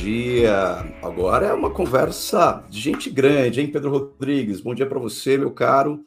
dia. 0.00 0.78
Agora 1.02 1.46
é 1.46 1.52
uma 1.52 1.70
conversa 1.70 2.64
de 2.68 2.80
gente 2.80 3.10
grande, 3.10 3.60
hein, 3.60 3.70
Pedro 3.70 3.90
Rodrigues? 3.90 4.60
Bom 4.60 4.74
dia 4.74 4.86
para 4.86 4.98
você, 4.98 5.38
meu 5.38 5.50
caro. 5.50 6.04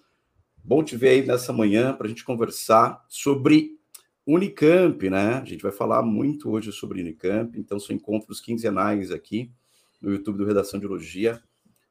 Bom 0.64 0.84
te 0.84 0.96
ver 0.96 1.10
aí 1.10 1.26
nessa 1.26 1.52
manhã 1.52 1.94
para 1.94 2.06
a 2.06 2.10
gente 2.10 2.24
conversar 2.24 3.04
sobre 3.08 3.78
Unicamp, 4.26 5.10
né? 5.10 5.36
A 5.36 5.46
gente 5.46 5.64
vai 5.64 5.72
falar 5.72 6.04
muito 6.04 6.52
hoje 6.52 6.72
sobre 6.72 7.02
Unicamp, 7.02 7.60
então 7.60 7.80
são 7.80 7.96
encontros 7.96 8.40
quinzenais 8.40 9.12
aqui 9.12 9.52
no 10.02 10.12
YouTube 10.12 10.38
do 10.38 10.46
Redação 10.46 10.80
de 10.80 10.86
Elogia. 10.86 11.42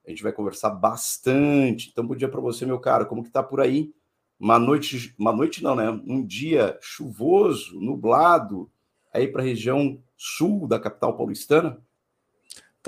A 0.06 0.10
gente 0.10 0.22
vai 0.22 0.32
conversar 0.32 0.70
bastante. 0.70 1.90
Então, 1.90 2.06
bom 2.06 2.14
dia 2.14 2.28
para 2.28 2.40
você, 2.40 2.64
meu 2.64 2.78
caro. 2.78 3.06
Como 3.06 3.24
que 3.24 3.30
tá 3.30 3.42
por 3.42 3.60
aí? 3.60 3.92
Uma 4.38 4.58
noite, 4.58 5.14
uma 5.18 5.32
noite 5.32 5.62
não, 5.62 5.74
né? 5.74 5.90
Um 6.06 6.24
dia 6.24 6.78
chuvoso, 6.80 7.80
nublado, 7.80 8.70
aí 9.12 9.26
para 9.26 9.42
a 9.42 9.44
região 9.44 10.00
sul 10.16 10.66
da 10.66 10.78
capital 10.78 11.16
paulistana? 11.16 11.82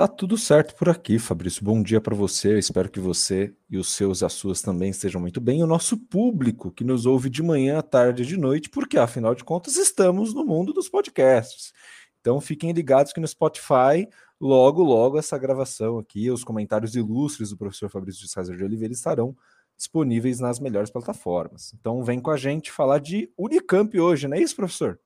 Tá 0.00 0.08
tudo 0.08 0.38
certo 0.38 0.74
por 0.76 0.88
aqui, 0.88 1.18
Fabrício. 1.18 1.62
Bom 1.62 1.82
dia 1.82 2.00
para 2.00 2.16
você. 2.16 2.54
Eu 2.54 2.58
espero 2.58 2.88
que 2.88 2.98
você 2.98 3.52
e 3.68 3.76
os 3.76 3.92
seus, 3.92 4.22
as 4.22 4.32
suas 4.32 4.62
também 4.62 4.88
estejam 4.88 5.20
muito 5.20 5.42
bem. 5.42 5.62
O 5.62 5.66
nosso 5.66 5.94
público 5.94 6.70
que 6.70 6.82
nos 6.82 7.04
ouve 7.04 7.28
de 7.28 7.42
manhã, 7.42 7.80
à 7.80 7.82
tarde 7.82 8.22
e 8.22 8.26
de 8.26 8.38
noite, 8.38 8.70
porque 8.70 8.96
afinal 8.96 9.34
de 9.34 9.44
contas 9.44 9.76
estamos 9.76 10.32
no 10.32 10.42
mundo 10.42 10.72
dos 10.72 10.88
podcasts. 10.88 11.74
Então 12.18 12.40
fiquem 12.40 12.72
ligados 12.72 13.12
que 13.12 13.20
no 13.20 13.28
Spotify, 13.28 14.08
logo, 14.40 14.82
logo, 14.82 15.18
essa 15.18 15.36
gravação 15.36 15.98
aqui, 15.98 16.30
os 16.30 16.42
comentários 16.42 16.96
ilustres 16.96 17.50
do 17.50 17.58
professor 17.58 17.90
Fabrício 17.90 18.22
de 18.22 18.30
César 18.30 18.56
de 18.56 18.64
Oliveira 18.64 18.94
estarão 18.94 19.36
disponíveis 19.76 20.40
nas 20.40 20.58
melhores 20.58 20.88
plataformas. 20.88 21.74
Então 21.78 22.02
vem 22.02 22.20
com 22.20 22.30
a 22.30 22.38
gente 22.38 22.72
falar 22.72 23.00
de 23.00 23.30
Unicamp 23.36 24.00
hoje, 24.00 24.26
não 24.26 24.38
é 24.38 24.40
isso, 24.40 24.56
professor? 24.56 24.98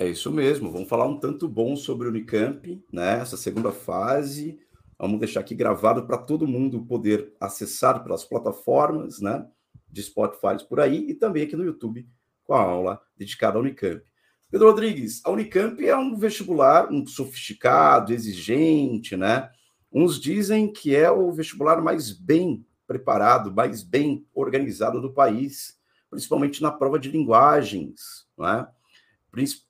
É 0.00 0.08
isso 0.08 0.32
mesmo. 0.32 0.72
Vamos 0.72 0.88
falar 0.88 1.06
um 1.06 1.18
tanto 1.18 1.46
bom 1.46 1.76
sobre 1.76 2.06
o 2.06 2.10
Unicamp, 2.10 2.82
né? 2.90 3.20
Essa 3.20 3.36
segunda 3.36 3.70
fase. 3.70 4.58
Vamos 4.98 5.20
deixar 5.20 5.40
aqui 5.40 5.54
gravado 5.54 6.06
para 6.06 6.16
todo 6.16 6.48
mundo 6.48 6.86
poder 6.86 7.34
acessar 7.38 8.02
pelas 8.02 8.24
plataformas, 8.24 9.20
né? 9.20 9.46
De 9.90 10.02
Spotify 10.02 10.56
por 10.66 10.80
aí 10.80 11.10
e 11.10 11.12
também 11.12 11.42
aqui 11.42 11.54
no 11.54 11.66
YouTube 11.66 12.08
com 12.44 12.54
a 12.54 12.62
aula 12.62 12.98
dedicada 13.14 13.58
à 13.58 13.60
Unicamp. 13.60 14.02
Pedro 14.50 14.68
Rodrigues, 14.68 15.20
a 15.22 15.30
Unicamp 15.32 15.86
é 15.86 15.94
um 15.94 16.16
vestibular 16.16 16.90
um 16.90 17.06
sofisticado, 17.06 18.14
exigente, 18.14 19.18
né? 19.18 19.50
Uns 19.92 20.18
dizem 20.18 20.72
que 20.72 20.96
é 20.96 21.10
o 21.10 21.30
vestibular 21.30 21.82
mais 21.82 22.10
bem 22.10 22.64
preparado, 22.86 23.52
mais 23.52 23.82
bem 23.82 24.26
organizado 24.32 24.98
do 24.98 25.12
país, 25.12 25.78
principalmente 26.08 26.62
na 26.62 26.70
prova 26.70 26.98
de 26.98 27.10
linguagens, 27.10 28.26
não 28.38 28.66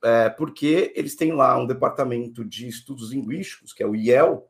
é? 0.05 0.31
porque 0.31 0.93
eles 0.95 1.15
têm 1.15 1.33
lá 1.33 1.57
um 1.59 1.67
departamento 1.67 2.45
de 2.45 2.69
estudos 2.69 3.13
linguísticos, 3.13 3.73
que 3.73 3.83
é 3.83 3.87
o 3.87 3.95
IEL, 3.95 4.49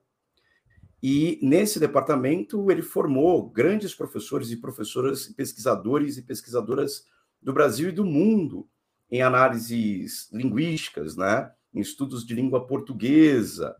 e 1.03 1.39
nesse 1.43 1.81
departamento 1.81 2.71
ele 2.71 2.83
formou 2.83 3.49
grandes 3.49 3.95
professores 3.95 4.51
e 4.51 4.57
professoras, 4.57 5.29
pesquisadores 5.29 6.19
e 6.19 6.23
pesquisadoras 6.23 7.05
do 7.41 7.53
Brasil 7.53 7.89
e 7.89 7.93
do 7.93 8.05
mundo 8.05 8.69
em 9.11 9.23
análises 9.23 10.31
linguísticas, 10.31 11.17
né? 11.17 11.51
em 11.73 11.81
estudos 11.81 12.25
de 12.25 12.35
língua 12.35 12.67
portuguesa. 12.67 13.75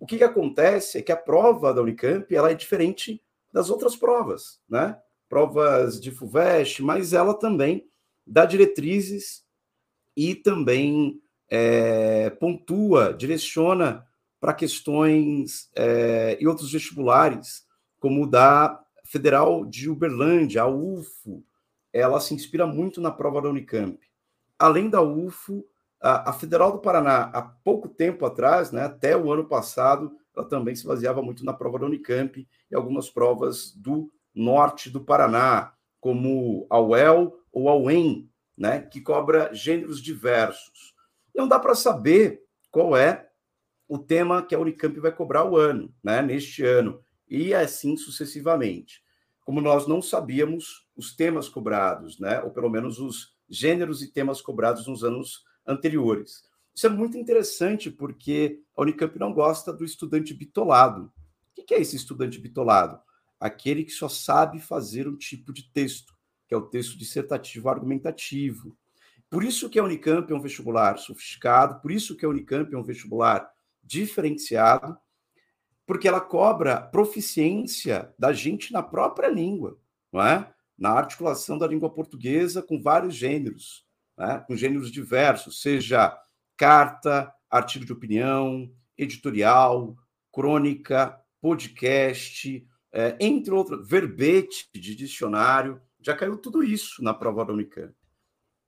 O 0.00 0.06
que, 0.06 0.18
que 0.18 0.24
acontece 0.24 0.98
é 0.98 1.02
que 1.02 1.12
a 1.12 1.16
prova 1.16 1.72
da 1.72 1.82
Unicamp 1.82 2.34
ela 2.34 2.50
é 2.50 2.54
diferente 2.54 3.22
das 3.52 3.70
outras 3.70 3.96
provas, 3.96 4.60
né? 4.68 4.96
Provas 5.28 6.00
de 6.00 6.10
FUVEST, 6.10 6.82
mas 6.82 7.12
ela 7.12 7.34
também 7.34 7.88
dá 8.26 8.44
diretrizes 8.44 9.44
e 10.18 10.34
também 10.34 11.22
é, 11.48 12.28
pontua, 12.28 13.14
direciona 13.14 14.04
para 14.40 14.52
questões 14.52 15.70
é, 15.76 16.36
e 16.40 16.48
outros 16.48 16.72
vestibulares, 16.72 17.64
como 18.00 18.24
o 18.24 18.26
da 18.26 18.82
Federal 19.04 19.64
de 19.64 19.88
Uberlândia, 19.88 20.62
a 20.62 20.66
UFO, 20.66 21.44
ela 21.92 22.18
se 22.18 22.34
inspira 22.34 22.66
muito 22.66 23.00
na 23.00 23.12
prova 23.12 23.40
da 23.40 23.48
Unicamp. 23.48 23.96
Além 24.58 24.90
da 24.90 25.00
UFO, 25.00 25.64
a, 26.00 26.30
a 26.30 26.32
Federal 26.32 26.72
do 26.72 26.80
Paraná, 26.80 27.30
há 27.32 27.40
pouco 27.40 27.88
tempo 27.88 28.26
atrás, 28.26 28.72
né, 28.72 28.86
até 28.86 29.16
o 29.16 29.32
ano 29.32 29.44
passado, 29.44 30.10
ela 30.36 30.48
também 30.48 30.74
se 30.74 30.84
baseava 30.84 31.22
muito 31.22 31.44
na 31.44 31.52
prova 31.52 31.78
da 31.78 31.86
Unicamp 31.86 32.44
e 32.68 32.74
algumas 32.74 33.08
provas 33.08 33.72
do 33.72 34.10
norte 34.34 34.90
do 34.90 35.00
Paraná, 35.00 35.74
como 36.00 36.66
a 36.68 36.80
UEL 36.80 37.38
ou 37.52 37.68
a 37.68 37.76
UEM, 37.76 38.28
né, 38.58 38.80
que 38.80 39.00
cobra 39.00 39.54
gêneros 39.54 40.02
diversos. 40.02 40.94
Não 41.34 41.46
dá 41.46 41.58
para 41.58 41.76
saber 41.76 42.42
qual 42.70 42.96
é 42.96 43.30
o 43.88 43.96
tema 43.96 44.42
que 44.42 44.54
a 44.54 44.58
Unicamp 44.58 44.98
vai 44.98 45.12
cobrar 45.12 45.44
o 45.44 45.56
ano, 45.56 45.94
né, 46.02 46.20
neste 46.20 46.64
ano, 46.64 47.00
e 47.28 47.54
assim 47.54 47.96
sucessivamente. 47.96 49.02
Como 49.44 49.60
nós 49.60 49.86
não 49.86 50.02
sabíamos 50.02 50.86
os 50.96 51.14
temas 51.14 51.48
cobrados, 51.48 52.18
né, 52.18 52.40
ou 52.42 52.50
pelo 52.50 52.68
menos 52.68 52.98
os 52.98 53.34
gêneros 53.48 54.02
e 54.02 54.12
temas 54.12 54.42
cobrados 54.42 54.86
nos 54.86 55.04
anos 55.04 55.44
anteriores. 55.66 56.42
Isso 56.74 56.86
é 56.86 56.90
muito 56.90 57.16
interessante 57.16 57.90
porque 57.90 58.60
a 58.76 58.82
Unicamp 58.82 59.18
não 59.18 59.32
gosta 59.32 59.72
do 59.72 59.84
estudante 59.84 60.34
bitolado. 60.34 61.12
O 61.56 61.64
que 61.64 61.74
é 61.74 61.80
esse 61.80 61.96
estudante 61.96 62.38
bitolado? 62.38 63.00
Aquele 63.40 63.84
que 63.84 63.92
só 63.92 64.08
sabe 64.08 64.60
fazer 64.60 65.08
um 65.08 65.16
tipo 65.16 65.52
de 65.52 65.70
texto 65.72 66.17
que 66.48 66.54
é 66.54 66.56
o 66.56 66.66
texto 66.66 66.96
dissertativo 66.96 67.68
argumentativo. 67.68 68.76
Por 69.30 69.44
isso 69.44 69.68
que 69.68 69.78
a 69.78 69.84
Unicamp 69.84 70.32
é 70.32 70.34
um 70.34 70.40
vestibular 70.40 70.98
sofisticado, 70.98 71.80
por 71.80 71.92
isso 71.92 72.16
que 72.16 72.24
a 72.24 72.28
Unicamp 72.28 72.72
é 72.74 72.78
um 72.78 72.82
vestibular 72.82 73.48
diferenciado, 73.84 74.96
porque 75.86 76.08
ela 76.08 76.20
cobra 76.20 76.80
proficiência 76.80 78.12
da 78.18 78.32
gente 78.32 78.72
na 78.72 78.82
própria 78.82 79.28
língua, 79.28 79.78
não 80.12 80.22
é? 80.22 80.52
Na 80.76 80.90
articulação 80.90 81.58
da 81.58 81.66
língua 81.66 81.90
portuguesa 81.90 82.62
com 82.62 82.80
vários 82.80 83.14
gêneros, 83.14 83.86
né? 84.16 84.42
com 84.46 84.56
gêneros 84.56 84.90
diversos, 84.90 85.60
seja 85.60 86.16
carta, 86.56 87.32
artigo 87.50 87.84
de 87.84 87.92
opinião, 87.92 88.70
editorial, 88.96 89.96
crônica, 90.32 91.18
podcast, 91.40 92.66
é, 92.92 93.16
entre 93.20 93.52
outros, 93.52 93.88
verbete 93.88 94.68
de 94.74 94.94
dicionário. 94.94 95.80
Já 96.08 96.16
caiu 96.16 96.38
tudo 96.38 96.62
isso 96.62 97.04
na 97.04 97.12
prova 97.12 97.44
da 97.44 97.52
Unicamp. 97.52 97.94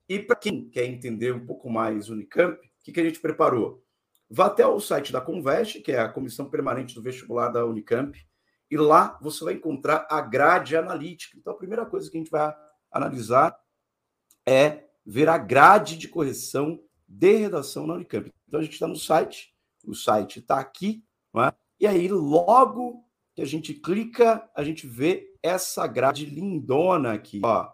E 0.06 0.18
para 0.18 0.36
quem 0.36 0.68
quer 0.68 0.84
entender 0.84 1.32
um 1.32 1.46
pouco 1.46 1.70
mais 1.70 2.10
Unicamp, 2.10 2.54
o 2.54 2.84
que, 2.84 2.92
que 2.92 3.00
a 3.00 3.02
gente 3.02 3.18
preparou? 3.18 3.82
Vá 4.28 4.44
até 4.44 4.66
o 4.66 4.78
site 4.78 5.10
da 5.10 5.22
Conveste, 5.22 5.80
que 5.80 5.90
é 5.90 6.00
a 6.00 6.08
comissão 6.10 6.50
permanente 6.50 6.94
do 6.94 7.00
vestibular 7.00 7.48
da 7.48 7.64
Unicamp, 7.64 8.14
e 8.70 8.76
lá 8.76 9.18
você 9.22 9.42
vai 9.42 9.54
encontrar 9.54 10.06
a 10.10 10.20
grade 10.20 10.76
analítica. 10.76 11.38
Então, 11.38 11.54
a 11.54 11.56
primeira 11.56 11.86
coisa 11.86 12.10
que 12.10 12.18
a 12.18 12.20
gente 12.20 12.30
vai 12.30 12.54
analisar 12.92 13.58
é 14.46 14.84
ver 15.06 15.30
a 15.30 15.38
grade 15.38 15.96
de 15.96 16.08
correção 16.08 16.78
de 17.08 17.36
redação 17.36 17.86
na 17.86 17.94
Unicamp. 17.94 18.30
Então, 18.46 18.60
a 18.60 18.62
gente 18.62 18.74
está 18.74 18.86
no 18.86 18.96
site, 18.96 19.54
o 19.82 19.94
site 19.94 20.40
está 20.40 20.60
aqui, 20.60 21.02
é? 21.34 21.54
e 21.80 21.86
aí, 21.86 22.06
logo 22.06 23.02
que 23.34 23.40
a 23.40 23.46
gente 23.46 23.72
clica, 23.72 24.46
a 24.54 24.62
gente 24.62 24.86
vê 24.86 25.29
essa 25.42 25.86
grade 25.86 26.26
lindona 26.26 27.12
aqui, 27.12 27.40
ó. 27.44 27.70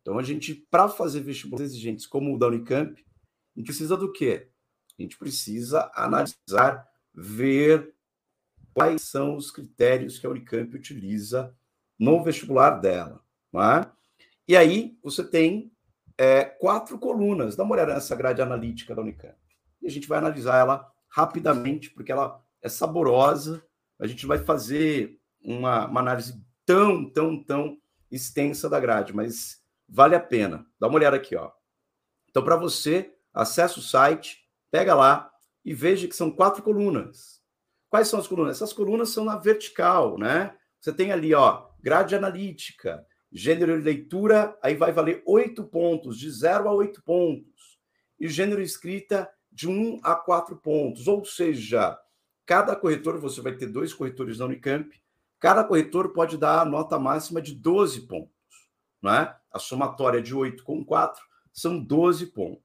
Então 0.00 0.18
a 0.18 0.22
gente, 0.22 0.54
para 0.54 0.88
fazer 0.88 1.20
vestibulares 1.20 1.72
exigentes 1.72 2.06
como 2.06 2.34
o 2.34 2.38
da 2.38 2.46
Unicamp, 2.46 2.92
a 2.92 3.58
gente 3.58 3.66
precisa 3.66 3.96
do 3.96 4.12
quê? 4.12 4.50
A 4.98 5.02
gente 5.02 5.18
precisa 5.18 5.90
analisar, 5.94 6.88
ver 7.14 7.94
quais 8.72 9.02
são 9.02 9.36
os 9.36 9.50
critérios 9.50 10.18
que 10.18 10.26
a 10.26 10.30
Unicamp 10.30 10.74
utiliza 10.74 11.54
no 11.98 12.22
vestibular 12.22 12.70
dela. 12.80 13.22
É? 13.54 13.90
E 14.46 14.56
aí 14.56 14.98
você 15.02 15.24
tem 15.24 15.72
é, 16.16 16.44
quatro 16.44 16.98
colunas. 16.98 17.56
Dá 17.56 17.64
uma 17.64 17.74
olhada 17.74 17.94
nessa 17.94 18.14
grade 18.14 18.40
analítica 18.40 18.94
da 18.94 19.02
Unicamp. 19.02 19.36
E 19.82 19.86
a 19.86 19.90
gente 19.90 20.08
vai 20.08 20.18
analisar 20.18 20.58
ela 20.58 20.90
rapidamente, 21.08 21.90
porque 21.90 22.12
ela 22.12 22.44
é 22.62 22.68
saborosa 22.68 23.64
a 23.98 24.06
gente 24.06 24.26
vai 24.26 24.38
fazer 24.38 25.20
uma, 25.42 25.86
uma 25.86 26.00
análise 26.00 26.40
tão, 26.68 27.08
tão, 27.08 27.42
tão 27.42 27.78
extensa 28.10 28.68
da 28.68 28.78
grade, 28.78 29.16
mas 29.16 29.62
vale 29.88 30.14
a 30.14 30.20
pena. 30.20 30.66
Dá 30.78 30.86
uma 30.86 30.96
olhada 30.96 31.16
aqui, 31.16 31.34
ó. 31.34 31.50
Então, 32.28 32.44
para 32.44 32.56
você, 32.56 33.10
acesse 33.32 33.78
o 33.78 33.82
site, 33.82 34.36
pega 34.70 34.94
lá 34.94 35.30
e 35.64 35.72
veja 35.72 36.06
que 36.06 36.14
são 36.14 36.30
quatro 36.30 36.62
colunas. 36.62 37.40
Quais 37.88 38.08
são 38.08 38.20
as 38.20 38.26
colunas? 38.26 38.56
Essas 38.56 38.74
colunas 38.74 39.08
são 39.08 39.24
na 39.24 39.38
vertical, 39.38 40.18
né? 40.18 40.54
Você 40.78 40.92
tem 40.92 41.10
ali, 41.10 41.32
ó, 41.32 41.70
grade 41.80 42.14
analítica, 42.14 43.02
gênero 43.32 43.78
e 43.78 43.82
leitura, 43.82 44.54
aí 44.62 44.74
vai 44.74 44.92
valer 44.92 45.22
oito 45.26 45.64
pontos, 45.64 46.18
de 46.18 46.30
zero 46.30 46.68
a 46.68 46.74
oito 46.74 47.02
pontos. 47.02 47.78
E 48.20 48.28
gênero 48.28 48.60
escrita, 48.60 49.26
de 49.50 49.66
um 49.66 49.98
a 50.02 50.14
quatro 50.14 50.54
pontos. 50.54 51.08
Ou 51.08 51.24
seja, 51.24 51.98
Cada 52.48 52.74
corretor, 52.74 53.18
você 53.18 53.42
vai 53.42 53.54
ter 53.54 53.66
dois 53.66 53.92
corretores 53.92 54.38
na 54.38 54.46
Unicamp, 54.46 54.90
cada 55.40 55.64
corretor 55.64 56.12
pode 56.12 56.36
dar 56.36 56.60
a 56.60 56.64
nota 56.64 56.98
máxima 56.98 57.40
de 57.40 57.54
12 57.54 58.06
pontos. 58.06 58.34
Não 59.00 59.14
é? 59.14 59.36
A 59.52 59.58
somatória 59.58 60.20
de 60.20 60.34
8 60.34 60.62
com 60.64 60.84
4 60.84 61.22
são 61.52 61.78
12 61.82 62.26
pontos. 62.26 62.62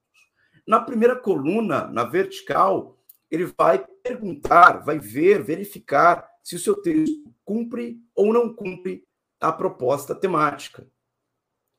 Na 0.65 0.79
primeira 0.79 1.15
coluna, 1.15 1.87
na 1.87 2.03
vertical, 2.03 2.97
ele 3.29 3.51
vai 3.57 3.85
perguntar, 4.03 4.83
vai 4.83 4.99
ver, 4.99 5.43
verificar 5.43 6.27
se 6.43 6.55
o 6.55 6.59
seu 6.59 6.81
texto 6.81 7.33
cumpre 7.43 7.97
ou 8.15 8.33
não 8.33 8.53
cumpre 8.53 9.03
a 9.39 9.51
proposta 9.51 10.15
temática. 10.15 10.87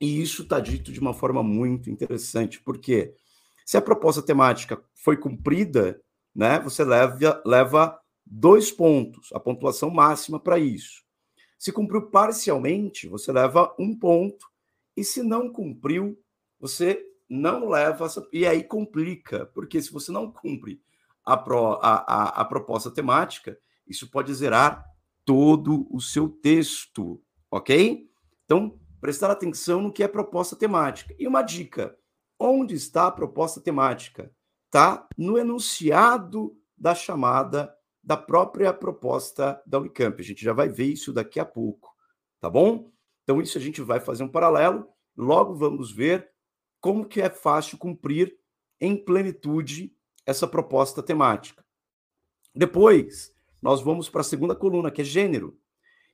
E 0.00 0.20
isso 0.20 0.42
está 0.42 0.60
dito 0.60 0.92
de 0.92 1.00
uma 1.00 1.14
forma 1.14 1.42
muito 1.42 1.88
interessante, 1.88 2.60
porque 2.60 3.14
se 3.64 3.76
a 3.76 3.82
proposta 3.82 4.20
temática 4.20 4.82
foi 4.94 5.16
cumprida, 5.16 6.00
né, 6.34 6.58
você 6.58 6.84
leva, 6.84 7.42
leva 7.46 7.98
dois 8.26 8.70
pontos, 8.70 9.30
a 9.32 9.40
pontuação 9.40 9.90
máxima 9.90 10.40
para 10.40 10.58
isso. 10.58 11.02
Se 11.58 11.72
cumpriu 11.72 12.10
parcialmente, 12.10 13.08
você 13.08 13.32
leva 13.32 13.74
um 13.78 13.96
ponto, 13.98 14.46
e 14.96 15.02
se 15.02 15.22
não 15.22 15.50
cumpriu, 15.50 16.18
você 16.58 17.04
não 17.28 17.68
leva, 17.68 18.06
e 18.32 18.46
aí 18.46 18.62
complica, 18.62 19.46
porque 19.46 19.80
se 19.80 19.92
você 19.92 20.12
não 20.12 20.30
cumpre 20.30 20.80
a, 21.24 21.36
pro, 21.36 21.74
a, 21.74 22.04
a, 22.06 22.28
a 22.40 22.44
proposta 22.44 22.90
temática, 22.90 23.58
isso 23.86 24.10
pode 24.10 24.32
zerar 24.34 24.84
todo 25.24 25.86
o 25.90 26.00
seu 26.00 26.28
texto, 26.28 27.22
ok? 27.50 28.08
Então, 28.44 28.78
prestar 29.00 29.30
atenção 29.30 29.80
no 29.80 29.92
que 29.92 30.02
é 30.02 30.08
proposta 30.08 30.54
temática. 30.54 31.14
E 31.18 31.26
uma 31.26 31.42
dica: 31.42 31.96
onde 32.38 32.74
está 32.74 33.06
a 33.06 33.12
proposta 33.12 33.60
temática? 33.60 34.30
Está 34.66 35.06
no 35.16 35.38
enunciado 35.38 36.56
da 36.76 36.94
chamada 36.94 37.73
da 38.04 38.16
própria 38.16 38.72
proposta 38.72 39.60
da 39.66 39.78
Unicamp. 39.78 40.20
A 40.20 40.24
gente 40.24 40.44
já 40.44 40.52
vai 40.52 40.68
ver 40.68 40.84
isso 40.84 41.12
daqui 41.12 41.40
a 41.40 41.44
pouco, 41.44 41.90
tá 42.38 42.50
bom? 42.50 42.90
Então, 43.22 43.40
isso 43.40 43.56
a 43.56 43.60
gente 43.60 43.80
vai 43.80 43.98
fazer 43.98 44.22
um 44.22 44.28
paralelo. 44.28 44.86
Logo 45.16 45.54
vamos 45.54 45.90
ver 45.90 46.30
como 46.80 47.06
que 47.06 47.22
é 47.22 47.30
fácil 47.30 47.78
cumprir 47.78 48.36
em 48.78 48.94
plenitude 48.94 49.96
essa 50.26 50.46
proposta 50.46 51.02
temática. 51.02 51.64
Depois, 52.54 53.32
nós 53.62 53.80
vamos 53.80 54.10
para 54.10 54.20
a 54.20 54.24
segunda 54.24 54.54
coluna, 54.54 54.90
que 54.90 55.00
é 55.00 55.04
gênero. 55.04 55.58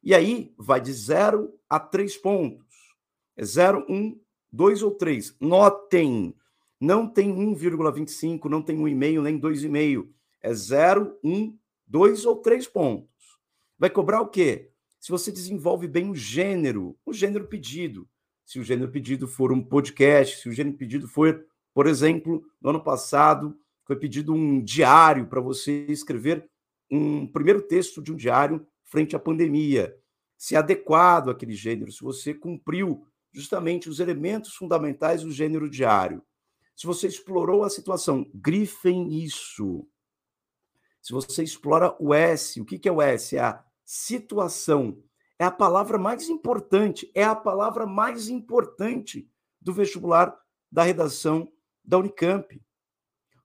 E 0.03 0.15
aí 0.15 0.55
vai 0.57 0.81
de 0.81 0.93
0 0.93 1.53
a 1.69 1.81
3 1.81 2.17
pontos. 2.19 2.67
É 3.37 3.45
0, 3.45 3.85
1, 3.89 4.21
2 4.53 4.83
ou 4.83 4.93
3. 4.93 5.37
Notem, 5.41 6.35
não 6.81 7.09
tem 7.09 7.35
1,25, 7.35 8.49
não 8.49 8.63
tem 8.63 8.79
1,5, 8.79 9.23
nem 9.23 9.41
2,5. 9.41 10.09
É 10.41 10.55
0, 10.55 11.19
1, 11.23 11.59
2 11.91 12.25
ou 12.25 12.37
3 12.37 12.69
pontos. 12.69 13.11
Vai 13.77 13.91
cobrar 13.91 14.21
o 14.21 14.29
quê? 14.29 14.71
Se 15.01 15.11
você 15.11 15.33
desenvolve 15.33 15.89
bem 15.89 16.09
o 16.09 16.15
gênero, 16.15 16.97
o 17.05 17.13
gênero 17.13 17.49
pedido. 17.49 18.09
Se 18.47 18.61
o 18.61 18.63
gênero 18.63 18.93
pedido 18.93 19.27
for 19.27 19.51
um 19.51 19.61
podcast, 19.61 20.41
se 20.41 20.49
o 20.49 20.53
gênero 20.53 20.77
pedido 20.77 21.09
for, 21.09 21.45
por 21.75 21.89
exemplo, 21.89 22.45
no 22.61 22.71
ano 22.71 22.81
passado, 22.83 23.59
foi 23.85 23.97
pedido 23.97 24.33
um 24.33 24.63
diário 24.63 25.27
para 25.27 25.41
você 25.41 25.85
escrever 25.89 26.49
um 26.89 27.27
primeiro 27.27 27.61
texto 27.61 28.01
de 28.01 28.13
um 28.13 28.17
diário 28.17 28.65
frente 28.85 29.17
à 29.17 29.19
pandemia. 29.19 29.97
Se 30.39 30.55
adequado 30.55 31.29
àquele 31.29 31.55
gênero, 31.55 31.91
se 31.91 32.05
você 32.05 32.33
cumpriu 32.33 33.05
justamente 33.33 33.89
os 33.89 33.99
elementos 33.99 34.55
fundamentais 34.55 35.23
do 35.23 35.33
gênero 35.33 35.69
diário. 35.69 36.23
Se 36.77 36.87
você 36.87 37.09
explorou 37.09 37.65
a 37.65 37.71
situação, 37.71 38.31
grifem 38.33 39.13
isso. 39.25 39.87
Se 41.01 41.13
você 41.13 41.43
explora 41.43 41.97
o 41.99 42.13
S, 42.13 42.61
o 42.61 42.65
que 42.65 42.89
é 42.89 42.93
o 42.93 43.01
S? 43.01 43.37
É 43.37 43.41
a 43.41 43.65
situação. 43.85 45.03
É 45.39 45.45
a 45.45 45.51
palavra 45.51 45.99
mais 45.99 46.29
importante, 46.29 47.11
é 47.15 47.25
a 47.25 47.35
palavra 47.35 47.87
mais 47.87 48.29
importante 48.29 49.29
do 49.61 49.73
vestibular 49.73 50.39
da 50.71 50.83
redação 50.83 51.51
da 51.83 51.99
Unicamp. 51.99 52.61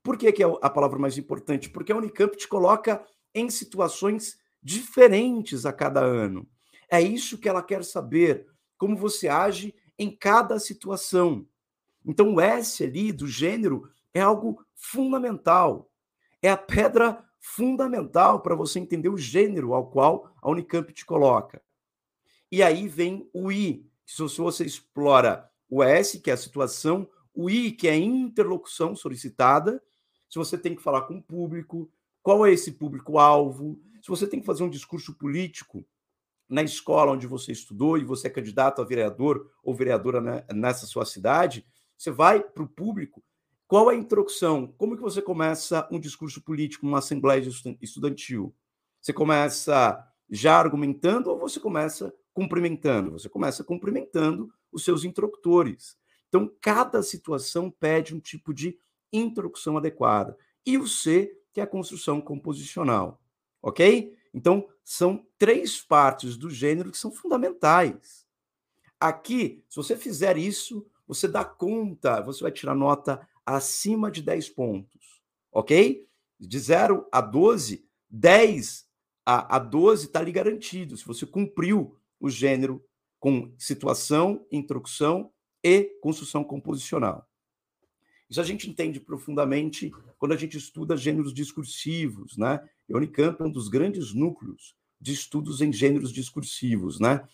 Por 0.04 0.18
que, 0.18 0.32
que 0.32 0.44
é 0.44 0.46
a 0.62 0.70
palavra 0.70 1.00
mais 1.00 1.18
importante? 1.18 1.70
Porque 1.70 1.92
a 1.92 1.96
Unicamp 1.96 2.36
te 2.38 2.48
coloca 2.48 3.04
em 3.34 3.50
situações 3.50 4.38
diferentes 4.62 5.66
a 5.66 5.74
cada 5.74 6.02
ano. 6.02 6.48
É 6.90 7.02
isso 7.02 7.38
que 7.38 7.50
ela 7.50 7.64
quer 7.64 7.84
saber 7.84 8.46
como 8.78 8.96
você 8.96 9.28
age 9.28 9.74
em 9.98 10.16
cada 10.16 10.60
situação. 10.60 11.48
Então, 12.06 12.36
o 12.36 12.42
S 12.42 12.84
ali 12.84 13.12
do 13.12 13.28
gênero 13.28 13.90
é 14.14 14.22
algo 14.22 14.64
fundamental. 14.76 15.90
É 16.42 16.52
a 16.52 16.58
pedra 16.58 17.25
fundamental 17.46 18.42
para 18.42 18.56
você 18.56 18.80
entender 18.80 19.10
o 19.10 19.18
gênero 19.18 19.74
ao 19.74 19.90
qual 19.90 20.34
a 20.42 20.50
Unicamp 20.50 20.92
te 20.92 21.06
coloca. 21.06 21.62
E 22.52 22.64
aí 22.64 22.88
vem 22.88 23.30
o 23.34 23.52
I, 23.52 23.88
se 24.06 24.22
você 24.22 24.66
explora 24.66 25.50
o 25.70 25.84
S, 25.84 26.20
que 26.20 26.32
é 26.32 26.34
a 26.34 26.38
situação, 26.38 27.08
o 27.34 27.50
I, 27.50 27.72
que 27.72 27.88
é 27.88 27.92
a 27.92 27.98
interlocução 27.98 28.96
solicitada, 28.96 29.82
se 30.28 30.40
você 30.40 30.58
tem 30.58 30.76
que 30.76 30.82
falar 30.82 31.04
com 31.04 31.18
o 31.18 31.24
público, 31.24 31.90
qual 32.24 32.46
é 32.46 32.52
esse 32.52 32.72
público-alvo, 32.72 33.80
se 34.02 34.10
você 34.10 34.26
tem 34.26 34.40
que 34.40 34.46
fazer 34.46 34.64
um 34.64 34.70
discurso 34.70 35.14
político, 35.14 35.86
na 36.50 36.64
escola 36.64 37.12
onde 37.12 37.28
você 37.28 37.52
estudou 37.52 37.98
e 37.98 38.04
você 38.04 38.28
é 38.28 38.32
candidato 38.32 38.82
a 38.82 38.86
vereador 38.86 39.52
ou 39.64 39.74
vereadora 39.74 40.46
nessa 40.54 40.86
sua 40.86 41.06
cidade, 41.06 41.66
você 41.98 42.12
vai 42.12 42.42
para 42.42 42.64
o 42.64 42.68
público. 42.68 43.24
Qual 43.68 43.90
é 43.90 43.96
a 43.96 43.98
introdução? 43.98 44.68
Como 44.78 44.96
que 44.96 45.02
você 45.02 45.22
começa 45.22 45.88
um 45.92 46.00
discurso 46.00 46.42
político 46.42 46.86
numa 46.86 47.00
assembleia 47.00 47.42
estudantil? 47.82 48.54
Você 49.02 49.12
começa 49.12 50.08
já 50.30 50.58
argumentando 50.58 51.32
ou 51.32 51.40
você 51.40 51.60
começa 51.60 52.14
cumprimentando? 52.34 53.12
Você 53.12 53.28
começa 53.28 53.64
cumprimentando 53.64 54.54
os 54.72 54.84
seus 54.84 55.04
interlocutores. 55.04 55.98
Então, 56.28 56.52
cada 56.62 57.02
situação 57.02 57.72
pede 57.72 58.14
um 58.14 58.20
tipo 58.20 58.54
de 58.54 58.78
introdução 59.12 59.78
adequada. 59.78 60.38
E 60.66 60.78
o 60.78 60.88
C, 60.88 61.36
que 61.52 61.60
é 61.60 61.64
a 61.64 61.68
construção 61.68 62.22
composicional. 62.22 63.22
Ok? 63.62 64.16
Então, 64.34 64.68
são 64.84 65.26
três 65.40 65.82
partes 65.82 66.38
do 66.38 66.50
gênero 66.50 66.92
que 66.92 66.98
são 66.98 67.12
fundamentais. 67.12 68.28
Aqui, 69.00 69.64
se 69.68 69.76
você 69.76 69.96
fizer 69.96 70.38
isso, 70.38 70.86
você 71.08 71.28
dá 71.28 71.44
conta, 71.44 72.22
você 72.22 72.44
vai 72.44 72.52
tirar 72.52 72.76
nota 72.76 73.28
acima 73.46 74.10
de 74.10 74.22
10 74.22 74.50
pontos, 74.50 75.22
ok? 75.52 76.08
De 76.40 76.60
0 76.60 77.08
a 77.12 77.22
12, 77.22 77.88
10 78.10 78.86
a, 79.26 79.56
a 79.56 79.60
12 79.60 80.08
está 80.08 80.20
ali 80.20 80.32
garantido, 80.32 80.96
se 80.96 81.06
você 81.06 81.26
cumpriu 81.26 81.98
o 82.20 82.30
gênero 82.30 82.84
com 83.20 83.54
situação, 83.58 84.46
introdução 84.52 85.32
e 85.64 85.84
construção 86.02 86.44
composicional. 86.44 87.28
Isso 88.30 88.42
a 88.42 88.44
gente 88.44 88.70
entende 88.70 89.00
profundamente 89.00 89.92
quando 90.18 90.34
a 90.34 90.38
gente 90.38 90.58
estuda 90.58 90.98
gêneros 90.98 91.34
discursivos, 91.34 92.38
né? 92.38 92.68
E 92.88 92.96
Unicamp 92.96 93.42
é 93.42 93.46
um 93.46 93.52
dos 93.52 93.68
grandes 93.68 94.14
núcleos 94.14 94.76
de 95.00 95.14
estudos 95.14 95.62
em 95.62 95.72
gêneros 95.72 96.12
discursivos, 96.12 97.00
né? 97.00 97.28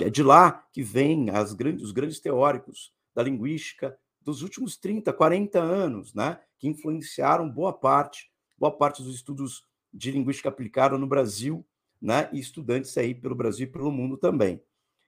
É 0.00 0.10
de 0.10 0.22
lá 0.22 0.52
que 0.72 0.82
vêm 0.82 1.30
as 1.30 1.52
grandes, 1.52 1.84
os 1.84 1.92
grandes 1.92 2.18
teóricos 2.18 2.92
da 3.14 3.22
linguística 3.22 3.96
dos 4.24 4.42
últimos 4.42 4.76
30, 4.76 5.12
40 5.12 5.60
anos, 5.60 6.14
né? 6.14 6.40
Que 6.58 6.66
influenciaram 6.66 7.48
boa 7.48 7.72
parte, 7.72 8.30
boa 8.58 8.72
parte 8.72 9.02
dos 9.02 9.14
estudos 9.14 9.64
de 9.92 10.10
linguística 10.10 10.48
aplicada 10.48 10.96
no 10.96 11.06
Brasil, 11.06 11.64
né? 12.00 12.28
E 12.32 12.40
estudantes 12.40 12.96
aí 12.96 13.14
pelo 13.14 13.34
Brasil 13.34 13.66
e 13.66 13.70
pelo 13.70 13.92
mundo 13.92 14.16
também. 14.16 14.62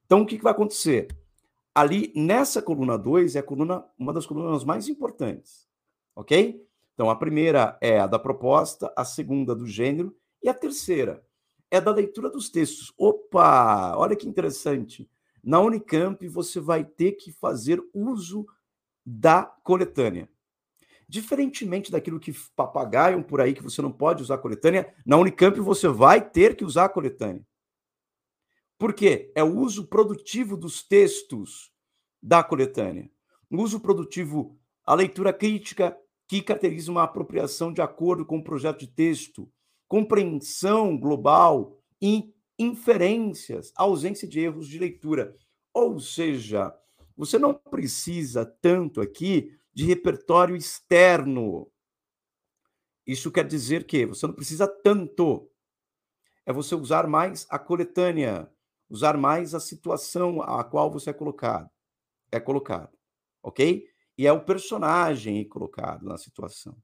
Então, 0.05 0.23
o 0.23 0.27
que, 0.27 0.37
que 0.37 0.45
vai 0.45 0.53
acontecer? 0.53 1.09
Ali, 1.75 2.13
nessa 2.15 2.63
coluna 2.63 2.97
2, 2.97 3.37
é 3.37 3.41
a 3.41 3.43
coluna, 3.43 3.85
uma 3.99 4.13
das 4.13 4.25
colunas 4.25 4.65
mais 4.65 4.89
importantes, 4.89 5.67
ok? 6.15 6.65
Então, 6.95 7.11
a 7.11 7.17
primeira 7.17 7.77
é 7.81 7.99
a 7.99 8.07
da 8.07 8.19
proposta, 8.19 8.93
a 8.97 9.05
segunda 9.05 9.55
do 9.55 9.67
gênero, 9.67 10.17
e 10.43 10.49
a 10.49 10.55
terceira 10.55 11.23
é 11.71 11.81
da 11.81 11.91
leitura 11.91 12.31
dos 12.31 12.49
textos. 12.49 12.93
Opa, 12.97 13.97
olha 13.97 14.17
que 14.17 14.29
interessante. 14.29 15.11
Na 15.43 15.61
Unicamp, 15.61 16.27
você 16.29 16.61
vai 16.61 16.85
ter 16.85 17.13
que 17.13 17.33
fazer 17.33 17.83
uso 17.93 18.47
da 19.07 19.45
coletânea. 19.45 20.29
Diferentemente 21.09 21.93
daquilo 21.93 22.19
que 22.19 22.33
papagaiam 22.57 23.23
por 23.23 23.41
aí, 23.41 23.55
que 23.55 23.63
você 23.63 23.81
não 23.81 23.93
pode 23.93 24.23
usar 24.23 24.39
coletânea, 24.39 24.93
na 25.07 25.17
Unicamp 25.17 25.61
você 25.61 25.87
vai 25.87 26.29
ter 26.29 26.57
que 26.57 26.65
usar 26.65 26.87
a 26.87 26.89
coletânea. 26.89 27.47
Por 28.77 28.93
quê? 28.93 29.33
É 29.35 29.43
o 29.43 29.57
uso 29.57 29.87
produtivo 29.87 30.57
dos 30.57 30.83
textos 30.83 31.71
da 32.21 32.43
coletânea. 32.43 33.09
O 33.49 33.63
uso 33.63 33.79
produtivo, 33.79 34.59
a 34.85 34.95
leitura 34.95 35.33
crítica, 35.33 35.97
que 36.29 36.43
caracteriza 36.43 36.91
uma 36.91 37.05
apropriação 37.05 37.73
de 37.73 37.81
acordo 37.81 38.27
com 38.27 38.39
o 38.39 38.45
projeto 38.45 38.81
de 38.81 38.89
texto, 38.89 39.49
compreensão 39.87 40.99
global 40.99 41.79
e 42.03 42.35
inferências, 42.59 43.73
ausência 43.77 44.27
de 44.27 44.41
erros 44.41 44.67
de 44.67 44.79
leitura. 44.79 45.37
Ou 45.73 46.01
seja, 46.01 46.75
você 47.17 47.39
não 47.39 47.55
precisa 47.55 48.45
tanto 48.45 49.01
aqui 49.01 49.59
de 49.73 49.85
repertório 49.85 50.57
externo. 50.57 51.71
Isso 53.07 53.31
quer 53.31 53.47
dizer 53.47 53.87
que 53.87 54.05
você 54.05 54.27
não 54.27 54.35
precisa 54.35 54.67
tanto. 54.67 55.51
É 56.45 56.53
você 56.53 56.75
usar 56.75 57.07
mais 57.07 57.47
a 57.49 57.59
coletânea, 57.59 58.51
usar 58.89 59.17
mais 59.17 59.55
a 59.55 59.61
situação 59.61 60.43
a 60.43 60.63
qual 60.65 60.91
você 60.91 61.11
é 61.11 61.13
colocado. 61.13 61.71
É 62.31 62.41
colocado, 62.41 62.97
ok? 63.43 63.87
E 64.19 64.27
é 64.27 64.33
o 64.33 64.45
personagem 64.45 65.47
colocado 65.49 66.05
na 66.05 66.17
situação. 66.19 66.77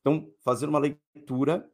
Então, 0.00 0.32
fazer 0.42 0.68
uma 0.68 0.78
leitura 0.78 1.70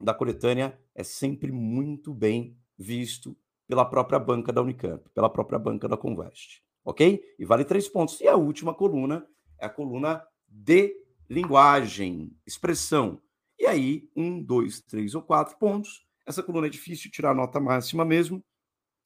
da 0.00 0.14
coletânea 0.14 0.78
é 0.94 1.02
sempre 1.02 1.50
muito 1.50 2.14
bem 2.14 2.58
visto 2.76 3.36
pela 3.66 3.84
própria 3.84 4.18
banca 4.18 4.52
da 4.52 4.62
Unicamp, 4.62 5.08
pela 5.10 5.30
própria 5.30 5.58
banca 5.58 5.88
da 5.88 5.96
Convest, 5.96 6.62
ok? 6.84 7.22
E 7.38 7.44
vale 7.44 7.64
três 7.64 7.88
pontos. 7.88 8.20
E 8.20 8.28
a 8.28 8.36
última 8.36 8.74
coluna 8.74 9.26
é 9.58 9.66
a 9.66 9.70
coluna 9.70 10.22
de 10.48 10.94
linguagem, 11.28 12.36
expressão. 12.46 13.20
E 13.58 13.66
aí, 13.66 14.08
um, 14.16 14.42
dois, 14.42 14.80
três 14.80 15.14
ou 15.14 15.22
quatro 15.22 15.56
pontos. 15.58 16.06
Essa 16.26 16.42
coluna 16.42 16.66
é 16.66 16.70
difícil 16.70 17.10
tirar 17.10 17.30
a 17.30 17.34
nota 17.34 17.60
máxima 17.60 18.04
mesmo. 18.04 18.42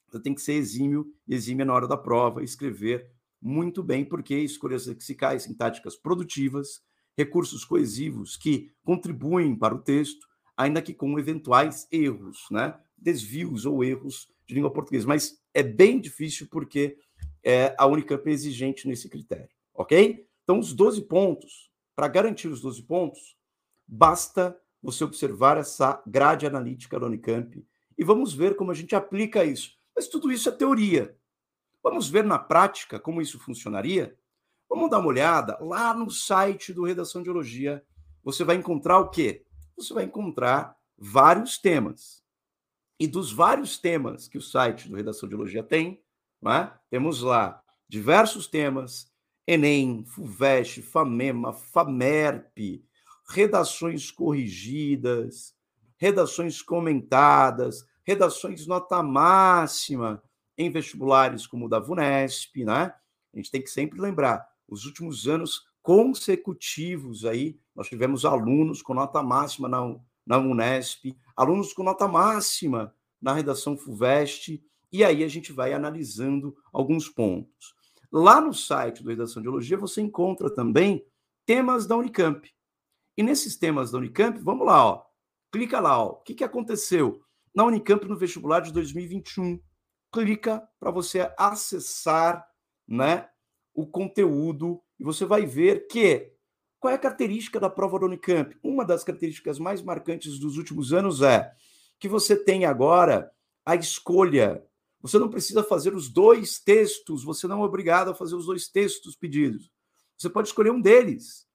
Você 0.09 0.21
tem 0.21 0.35
que 0.35 0.41
ser 0.41 0.55
exímio 0.55 1.07
e 1.27 1.35
exímia 1.35 1.65
na 1.65 1.75
hora 1.75 1.89
da 1.89 1.97
prova, 1.97 2.43
escrever 2.43 3.11
muito 3.43 3.83
bem, 3.83 4.05
porque 4.05 4.35
escolhas 4.37 4.87
lexicais, 4.87 5.43
sintáticas 5.43 5.97
produtivas, 5.97 6.81
recursos 7.17 7.65
coesivos 7.65 8.37
que 8.37 8.71
contribuem 8.83 9.55
para 9.55 9.75
o 9.75 9.83
texto, 9.83 10.27
ainda 10.57 10.81
que 10.81 10.95
com 10.95 11.19
eventuais 11.19 11.87
erros, 11.91 12.47
né? 12.51 12.79
desvios 12.97 13.67
ou 13.67 13.85
erros 13.85 14.29
de 14.47 14.55
língua 14.55 14.73
portuguesa. 14.73 15.07
Mas 15.07 15.39
é 15.53 15.63
bem 15.63 16.01
difícil 16.01 16.49
porque 16.51 16.97
é, 17.45 17.75
a 17.79 17.87
Unicamp 17.87 18.29
é 18.29 18.33
exigente 18.33 18.89
nesse 18.89 19.09
critério, 19.09 19.51
ok? 19.75 20.27
Então, 20.43 20.59
os 20.59 20.73
12 20.73 21.03
pontos, 21.03 21.71
para 21.95 22.09
garantir 22.09 22.49
os 22.49 22.61
12 22.61 22.83
pontos, 22.83 23.37
basta 23.87 24.59
você 24.83 25.05
observar 25.05 25.59
essa 25.59 26.03
grade 26.07 26.47
analítica 26.47 26.99
da 26.99 27.07
Unicamp 27.07 27.65
e 27.97 28.05
vamos 28.05 28.35
ver 28.35 28.57
como 28.57 28.71
a 28.71 28.75
gente 28.75 28.95
aplica 28.95 29.45
isso. 29.45 29.73
Mas 29.95 30.09
tudo 30.09 30.33
isso 30.33 30.49
é 30.49 30.53
teoria. 30.53 31.17
Vamos 31.83 32.09
ver 32.09 32.25
na 32.25 32.39
prática 32.39 32.99
como 32.99 33.23
isso 33.23 33.39
funcionaria? 33.39 34.17
Vamos 34.69 34.91
dar 34.91 34.99
uma 34.99 35.09
olhada 35.09 35.57
lá 35.61 35.95
no 35.95 36.11
site 36.11 36.73
do 36.73 36.85
Redação 36.85 37.23
de 37.23 37.27
Geologia. 37.27 37.85
Você 38.23 38.43
vai 38.43 38.57
encontrar 38.57 38.99
o 38.99 39.11
quê? 39.11 39.45
Você 39.77 39.95
vai 39.95 40.05
encontrar 40.05 40.77
vários 40.99 41.59
temas. 41.59 42.23
E 42.99 43.07
dos 43.07 43.33
vários 43.33 43.79
temas 43.79 44.29
que 44.29 44.39
o 44.39 44.43
site 44.43 44.89
do 44.89 44.97
Redação 44.97 45.29
de 45.29 45.35
Geologia 45.35 45.63
tem, 45.63 46.04
é? 46.53 46.73
temos 46.91 47.21
lá 47.21 47.63
diversos 47.89 48.47
temas: 48.47 49.11
Enem, 49.47 50.05
FUVEST, 50.05 50.83
FAMEMA, 50.83 51.53
FAMERP, 51.53 52.85
redações 53.29 54.11
corrigidas, 54.11 55.55
redações 55.97 56.61
comentadas, 56.61 57.87
redações 58.05 58.67
nota 58.67 59.03
máxima 59.03 60.23
em 60.57 60.71
vestibulares 60.71 61.47
como 61.47 61.67
o 61.67 61.69
da 61.69 61.79
VUNESP, 61.79 62.65
né? 62.65 62.95
A 63.33 63.37
gente 63.37 63.51
tem 63.51 63.63
que 63.63 63.71
sempre 63.71 64.01
lembrar, 64.01 64.47
os 64.69 64.85
últimos 64.85 65.27
anos 65.27 65.67
consecutivos 65.83 67.25
aí, 67.25 67.59
nós 67.75 67.89
tivemos 67.89 68.25
alunos 68.25 68.81
com 68.81 68.95
nota 68.95 69.23
máxima 69.23 69.69
na, 69.69 69.97
na 70.27 70.39
Unesp, 70.39 71.17
alunos 71.37 71.73
com 71.73 71.83
nota 71.83 72.09
máxima 72.09 72.95
na 73.21 73.35
redação 73.35 73.77
FUVEST, 73.77 74.63
e 74.95 75.03
aí 75.03 75.25
a 75.25 75.29
gente 75.29 75.53
vai 75.53 75.73
analisando 75.73 76.57
alguns 76.73 77.09
pontos. 77.09 77.75
Lá 78.13 78.41
no 78.41 78.55
site 78.55 79.03
do 79.03 79.11
Redação 79.11 79.43
de 79.43 79.47
Geologia 79.47 79.77
você 79.77 80.01
encontra 80.01 80.49
também 80.49 81.05
temas 81.45 81.85
da 81.85 81.97
Unicamp. 81.97 82.49
E 83.17 83.23
nesses 83.25 83.57
temas 83.57 83.91
da 83.91 83.99
Unicamp, 83.99 84.39
vamos 84.39 84.65
lá, 84.65 84.87
ó. 84.87 85.05
Clica 85.51 85.81
lá, 85.81 86.01
ó. 86.01 86.13
O 86.13 86.23
que, 86.23 86.33
que 86.33 86.45
aconteceu 86.45 87.21
na 87.53 87.65
Unicamp 87.65 88.07
no 88.07 88.17
vestibular 88.17 88.61
de 88.61 88.73
2021? 88.73 89.61
Clica 90.13 90.63
para 90.79 90.93
você 90.93 91.29
acessar, 91.37 92.47
né, 92.87 93.29
o 93.75 93.89
conteúdo 93.89 94.81
e 95.01 95.03
você 95.03 95.25
vai 95.25 95.45
ver 95.45 95.89
que 95.89 96.33
qual 96.79 96.93
é 96.93 96.95
a 96.95 97.01
característica 97.01 97.59
da 97.59 97.69
prova 97.69 97.99
da 97.99 98.07
Unicamp? 98.07 98.57
Uma 98.63 98.85
das 98.85 99.03
características 99.03 99.59
mais 99.59 99.83
marcantes 99.83 100.39
dos 100.39 100.57
últimos 100.57 100.93
anos 100.93 101.21
é 101.21 101.51
que 101.99 102.09
você 102.09 102.37
tem 102.37 102.65
agora 102.65 103.29
a 103.67 103.75
escolha. 103.75 104.65
Você 105.05 105.19
não 105.19 105.29
precisa 105.29 105.63
fazer 105.63 105.95
os 105.95 106.09
dois 106.09 106.59
textos, 106.59 107.23
você 107.23 107.47
não 107.47 107.61
é 107.61 107.67
obrigado 107.67 108.09
a 108.09 108.15
fazer 108.15 108.35
os 108.37 108.47
dois 108.47 108.69
textos 108.69 109.15
pedidos. 109.15 109.71
Você 110.17 110.31
pode 110.31 110.49
escolher 110.49 110.71
um 110.71 110.81
deles. 110.81 111.47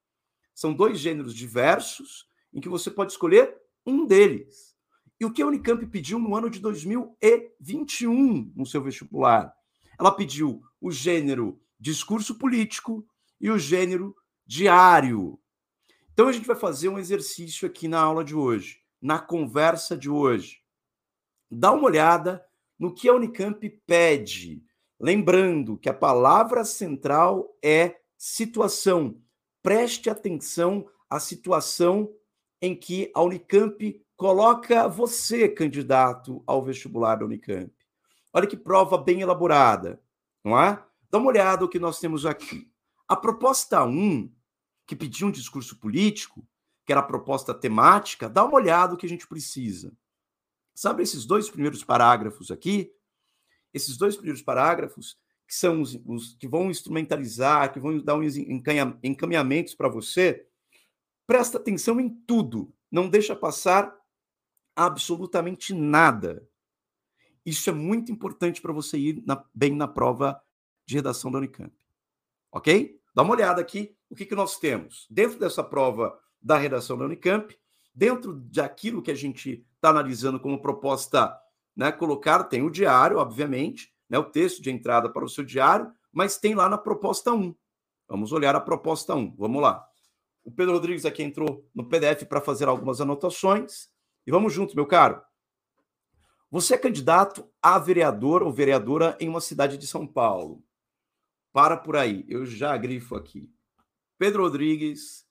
São 0.54 0.72
dois 0.72 1.00
gêneros 1.00 1.34
diversos 1.34 2.28
em 2.54 2.62
que 2.62 2.70
você 2.70 2.92
pode 2.92 3.12
escolher 3.12 3.58
um 3.84 4.06
deles. 4.06 4.76
E 5.20 5.26
o 5.26 5.34
que 5.34 5.42
a 5.42 5.48
Unicamp 5.48 5.84
pediu 5.88 6.20
no 6.20 6.36
ano 6.36 6.48
de 6.48 6.60
2021 6.60 8.54
no 8.56 8.68
seu 8.68 8.84
vestibular? 8.84 9.52
Ela 10.00 10.12
pediu 10.12 10.62
o 10.80 10.92
gênero 10.92 11.60
discurso 11.80 12.38
político 12.38 13.04
e 13.42 13.50
o 13.50 13.58
gênero 13.58 14.16
diário. 14.46 15.40
Então 16.14 16.28
a 16.28 16.32
gente 16.32 16.46
vai 16.46 16.56
fazer 16.56 16.88
um 16.90 17.00
exercício 17.00 17.68
aqui 17.68 17.88
na 17.88 18.00
aula 18.00 18.24
de 18.24 18.36
hoje, 18.36 18.84
na 19.02 19.18
conversa 19.18 19.98
de 19.98 20.08
hoje. 20.08 20.62
Dá 21.50 21.72
uma 21.72 21.86
olhada 21.86 22.48
no 22.80 22.94
que 22.94 23.10
a 23.10 23.14
Unicamp 23.14 23.70
pede, 23.86 24.64
lembrando 25.00 25.78
que 25.78 25.90
a 25.90 25.94
palavra 25.94 26.64
central 26.64 27.56
é 27.64 27.98
situação. 28.18 29.22
Preste 29.62 30.10
atenção 30.10 30.88
à 31.10 31.20
situação 31.20 32.10
em 32.62 32.76
que 32.76 33.12
a 33.14 33.22
Unicamp 33.22 34.02
coloca 34.16 34.88
você, 34.88 35.50
candidato 35.50 36.42
ao 36.48 36.64
vestibular 36.64 37.16
da 37.16 37.26
Unicamp. 37.26 37.72
Olha 38.34 38.48
que 38.48 38.58
prova 38.58 38.98
bem 38.98 39.22
elaborada, 39.22 40.02
não 40.44 40.60
é? 40.60 40.82
Dá 41.12 41.18
uma 41.18 41.30
olhada 41.30 41.64
no 41.64 41.70
que 41.70 41.80
nós 41.80 42.00
temos 42.00 42.26
aqui. 42.26 42.72
A 43.08 43.16
proposta 43.16 43.84
1 43.84 44.32
que 44.90 44.96
pediu 44.96 45.28
um 45.28 45.32
discurso 45.32 45.78
político, 45.78 46.44
que 46.84 46.92
era 46.92 47.02
a 47.02 47.04
proposta 47.04 47.54
temática, 47.54 48.28
dá 48.28 48.44
uma 48.44 48.56
olhada 48.56 48.96
o 48.96 48.98
que 48.98 49.06
a 49.06 49.10
gente 49.10 49.28
precisa. 49.28 49.94
Sabe 50.80 51.04
esses 51.04 51.26
dois 51.26 51.50
primeiros 51.50 51.84
parágrafos 51.84 52.50
aqui? 52.50 52.90
Esses 53.74 53.98
dois 53.98 54.16
primeiros 54.16 54.42
parágrafos, 54.42 55.20
que 55.46 55.54
são 55.54 55.82
os, 55.82 56.00
os 56.06 56.36
que 56.36 56.48
vão 56.48 56.72
instrumentalizar, 56.72 57.74
que 57.74 57.82
vão 57.82 58.02
dar 58.02 58.16
uns 58.16 58.38
encaminhamentos 59.04 59.76
para 59.76 59.90
você, 59.90 60.48
presta 61.28 61.58
atenção 61.58 62.00
em 62.00 62.08
tudo, 62.26 62.74
não 62.90 63.10
deixa 63.10 63.36
passar 63.36 63.94
absolutamente 64.74 65.74
nada. 65.74 66.48
Isso 67.46 67.70
é 67.70 67.74
muito 67.74 68.10
importante 68.10 68.62
para 68.62 68.72
você 68.72 68.98
ir 68.98 69.22
na, 69.28 69.44
bem 69.54 69.76
na 69.76 69.86
prova 69.86 70.42
de 70.86 70.96
redação 70.96 71.30
da 71.30 71.40
Unicamp. 71.40 71.76
Ok? 72.54 72.98
Dá 73.14 73.22
uma 73.22 73.34
olhada 73.34 73.60
aqui 73.60 73.98
o 74.10 74.16
que, 74.16 74.26
que 74.26 74.34
nós 74.34 74.58
temos. 74.58 75.06
Dentro 75.10 75.38
dessa 75.38 75.62
prova 75.62 76.18
da 76.42 76.58
redação 76.58 76.98
da 76.98 77.04
Unicamp, 77.04 77.54
dentro 77.94 78.34
daquilo 78.34 79.02
que 79.02 79.12
a 79.12 79.16
gente 79.16 79.68
está 79.80 79.90
analisando 79.90 80.40
como 80.40 80.62
proposta 80.62 81.36
né, 81.76 81.92
colocar, 81.92 82.44
tem 82.44 82.62
o 82.62 82.70
diário, 82.70 83.18
obviamente, 83.18 83.94
né, 84.10 84.20
o 84.20 84.26
texto 84.26 84.62
de 84.62 84.70
entrada 84.70 85.10
para 85.10 85.24
o 85.24 85.30
seu 85.30 85.46
diário, 85.46 85.92
mas 86.12 86.38
tem 86.38 86.54
lá 86.54 86.68
na 86.68 86.78
proposta 86.78 87.32
1. 87.32 87.56
Vamos 88.08 88.32
olhar 88.32 88.56
a 88.56 88.60
proposta 88.60 89.16
1. 89.16 89.36
Vamos 89.38 89.62
lá. 89.62 89.86
O 90.44 90.52
Pedro 90.52 90.74
Rodrigues 90.74 91.06
aqui 91.06 91.24
entrou 91.24 91.70
no 91.74 91.88
PDF 91.88 92.24
para 92.28 92.42
fazer 92.42 92.68
algumas 92.68 93.00
anotações. 93.00 93.90
E 94.26 94.32
vamos 94.32 94.52
juntos, 94.52 94.76
meu 94.76 94.86
caro. 94.86 95.22
Você 96.52 96.74
é 96.74 96.78
candidato 96.78 97.48
a 97.62 97.78
vereador 97.78 98.42
ou 98.42 98.52
vereadora 98.52 99.16
em 99.20 99.30
uma 99.30 99.40
cidade 99.40 99.78
de 99.78 99.86
São 99.86 100.08
Paulo. 100.08 100.64
Para 101.54 101.78
por 101.78 101.96
aí, 101.96 102.26
eu 102.28 102.46
já 102.46 102.76
grifo 102.76 103.16
aqui. 103.16 103.50
Pedro 104.18 104.44
Rodrigues, 104.44 105.26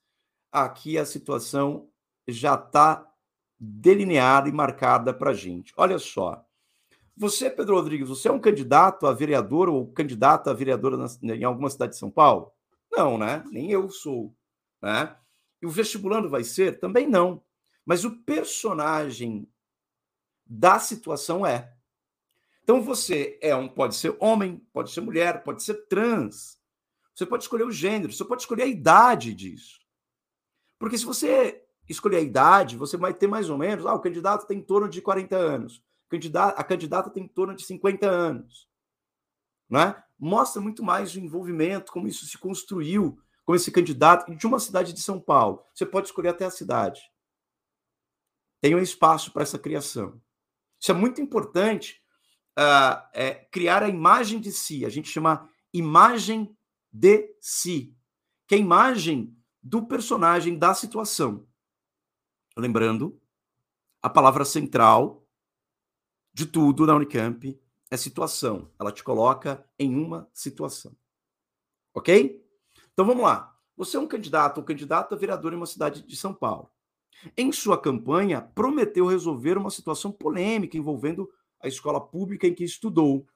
aqui 0.51 0.97
a 0.97 1.05
situação 1.05 1.89
já 2.27 2.55
está 2.55 3.08
delineada 3.59 4.47
e 4.47 4.51
marcada 4.51 5.13
para 5.13 5.31
a 5.31 5.33
gente. 5.33 5.73
Olha 5.75 5.99
só. 5.99 6.45
Você, 7.17 7.49
Pedro 7.49 7.75
Rodrigues, 7.75 8.07
você 8.07 8.29
é 8.29 8.31
um 8.31 8.39
candidato 8.39 9.05
a 9.05 9.13
vereador 9.13 9.67
ou 9.67 9.91
candidata 9.91 10.49
a 10.49 10.53
vereadora 10.53 10.95
na, 10.95 11.35
em 11.35 11.43
alguma 11.43 11.69
cidade 11.69 11.91
de 11.91 11.99
São 11.99 12.09
Paulo? 12.09 12.53
Não, 12.89 13.17
né? 13.17 13.43
Nem 13.51 13.69
eu 13.69 13.89
sou. 13.89 14.33
Né? 14.81 15.13
E 15.61 15.65
o 15.65 15.69
vestibulando 15.69 16.29
vai 16.29 16.43
ser? 16.43 16.79
Também 16.79 17.07
não. 17.07 17.43
Mas 17.85 18.05
o 18.05 18.23
personagem 18.23 19.47
da 20.45 20.79
situação 20.79 21.45
é. 21.45 21.73
Então 22.63 22.81
você 22.81 23.37
é 23.41 23.53
um, 23.55 23.67
pode 23.67 23.95
ser 23.95 24.15
homem, 24.19 24.65
pode 24.71 24.91
ser 24.91 25.01
mulher, 25.01 25.43
pode 25.43 25.61
ser 25.63 25.87
trans. 25.87 26.57
Você 27.13 27.25
pode 27.25 27.43
escolher 27.43 27.63
o 27.63 27.71
gênero, 27.71 28.13
você 28.13 28.23
pode 28.23 28.43
escolher 28.43 28.63
a 28.63 28.67
idade 28.67 29.33
disso. 29.33 29.79
Porque 30.77 30.97
se 30.97 31.03
você 31.03 31.65
escolher 31.89 32.17
a 32.17 32.21
idade, 32.21 32.77
você 32.77 32.95
vai 32.95 33.13
ter 33.13 33.27
mais 33.27 33.49
ou 33.49 33.57
menos, 33.57 33.85
ah, 33.85 33.93
o 33.93 33.99
candidato 33.99 34.45
tem 34.45 34.59
em 34.59 34.63
torno 34.63 34.87
de 34.87 35.01
40 35.01 35.35
anos, 35.35 35.83
a 36.55 36.63
candidata 36.63 37.09
tem 37.09 37.23
em 37.23 37.27
torno 37.27 37.55
de 37.55 37.65
50 37.65 38.07
anos. 38.07 38.69
Né? 39.69 40.01
Mostra 40.17 40.61
muito 40.61 40.83
mais 40.83 41.15
o 41.15 41.19
envolvimento, 41.19 41.91
como 41.91 42.07
isso 42.07 42.25
se 42.25 42.37
construiu, 42.37 43.19
como 43.45 43.55
esse 43.55 43.71
candidato 43.71 44.33
de 44.35 44.47
uma 44.47 44.59
cidade 44.59 44.93
de 44.93 45.01
São 45.01 45.19
Paulo. 45.19 45.63
Você 45.73 45.85
pode 45.85 46.07
escolher 46.07 46.29
até 46.29 46.45
a 46.45 46.51
cidade. 46.51 47.01
Tem 48.61 48.75
um 48.75 48.79
espaço 48.79 49.31
para 49.31 49.43
essa 49.43 49.57
criação. 49.57 50.21
Isso 50.79 50.91
é 50.91 50.95
muito 50.95 51.21
importante 51.21 52.01
uh, 52.57 53.01
é, 53.13 53.33
criar 53.51 53.83
a 53.83 53.89
imagem 53.89 54.39
de 54.39 54.51
si. 54.51 54.85
A 54.85 54.89
gente 54.89 55.09
chama 55.09 55.49
imagem 55.73 56.55
de 56.91 57.35
si, 57.39 57.95
que 58.47 58.55
é 58.55 58.57
a 58.57 58.61
imagem 58.61 59.35
do 59.61 59.85
personagem 59.85 60.57
da 60.57 60.73
situação. 60.73 61.47
Lembrando, 62.59 63.19
a 64.01 64.09
palavra 64.09 64.45
central 64.45 65.25
de 66.33 66.45
tudo 66.45 66.85
na 66.85 66.95
Unicamp 66.95 67.59
é 67.89 67.97
situação. 67.97 68.69
Ela 68.79 68.91
te 68.91 69.03
coloca 69.03 69.65
em 69.77 69.95
uma 69.95 70.29
situação. 70.33 70.95
Ok? 71.93 72.45
Então 72.93 73.05
vamos 73.05 73.23
lá. 73.23 73.57
Você 73.75 73.97
é 73.97 73.99
um 73.99 74.07
candidato 74.07 74.59
ou 74.59 74.63
candidata 74.63 75.15
a 75.15 75.17
vereador 75.17 75.53
em 75.53 75.55
uma 75.55 75.65
cidade 75.65 76.01
de 76.01 76.15
São 76.15 76.33
Paulo. 76.33 76.69
Em 77.35 77.51
sua 77.51 77.79
campanha, 77.79 78.41
prometeu 78.41 79.07
resolver 79.07 79.57
uma 79.57 79.69
situação 79.69 80.11
polêmica 80.11 80.77
envolvendo 80.77 81.29
a 81.59 81.67
escola 81.67 81.99
pública 81.99 82.47
em 82.47 82.53
que 82.53 82.63
estudou. 82.63 83.27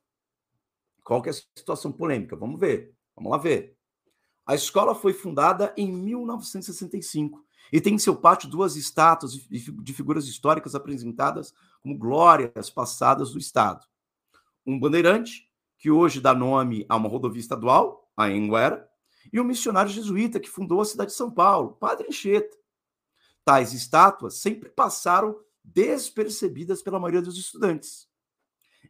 Qual 1.03 1.21
que 1.21 1.29
é 1.29 1.31
a 1.31 1.35
situação 1.57 1.91
polêmica? 1.91 2.35
Vamos 2.35 2.59
ver. 2.59 2.95
Vamos 3.15 3.31
lá 3.31 3.37
ver. 3.37 3.77
A 4.45 4.55
escola 4.55 4.93
foi 4.93 5.13
fundada 5.13 5.73
em 5.77 5.91
1965 5.91 7.45
e 7.71 7.81
tem 7.81 7.95
em 7.95 7.99
seu 7.99 8.15
pátio 8.15 8.49
duas 8.49 8.75
estátuas 8.75 9.33
de 9.33 9.93
figuras 9.93 10.27
históricas 10.27 10.75
apresentadas 10.75 11.53
como 11.81 11.97
glórias 11.97 12.69
passadas 12.69 13.31
do 13.31 13.39
Estado. 13.39 13.85
Um 14.65 14.79
bandeirante, 14.79 15.49
que 15.77 15.91
hoje 15.91 16.21
dá 16.21 16.33
nome 16.33 16.85
a 16.87 16.95
uma 16.95 17.09
rodovia 17.09 17.41
estadual, 17.41 18.09
a 18.15 18.25
Anguera, 18.25 18.89
e 19.31 19.39
um 19.39 19.43
missionário 19.43 19.91
jesuíta 19.91 20.39
que 20.39 20.49
fundou 20.49 20.81
a 20.81 20.85
cidade 20.85 21.11
de 21.11 21.17
São 21.17 21.31
Paulo, 21.31 21.73
Padre 21.73 22.07
Anchieta. 22.07 22.55
Tais 23.43 23.73
estátuas 23.73 24.35
sempre 24.35 24.69
passaram 24.69 25.37
despercebidas 25.63 26.81
pela 26.81 26.99
maioria 26.99 27.21
dos 27.21 27.37
estudantes. 27.37 28.07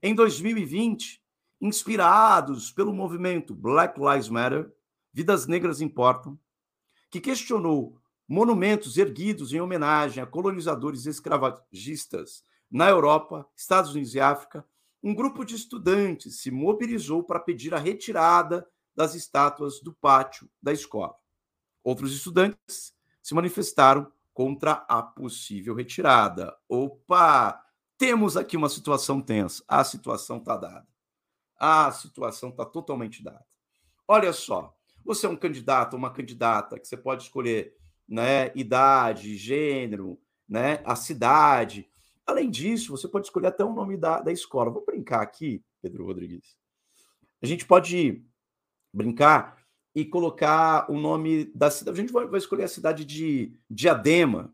Em 0.01 0.13
2020, 0.13 1.23
inspirados 1.61 2.71
pelo 2.71 2.93
movimento 2.93 3.55
Black 3.55 3.99
Lives 3.99 4.29
Matter, 4.29 4.71
Vidas 5.11 5.47
Negras 5.47 5.81
Importam, 5.81 6.37
que 7.09 7.21
questionou 7.21 7.97
monumentos 8.27 8.97
erguidos 8.97 9.53
em 9.53 9.61
homenagem 9.61 10.23
a 10.23 10.25
colonizadores 10.25 11.05
escravagistas 11.05 12.43
na 12.69 12.89
Europa, 12.89 13.47
Estados 13.55 13.91
Unidos 13.91 14.15
e 14.15 14.19
África, 14.19 14.65
um 15.03 15.13
grupo 15.13 15.43
de 15.43 15.55
estudantes 15.55 16.39
se 16.39 16.49
mobilizou 16.49 17.23
para 17.23 17.39
pedir 17.39 17.73
a 17.73 17.79
retirada 17.79 18.67
das 18.95 19.15
estátuas 19.15 19.81
do 19.81 19.93
pátio 19.93 20.49
da 20.61 20.71
escola. 20.71 21.15
Outros 21.83 22.13
estudantes 22.13 22.95
se 23.21 23.33
manifestaram 23.33 24.11
contra 24.33 24.85
a 24.87 25.01
possível 25.01 25.75
retirada. 25.75 26.55
Opa! 26.67 27.61
Temos 27.97 28.35
aqui 28.35 28.57
uma 28.57 28.69
situação 28.69 29.21
tensa. 29.21 29.63
A 29.67 29.83
situação 29.83 30.37
está 30.37 30.57
dada. 30.57 30.87
A 31.57 31.91
situação 31.91 32.49
está 32.49 32.65
totalmente 32.65 33.23
dada. 33.23 33.45
Olha 34.07 34.33
só, 34.33 34.75
você 35.03 35.25
é 35.25 35.29
um 35.29 35.35
candidato, 35.35 35.95
uma 35.95 36.11
candidata 36.11 36.79
que 36.79 36.87
você 36.87 36.97
pode 36.97 37.23
escolher, 37.23 37.77
né, 38.07 38.51
idade, 38.55 39.38
gênero, 39.38 40.19
né, 40.48 40.81
a 40.86 40.95
cidade. 40.95 41.88
Além 42.25 42.50
disso, 42.50 42.91
você 42.91 43.07
pode 43.07 43.27
escolher 43.27 43.48
até 43.48 43.63
o 43.63 43.74
nome 43.74 43.98
da, 43.98 44.22
da 44.22 44.31
escola. 44.31 44.72
Vou 44.72 44.86
brincar 44.86 45.22
aqui, 45.22 45.63
Pedro 45.81 46.05
Rodrigues. 46.05 46.55
A 47.41 47.45
gente 47.45 47.65
pode 47.65 48.24
brincar 48.93 49.57
e 49.95 50.05
colocar 50.05 50.89
o 50.89 50.98
nome 50.98 51.45
da 51.53 51.69
cidade. 51.69 52.00
A 52.00 52.01
gente 52.01 52.13
vai, 52.13 52.25
vai 52.25 52.39
escolher 52.39 52.63
a 52.63 52.69
cidade 52.69 53.05
de 53.05 53.57
Diadema, 53.69 54.53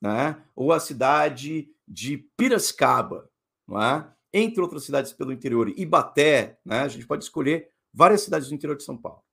né? 0.00 0.42
ou 0.54 0.72
a 0.72 0.80
cidade 0.80 1.70
de 1.86 2.18
Piracicaba, 2.36 3.30
não 3.66 3.80
é? 3.80 4.12
entre 4.32 4.60
outras 4.60 4.84
cidades 4.84 5.12
pelo 5.12 5.32
interior, 5.32 5.68
Ibaté, 5.68 6.58
né? 6.64 6.80
a 6.80 6.88
gente 6.88 7.06
pode 7.06 7.24
escolher 7.24 7.70
várias 7.92 8.22
cidades 8.22 8.48
do 8.48 8.54
interior 8.54 8.76
de 8.76 8.82
São 8.82 8.96
Paulo. 8.98 9.23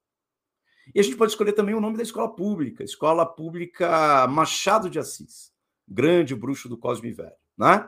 E 0.93 0.99
a 0.99 1.04
gente 1.04 1.15
pode 1.15 1.32
escolher 1.32 1.54
também 1.54 1.75
o 1.75 1.82
nome 1.82 1.97
da 1.97 2.04
escola 2.04 2.34
pública, 2.34 2.84
Escola 2.84 3.25
Pública 3.25 4.27
Machado 4.27 4.89
de 4.89 4.99
Assis, 4.99 5.51
grande 5.88 6.36
bruxo 6.36 6.67
do 6.67 6.77
Cosme 6.77 7.12
Velho. 7.12 7.32
Né? 7.58 7.88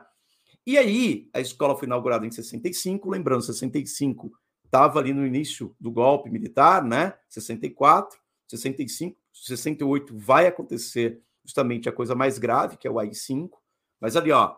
E 0.66 0.78
aí, 0.78 1.30
a 1.34 1.42
escola 1.42 1.78
foi 1.78 1.86
inaugurada 1.86 2.26
em 2.26 2.32
65, 2.32 3.10
lembrando, 3.10 3.42
65 3.42 4.32
estava 4.64 5.00
ali 5.00 5.14
no 5.14 5.26
início 5.26 5.76
do 5.80 5.92
golpe 5.92 6.32
militar, 6.32 6.84
né? 6.84 7.14
64, 7.30 8.18
65, 8.48 9.16
68 9.32 10.18
vai 10.18 10.48
acontecer 10.48 11.22
justamente 11.46 11.88
a 11.88 11.92
coisa 11.92 12.16
mais 12.16 12.40
grave, 12.40 12.78
que 12.78 12.88
é 12.88 12.92
o 12.92 12.98
AI-5, 12.98 13.52
mas 14.00 14.16
ali, 14.16 14.32
ó, 14.32 14.56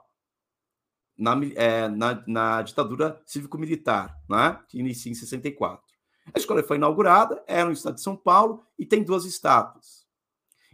na, 1.17 1.37
é, 1.55 1.89
na, 1.89 2.23
na 2.27 2.61
ditadura 2.61 3.21
cívico-militar, 3.25 4.15
né? 4.29 4.59
Que 4.69 4.79
inicia 4.79 5.11
em 5.11 5.15
64. 5.15 5.84
A 6.33 6.39
escola 6.39 6.63
foi 6.63 6.77
inaugurada, 6.77 7.43
era 7.47 7.65
no 7.65 7.71
estado 7.71 7.95
de 7.95 8.01
São 8.01 8.15
Paulo 8.15 8.65
e 8.77 8.85
tem 8.85 9.03
duas 9.03 9.25
estátuas. 9.25 10.05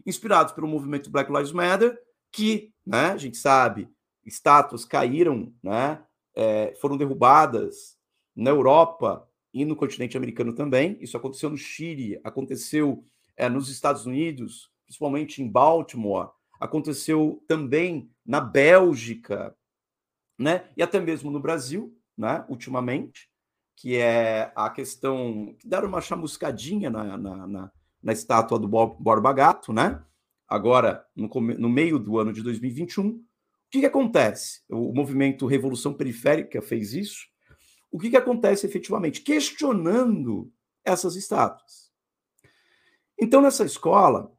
Inspirados 0.05 0.53
pelo 0.53 0.67
movimento 0.67 1.09
Black 1.11 1.31
Lives 1.31 1.51
Matter, 1.51 1.99
que, 2.31 2.73
né, 2.85 3.11
a 3.11 3.17
gente 3.17 3.37
sabe, 3.37 3.89
estátuas 4.25 4.85
caíram, 4.85 5.53
né, 5.61 6.03
é, 6.35 6.73
foram 6.79 6.97
derrubadas 6.97 7.97
na 8.35 8.49
Europa 8.49 9.27
e 9.53 9.65
no 9.65 9.75
continente 9.75 10.15
americano 10.15 10.53
também. 10.53 10.97
Isso 11.01 11.17
aconteceu 11.17 11.49
no 11.49 11.57
Chile, 11.57 12.19
aconteceu 12.23 13.03
é, 13.35 13.49
nos 13.49 13.69
Estados 13.69 14.05
Unidos, 14.05 14.71
principalmente 14.85 15.41
em 15.41 15.49
Baltimore, 15.49 16.29
aconteceu 16.59 17.43
também 17.47 18.09
na 18.25 18.39
Bélgica, 18.39 19.55
né? 20.37 20.69
E 20.77 20.83
até 20.83 20.99
mesmo 20.99 21.31
no 21.31 21.39
Brasil, 21.39 21.97
né? 22.15 22.45
Ultimamente, 22.47 23.30
que 23.81 23.97
é 23.97 24.51
a 24.55 24.69
questão 24.69 25.55
que 25.57 25.67
deram 25.67 25.87
uma 25.87 26.01
chamuscadinha 26.01 26.87
na, 26.91 27.17
na, 27.17 27.47
na, 27.47 27.71
na 28.03 28.13
estátua 28.13 28.59
do 28.59 28.67
Borba 28.67 29.33
Gato, 29.33 29.73
né? 29.73 29.99
Agora, 30.47 31.03
no, 31.15 31.27
no 31.27 31.67
meio 31.67 31.97
do 31.97 32.19
ano 32.19 32.31
de 32.31 32.43
2021, 32.43 33.07
o 33.07 33.23
que, 33.71 33.79
que 33.79 33.85
acontece? 33.87 34.61
O 34.69 34.93
movimento 34.93 35.47
Revolução 35.47 35.95
Periférica 35.95 36.61
fez 36.61 36.93
isso, 36.93 37.25
o 37.89 37.97
que, 37.97 38.11
que 38.11 38.17
acontece 38.17 38.67
efetivamente? 38.67 39.21
Questionando 39.21 40.53
essas 40.85 41.15
estátuas. 41.15 41.91
Então, 43.19 43.41
nessa 43.41 43.65
escola 43.65 44.31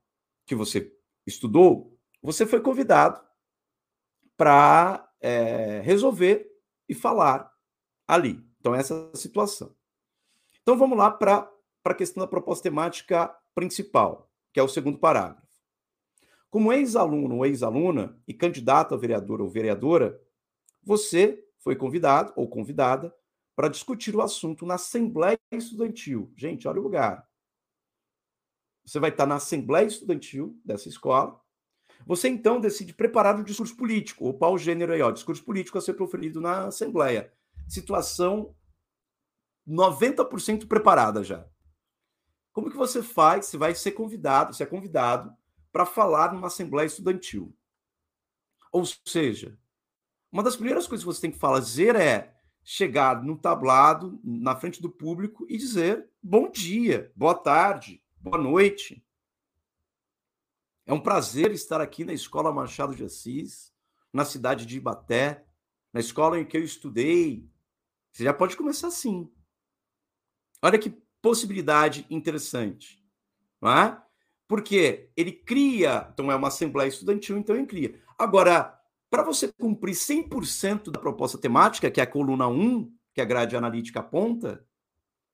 que 0.47 0.55
você 0.55 0.95
estudou, 1.27 1.99
você 2.23 2.47
foi 2.47 2.61
convidado 2.61 3.21
para 4.37 5.05
é, 5.21 5.81
resolver 5.81 6.49
e 6.89 6.95
falar 6.95 7.51
ali. 8.07 8.52
Então, 8.63 8.77
essa 8.77 8.95
é 8.95 9.11
a 9.13 9.17
situação. 9.17 9.75
Então, 10.63 10.79
vamos 10.79 10.97
lá 10.97 11.11
para 11.11 11.51
a 11.85 11.95
questão 11.95 12.21
da 12.21 12.29
proposta 12.29 12.63
temática 12.63 13.37
principal, 13.57 14.31
que 14.53 14.61
é 14.61 14.63
o 14.63 14.69
segundo 14.69 15.01
parágrafo. 15.01 15.43
Como 16.49 16.73
ex-aluno 16.73 17.39
ou 17.39 17.45
ex-aluna 17.45 18.17
e 18.27 18.33
candidato 18.33 18.95
a 18.95 18.97
vereador 18.97 19.41
ou 19.41 19.49
vereadora, 19.49 20.23
você 20.81 21.45
foi 21.59 21.75
convidado 21.75 22.33
ou 22.37 22.49
convidada 22.49 23.13
para 23.57 23.67
discutir 23.67 24.15
o 24.15 24.23
assunto 24.23 24.65
na 24.65 24.75
Assembleia 24.75 25.41
Estudantil. 25.51 26.33
Gente, 26.37 26.69
olha 26.69 26.79
o 26.79 26.85
lugar. 26.85 27.29
Você 28.85 29.01
vai 29.01 29.11
estar 29.11 29.27
na 29.27 29.37
Assembleia 29.37 29.87
Estudantil 29.89 30.57
dessa 30.65 30.89
escola. 30.89 31.41
Você 32.07 32.29
então 32.29 32.61
decide 32.61 32.95
preparar 32.95 33.41
o 33.41 33.43
discurso 33.43 33.77
político. 33.77 34.29
Opa, 34.29 34.47
o 34.49 34.57
gênero 34.57 34.93
aí, 34.93 35.03
ó, 35.03 35.11
discurso 35.11 35.45
político 35.45 35.79
a 35.79 35.81
ser 35.81 35.95
proferido 35.95 36.41
na 36.41 36.69
Assembleia. 36.69 37.33
Situação 37.69 38.55
90% 39.67 40.67
preparada 40.67 41.23
já. 41.23 41.47
Como 42.53 42.71
que 42.71 42.77
você 42.77 43.03
faz? 43.03 43.47
Você 43.47 43.57
vai 43.57 43.75
ser 43.75 43.93
convidado, 43.93 44.53
você 44.53 44.63
é 44.63 44.67
convidado 44.67 45.35
para 45.73 45.87
falar 45.87 46.33
numa 46.33 46.49
Assembleia 46.49 46.87
Estudantil. 46.87 47.57
Ou 48.71 48.85
seja, 49.07 49.59
uma 50.31 50.43
das 50.43 50.57
primeiras 50.57 50.87
coisas 50.87 51.05
que 51.05 51.13
você 51.13 51.21
tem 51.21 51.31
que 51.31 51.39
fazer 51.39 51.97
é 51.97 52.35
chegar 52.65 53.23
no 53.23 53.37
tablado, 53.37 54.21
na 54.23 54.55
frente 54.55 54.81
do 54.81 54.91
público 54.91 55.47
e 55.49 55.57
dizer 55.57 56.09
bom 56.23 56.51
dia, 56.51 57.13
boa 57.17 57.35
tarde, 57.35 58.03
boa 58.21 58.39
noite. 58.39 59.05
É 60.87 60.93
um 60.93 61.01
prazer 61.01 61.51
estar 61.53 61.81
aqui 61.81 62.05
na 62.05 62.13
Escola 62.13 62.53
Machado 62.53 62.95
de 62.95 63.05
Assis, 63.05 63.73
na 64.13 64.25
cidade 64.25 64.67
de 64.67 64.77
Ibaté, 64.77 65.45
na 65.93 66.01
escola 66.01 66.39
em 66.39 66.45
que 66.45 66.57
eu 66.57 66.63
estudei. 66.63 67.49
Você 68.13 68.25
já 68.25 68.35
pode 68.35 68.57
começar 68.57 68.89
assim. 68.89 69.31
Olha 70.63 70.79
que 70.79 70.91
possibilidade 71.21 72.07
interessante, 72.11 73.03
não 73.61 73.71
é? 73.71 74.03
Porque 74.47 75.11
ele 75.17 75.33
cria, 75.33 76.09
então 76.13 76.31
é 76.31 76.37
uma 76.37 76.49
assembleia 76.49 76.89
estudantil, 76.89 77.39
então 77.39 77.57
ele 77.57 77.67
cria. 77.67 77.99
Agora, 78.19 78.79
para 79.09 79.23
você 79.23 79.51
cumprir 79.53 79.95
100% 79.95 80.91
da 80.91 81.01
proposta 81.01 81.39
temática, 81.39 81.91
que 81.91 82.01
é 82.01 82.05
a 82.05 82.07
coluna 82.07 82.47
1, 82.49 82.93
que 83.15 83.21
a 83.21 83.25
grade 83.25 83.57
analítica 83.57 84.01
aponta, 84.01 84.65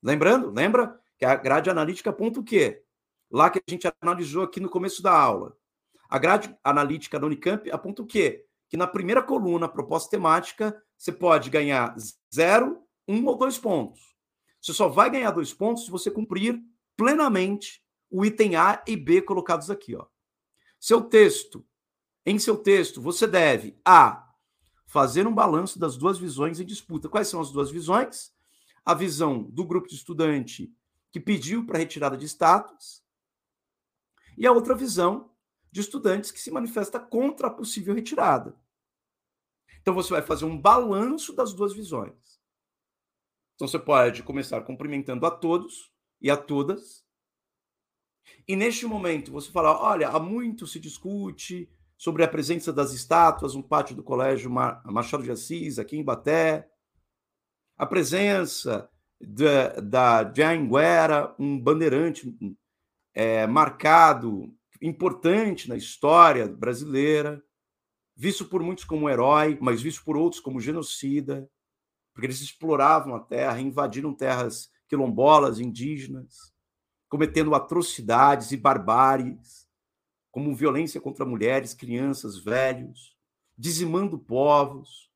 lembrando, 0.03 0.51
lembra 0.51 1.01
que 1.17 1.25
a 1.25 1.35
grade 1.35 1.69
analítica 1.69 2.11
aponta 2.11 2.41
o 2.41 2.45
quê? 2.45 2.85
Lá 3.31 3.51
que 3.51 3.59
a 3.59 3.71
gente 3.71 3.89
analisou 4.01 4.45
aqui 4.45 4.61
no 4.61 4.71
começo 4.71 5.03
da 5.03 5.13
aula. 5.13 5.57
A 6.09 6.19
grade 6.19 6.57
analítica 6.65 7.19
da 7.19 7.27
Unicamp 7.27 7.71
aponta 7.71 8.03
o 8.03 8.07
quê? 8.07 8.47
Que 8.69 8.77
na 8.77 8.87
primeira 8.87 9.23
coluna, 9.23 9.69
proposta 9.69 10.11
temática, 10.11 10.81
você 10.99 11.13
pode 11.13 11.49
ganhar 11.49 11.97
zero, 12.35 12.83
um 13.07 13.25
ou 13.25 13.37
dois 13.37 13.57
pontos. 13.57 14.15
Você 14.61 14.75
só 14.75 14.89
vai 14.89 15.09
ganhar 15.09 15.31
dois 15.31 15.55
pontos 15.55 15.85
se 15.85 15.91
você 15.91 16.11
cumprir 16.11 16.61
plenamente 16.97 17.83
o 18.11 18.25
item 18.25 18.57
A 18.57 18.83
e 18.87 18.97
B 18.97 19.23
colocados 19.23 19.71
aqui. 19.71 19.95
Ó. 19.95 20.05
Seu 20.81 21.01
texto 21.03 21.65
em 22.27 22.39
seu 22.39 22.59
texto, 22.59 23.01
você 23.01 23.27
deve 23.27 23.81
A. 23.83 24.29
Fazer 24.87 25.27
um 25.27 25.35
balanço 25.35 25.79
das 25.79 25.97
duas 25.97 26.19
visões 26.19 26.61
em 26.61 26.65
disputa. 26.65 27.09
Quais 27.09 27.29
são 27.29 27.41
as 27.41 27.51
duas 27.51 27.71
visões? 27.71 28.33
A 28.85 28.93
visão 28.93 29.45
do 29.45 29.65
grupo 29.65 29.89
de 29.89 29.95
estudante 29.95 30.71
que 31.11 31.19
pediu 31.19 31.65
para 31.65 31.79
retirada 31.79 32.19
de 32.19 32.27
status 32.27 33.03
e 34.37 34.47
a 34.47 34.53
outra 34.53 34.75
visão 34.75 35.31
de 35.73 35.81
estudantes 35.81 36.31
que 36.31 36.41
se 36.41 36.51
manifesta 36.51 37.01
contra 37.01 37.47
a 37.47 37.51
possível 37.51 37.95
retirada. 37.95 38.55
Então 39.81 39.95
você 39.95 40.11
vai 40.11 40.23
fazer 40.23 40.45
um 40.45 40.61
balanço 40.61 41.35
das 41.35 41.53
duas 41.53 41.73
visões. 41.73 42.39
Então 43.55 43.67
você 43.67 43.79
pode 43.79 44.23
começar 44.23 44.61
cumprimentando 44.63 45.27
a 45.27 45.31
todos 45.31 45.93
e 46.21 46.31
a 46.31 46.37
todas. 46.37 47.05
E 48.47 48.55
neste 48.55 48.87
momento 48.87 49.33
você 49.33 49.51
fala: 49.51 49.81
olha, 49.81 50.09
há 50.09 50.19
muito 50.21 50.67
se 50.67 50.79
discute 50.79 51.71
sobre 51.97 52.23
a 52.23 52.29
presença 52.29 52.73
das 52.73 52.93
estátuas 52.93 53.55
no 53.55 53.63
pátio 53.63 53.97
do 53.97 54.05
Colégio 54.05 54.51
Machado 54.51 55.25
de 55.25 55.33
Assis, 55.33 55.79
aqui 55.79 55.97
em 55.97 56.05
Baté, 56.05 56.71
a 57.77 57.85
presença 57.85 58.89
da, 59.21 60.23
da 60.23 61.35
um 61.39 61.59
bandeirante 61.59 62.33
é, 63.13 63.47
marcado, 63.49 64.55
importante 64.81 65.69
na 65.69 65.77
história 65.77 66.47
brasileira, 66.47 67.43
visto 68.19 68.45
por 68.47 68.61
muitos 68.65 68.85
como 68.85 69.09
herói, 69.09 69.57
mas 69.61 69.81
visto 69.81 70.05
por 70.05 70.17
outros 70.17 70.43
como 70.43 70.61
genocida, 70.61 71.49
porque 72.13 72.27
eles 72.27 72.41
exploravam 72.41 73.15
a 73.15 73.21
terra, 73.21 73.61
invadiram 73.61 74.13
terras 74.13 74.73
quilombolas, 74.89 75.61
indígenas, 75.61 76.53
cometendo 77.09 77.55
atrocidades 77.55 78.51
e 78.51 78.57
barbáries, 78.57 79.69
como 80.33 80.53
violência 80.53 81.01
contra 81.01 81.25
mulheres, 81.25 81.75
crianças, 81.75 82.37
velhos, 82.37 83.17
dizimando 83.57 84.19
povos. 84.19 85.13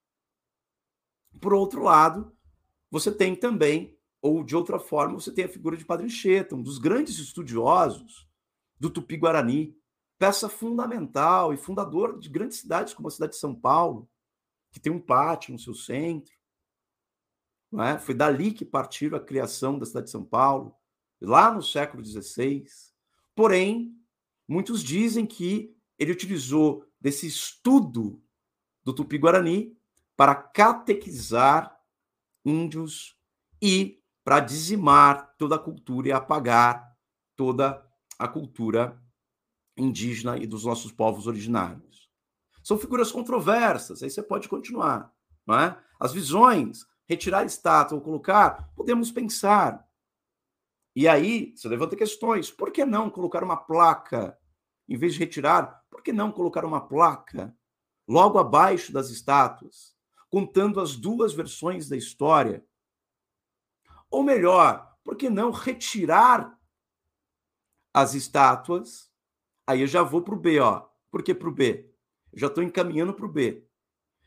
Por 1.40 1.52
outro 1.52 1.82
lado, 1.82 2.32
você 2.88 3.10
tem 3.10 3.34
também, 3.34 3.98
ou 4.20 4.44
de 4.44 4.54
outra 4.54 4.78
forma, 4.78 5.14
você 5.14 5.32
tem 5.32 5.44
a 5.44 5.48
figura 5.48 5.76
de 5.76 5.84
Padre 5.84 6.06
Anchieta, 6.06 6.54
um 6.54 6.62
dos 6.62 6.78
grandes 6.78 7.18
estudiosos 7.18 8.28
do 8.78 8.88
Tupi-Guarani, 8.88 9.76
peça 10.22 10.48
fundamental 10.48 11.52
e 11.52 11.56
fundador 11.56 12.16
de 12.16 12.28
grandes 12.28 12.58
cidades 12.58 12.94
como 12.94 13.08
a 13.08 13.10
cidade 13.10 13.32
de 13.32 13.40
São 13.40 13.52
Paulo, 13.52 14.08
que 14.70 14.78
tem 14.78 14.92
um 14.92 15.00
pátio 15.00 15.52
no 15.52 15.58
seu 15.58 15.74
centro. 15.74 16.32
É? 17.80 17.98
Foi 17.98 18.14
dali 18.14 18.52
que 18.52 18.64
partiu 18.64 19.16
a 19.16 19.20
criação 19.20 19.80
da 19.80 19.84
cidade 19.84 20.06
de 20.06 20.12
São 20.12 20.24
Paulo, 20.24 20.76
lá 21.20 21.50
no 21.52 21.60
século 21.60 22.04
XVI. 22.04 22.64
Porém, 23.34 23.98
muitos 24.46 24.84
dizem 24.84 25.26
que 25.26 25.76
ele 25.98 26.12
utilizou 26.12 26.86
desse 27.00 27.26
estudo 27.26 28.22
do 28.84 28.92
Tupi-Guarani 28.92 29.76
para 30.16 30.36
catequizar 30.36 31.76
índios 32.44 33.18
e 33.60 34.00
para 34.22 34.38
dizimar 34.38 35.34
toda 35.36 35.56
a 35.56 35.58
cultura 35.58 36.06
e 36.06 36.12
apagar 36.12 36.96
toda 37.34 37.84
a 38.16 38.28
cultura 38.28 39.02
indígena 39.76 40.36
e 40.36 40.46
dos 40.46 40.64
nossos 40.64 40.92
povos 40.92 41.26
originários. 41.26 42.10
São 42.62 42.78
figuras 42.78 43.10
controversas, 43.10 44.02
aí 44.02 44.10
você 44.10 44.22
pode 44.22 44.48
continuar. 44.48 45.12
Não 45.46 45.58
é? 45.58 45.78
As 45.98 46.12
visões, 46.12 46.86
retirar 47.08 47.44
estátua 47.44 47.96
ou 47.96 48.04
colocar, 48.04 48.70
podemos 48.76 49.10
pensar. 49.10 49.86
E 50.94 51.08
aí, 51.08 51.54
você 51.56 51.68
levanta 51.68 51.96
questões. 51.96 52.50
Por 52.50 52.70
que 52.70 52.84
não 52.84 53.10
colocar 53.10 53.42
uma 53.42 53.56
placa, 53.56 54.38
em 54.88 54.96
vez 54.96 55.14
de 55.14 55.20
retirar, 55.20 55.84
por 55.90 56.02
que 56.02 56.12
não 56.12 56.30
colocar 56.30 56.64
uma 56.64 56.86
placa 56.86 57.56
logo 58.06 58.38
abaixo 58.38 58.92
das 58.92 59.10
estátuas, 59.10 59.96
contando 60.30 60.80
as 60.80 60.94
duas 60.96 61.32
versões 61.32 61.88
da 61.88 61.96
história? 61.96 62.64
Ou 64.10 64.22
melhor, 64.22 64.96
por 65.02 65.16
que 65.16 65.30
não 65.30 65.50
retirar 65.50 66.58
as 67.94 68.14
estátuas 68.14 69.11
Aí 69.66 69.80
eu 69.80 69.86
já 69.86 70.02
vou 70.02 70.22
para 70.22 70.34
o 70.34 70.38
B, 70.38 70.58
ó. 70.60 70.86
Por 71.10 71.22
que 71.22 71.34
para 71.34 71.48
o 71.48 71.52
B? 71.52 71.90
Eu 72.32 72.38
já 72.38 72.46
estou 72.46 72.64
encaminhando 72.64 73.12
para 73.12 73.26
o 73.26 73.28
B, 73.28 73.66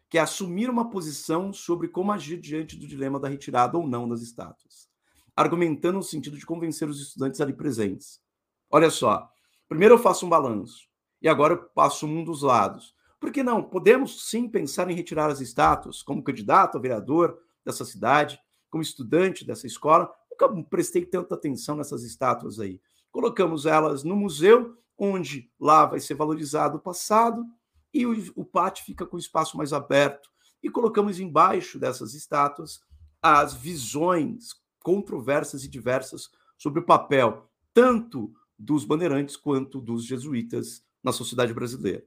que 0.10 0.18
é 0.18 0.22
assumir 0.22 0.70
uma 0.70 0.90
posição 0.90 1.52
sobre 1.52 1.88
como 1.88 2.12
agir 2.12 2.40
diante 2.40 2.78
do 2.78 2.88
dilema 2.88 3.20
da 3.20 3.28
retirada 3.28 3.78
ou 3.78 3.88
não 3.88 4.08
das 4.08 4.22
estátuas, 4.22 4.88
argumentando 5.36 5.98
no 5.98 6.04
sentido 6.04 6.38
de 6.38 6.46
convencer 6.46 6.88
os 6.88 7.02
estudantes 7.02 7.42
ali 7.42 7.54
presentes. 7.54 8.22
Olha 8.70 8.90
só, 8.90 9.30
primeiro 9.68 9.96
eu 9.96 10.00
faço 10.00 10.26
um 10.26 10.30
balanço 10.30 10.88
e 11.22 11.28
agora 11.28 11.54
eu 11.54 11.64
passo 11.64 12.06
um 12.06 12.24
dos 12.24 12.44
lados. 12.44 12.96
Por 13.20 13.32
que 13.32 13.42
não? 13.42 13.64
Podemos 13.64 14.30
sim 14.30 14.48
pensar 14.48 14.90
em 14.92 14.96
retirar 14.96 15.32
as 15.32 15.42
estátuas 15.42 16.04
como 16.04 16.24
candidato 16.24 16.78
a 16.78 16.82
vereador 16.82 17.40
dessa 17.66 17.84
cidade, 17.84 18.40
como 18.70 18.84
estudante 18.84 19.44
dessa 19.44 19.66
escola. 19.66 20.14
Nunca 20.30 20.64
prestei 20.70 21.04
tanta 21.04 21.34
atenção 21.34 21.76
nessas 21.76 22.04
estátuas 22.04 22.60
aí. 22.60 22.80
Colocamos 23.12 23.66
elas 23.66 24.04
no 24.04 24.16
museu 24.16 24.78
onde 24.98 25.52
lá 25.60 25.86
vai 25.86 26.00
ser 26.00 26.16
valorizado 26.16 26.78
o 26.78 26.82
passado 26.82 27.46
e 27.94 28.06
o, 28.06 28.14
o 28.36 28.46
pátio 28.46 28.86
fica 28.86 29.06
com 29.06 29.16
o 29.16 29.20
espaço 29.20 29.58
mais 29.58 29.74
aberto. 29.74 30.30
E 30.62 30.70
colocamos 30.70 31.20
embaixo 31.20 31.80
dessas 31.80 32.14
estátuas 32.14 32.80
as 33.22 33.54
visões 33.54 34.50
controversas 34.84 35.64
e 35.64 35.68
diversas 35.68 36.30
sobre 36.58 36.80
o 36.80 36.86
papel 36.86 37.50
tanto 37.74 38.34
dos 38.58 38.86
bandeirantes 38.86 39.36
quanto 39.36 39.82
dos 39.82 40.06
jesuítas 40.06 40.84
na 41.04 41.12
sociedade 41.12 41.54
brasileira. 41.54 42.06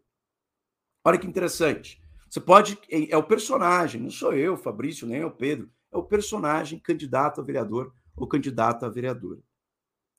Olha 1.04 1.18
que 1.18 1.26
interessante. 1.26 2.00
Você 2.28 2.40
pode. 2.40 2.78
É 2.90 3.16
o 3.16 3.22
personagem, 3.22 4.00
não 4.00 4.10
sou 4.10 4.32
eu, 4.32 4.56
Fabrício, 4.56 5.06
nem 5.06 5.20
é 5.20 5.26
o 5.26 5.30
Pedro. 5.30 5.70
É 5.92 5.96
o 5.96 6.02
personagem 6.02 6.78
candidato 6.78 7.40
a 7.40 7.44
vereador 7.44 7.94
ou 8.16 8.26
candidata 8.26 8.86
a 8.86 8.90
vereadora. 8.90 9.40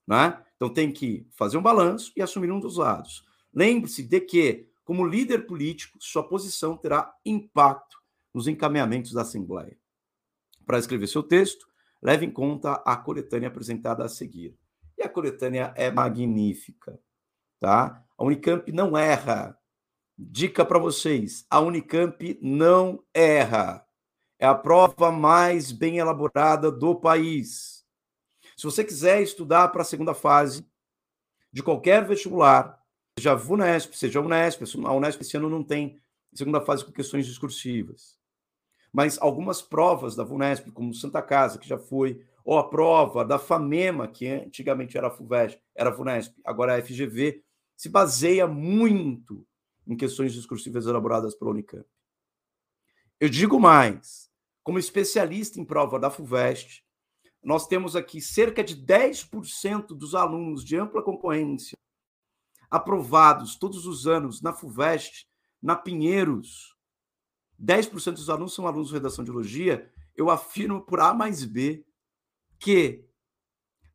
Né? 0.08 0.44
Então 0.60 0.68
tem 0.68 0.92
que 0.92 1.26
fazer 1.32 1.58
um 1.58 1.62
balanço 1.62 2.12
e 2.18 2.22
assumir 2.22 2.52
um 2.52 2.60
dos 2.60 2.76
lados. 2.76 3.24
Lembre-se 3.54 4.04
de 4.04 4.20
que, 4.20 4.68
como 4.84 5.08
líder 5.08 5.48
político, 5.48 5.98
sua 6.02 6.22
posição 6.22 6.76
terá 6.76 7.16
impacto 7.26 7.98
nos 8.34 8.46
encaminhamentos 8.46 9.14
da 9.14 9.22
Assembleia. 9.22 9.78
Para 10.66 10.78
escrever 10.78 11.08
seu 11.08 11.24
texto, 11.24 11.66
leve 12.02 12.26
em 12.26 12.30
conta 12.32 12.74
a 12.86 12.98
coletânea 12.98 13.48
apresentada 13.48 14.04
a 14.04 14.10
seguir. 14.10 14.54
E 14.98 15.02
a 15.02 15.08
coletânea 15.08 15.74
é 15.78 15.90
magnífica, 15.90 17.00
tá? 17.58 18.04
A 18.18 18.24
Unicamp 18.26 18.70
não 18.74 18.98
erra. 18.98 19.58
Dica 20.18 20.66
para 20.66 20.78
vocês: 20.78 21.46
a 21.50 21.62
Unicamp 21.62 22.38
não 22.42 23.02
erra. 23.14 23.86
É 24.38 24.46
a 24.46 24.54
prova 24.54 25.10
mais 25.10 25.72
bem 25.72 26.00
elaborada 26.00 26.70
do 26.70 26.96
país. 27.00 27.79
Se 28.60 28.66
você 28.66 28.84
quiser 28.84 29.22
estudar 29.22 29.70
para 29.70 29.84
a 29.84 29.86
segunda 29.86 30.14
fase 30.14 30.68
de 31.50 31.64
qualquer 31.64 32.06
vestibular, 32.06 32.84
seja 33.18 33.34
VUNESP, 33.34 33.98
seja 33.98 34.20
Unesp, 34.20 34.62
a 34.86 34.92
Unesp 34.92 35.22
esse 35.22 35.38
ano 35.38 35.50
não 35.50 35.64
tem 35.64 35.98
segunda 36.34 36.60
fase 36.60 36.84
com 36.84 36.92
questões 36.92 37.26
discursivas. 37.26 38.20
Mas 38.92 39.18
algumas 39.22 39.62
provas 39.62 40.14
da 40.14 40.26
VUNESP, 40.26 40.72
como 40.72 40.94
Santa 40.94 41.22
Casa, 41.22 41.58
que 41.58 41.70
já 41.70 41.78
foi, 41.78 42.22
ou 42.44 42.60
a 42.60 42.70
prova 42.70 43.24
da 43.24 43.40
FAMEMA, 43.40 44.10
que 44.10 44.28
antigamente 44.28 44.98
era 44.98 45.08
a 45.08 45.12
FUVEST, 45.12 45.58
era 45.74 45.90
a 45.90 46.22
agora 46.44 46.76
é 46.76 46.82
a 46.82 46.84
FGV, 46.84 47.42
se 47.78 47.88
baseia 47.88 48.46
muito 48.46 49.48
em 49.88 49.96
questões 49.96 50.34
discursivas 50.34 50.86
elaboradas 50.86 51.34
pela 51.34 51.52
Unicamp. 51.52 51.88
Eu 53.22 53.30
digo 53.30 53.58
mais, 53.58 54.30
como 54.62 54.78
especialista 54.78 55.62
em 55.62 55.64
prova 55.64 55.98
da 55.98 56.10
FUVEST, 56.10 56.84
nós 57.44 57.68
temos 57.68 57.96
aqui 57.96 58.22
cerca 58.22 58.64
de 58.64 58.76
10% 58.76 59.88
dos 59.88 60.14
alunos 60.14 60.64
de 60.64 60.78
ampla 60.78 61.02
concorrência 61.02 61.78
aprovados 62.70 63.56
todos 63.56 63.86
os 63.86 64.06
anos 64.06 64.42
na 64.42 64.54
FUVEST, 64.54 65.28
na 65.62 65.76
Pinheiros. 65.76 66.76
10% 67.60 68.14
dos 68.14 68.30
alunos 68.30 68.54
são 68.54 68.68
alunos 68.68 68.90
de 68.90 68.94
redação 68.94 69.24
de 69.24 69.32
biologia. 69.32 69.92
Eu 70.16 70.30
afirmo 70.30 70.82
por 70.82 71.00
A 71.00 71.14
mais 71.14 71.44
B 71.44 71.86
que 72.60 73.06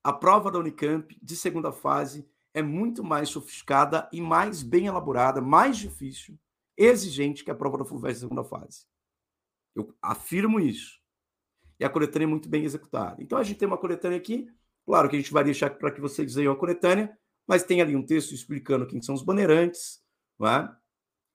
a 0.03 0.13
prova 0.13 0.51
da 0.51 0.59
Unicamp 0.59 1.17
de 1.23 1.37
segunda 1.37 1.71
fase 1.71 2.29
é 2.53 2.63
muito 2.63 3.03
mais 3.03 3.29
sofisticada 3.29 4.09
e 4.13 4.21
mais 4.21 4.63
bem 4.63 4.87
elaborada, 4.87 5.41
mais 5.41 5.77
difícil, 5.77 6.39
exigente 6.77 7.45
que 7.45 7.51
a 7.51 7.55
prova 7.55 7.79
da 7.79 7.85
FUVEST 7.85 8.15
de 8.15 8.21
segunda 8.21 8.45
fase. 8.45 8.87
Eu 9.75 9.95
afirmo 10.03 10.61
isso 10.61 11.04
e 11.85 11.87
a 11.87 11.91
coletânea 11.91 12.25
é 12.25 12.29
muito 12.29 12.49
bem 12.49 12.65
executada. 12.65 13.23
Então 13.23 13.37
a 13.37 13.43
gente 13.43 13.59
tem 13.59 13.69
uma 13.69 13.77
coletânea 13.77 14.17
aqui, 14.17 14.49
claro 14.87 15.07
que 15.07 15.17
a 15.17 15.19
gente 15.19 15.33
vai 15.33 15.45
deixar 15.45 15.69
para 15.69 15.91
que 15.91 16.01
vocês 16.01 16.35
leiam 16.35 16.55
a 16.55 16.57
coletânea, 16.57 17.15
mas 17.47 17.63
tem 17.63 17.83
ali 17.83 17.95
um 17.95 18.03
texto 18.03 18.33
explicando 18.33 18.87
quem 18.87 19.03
são 19.03 19.15
os 19.15 19.23
bandeirantes, 19.23 20.01
é? 20.43 20.69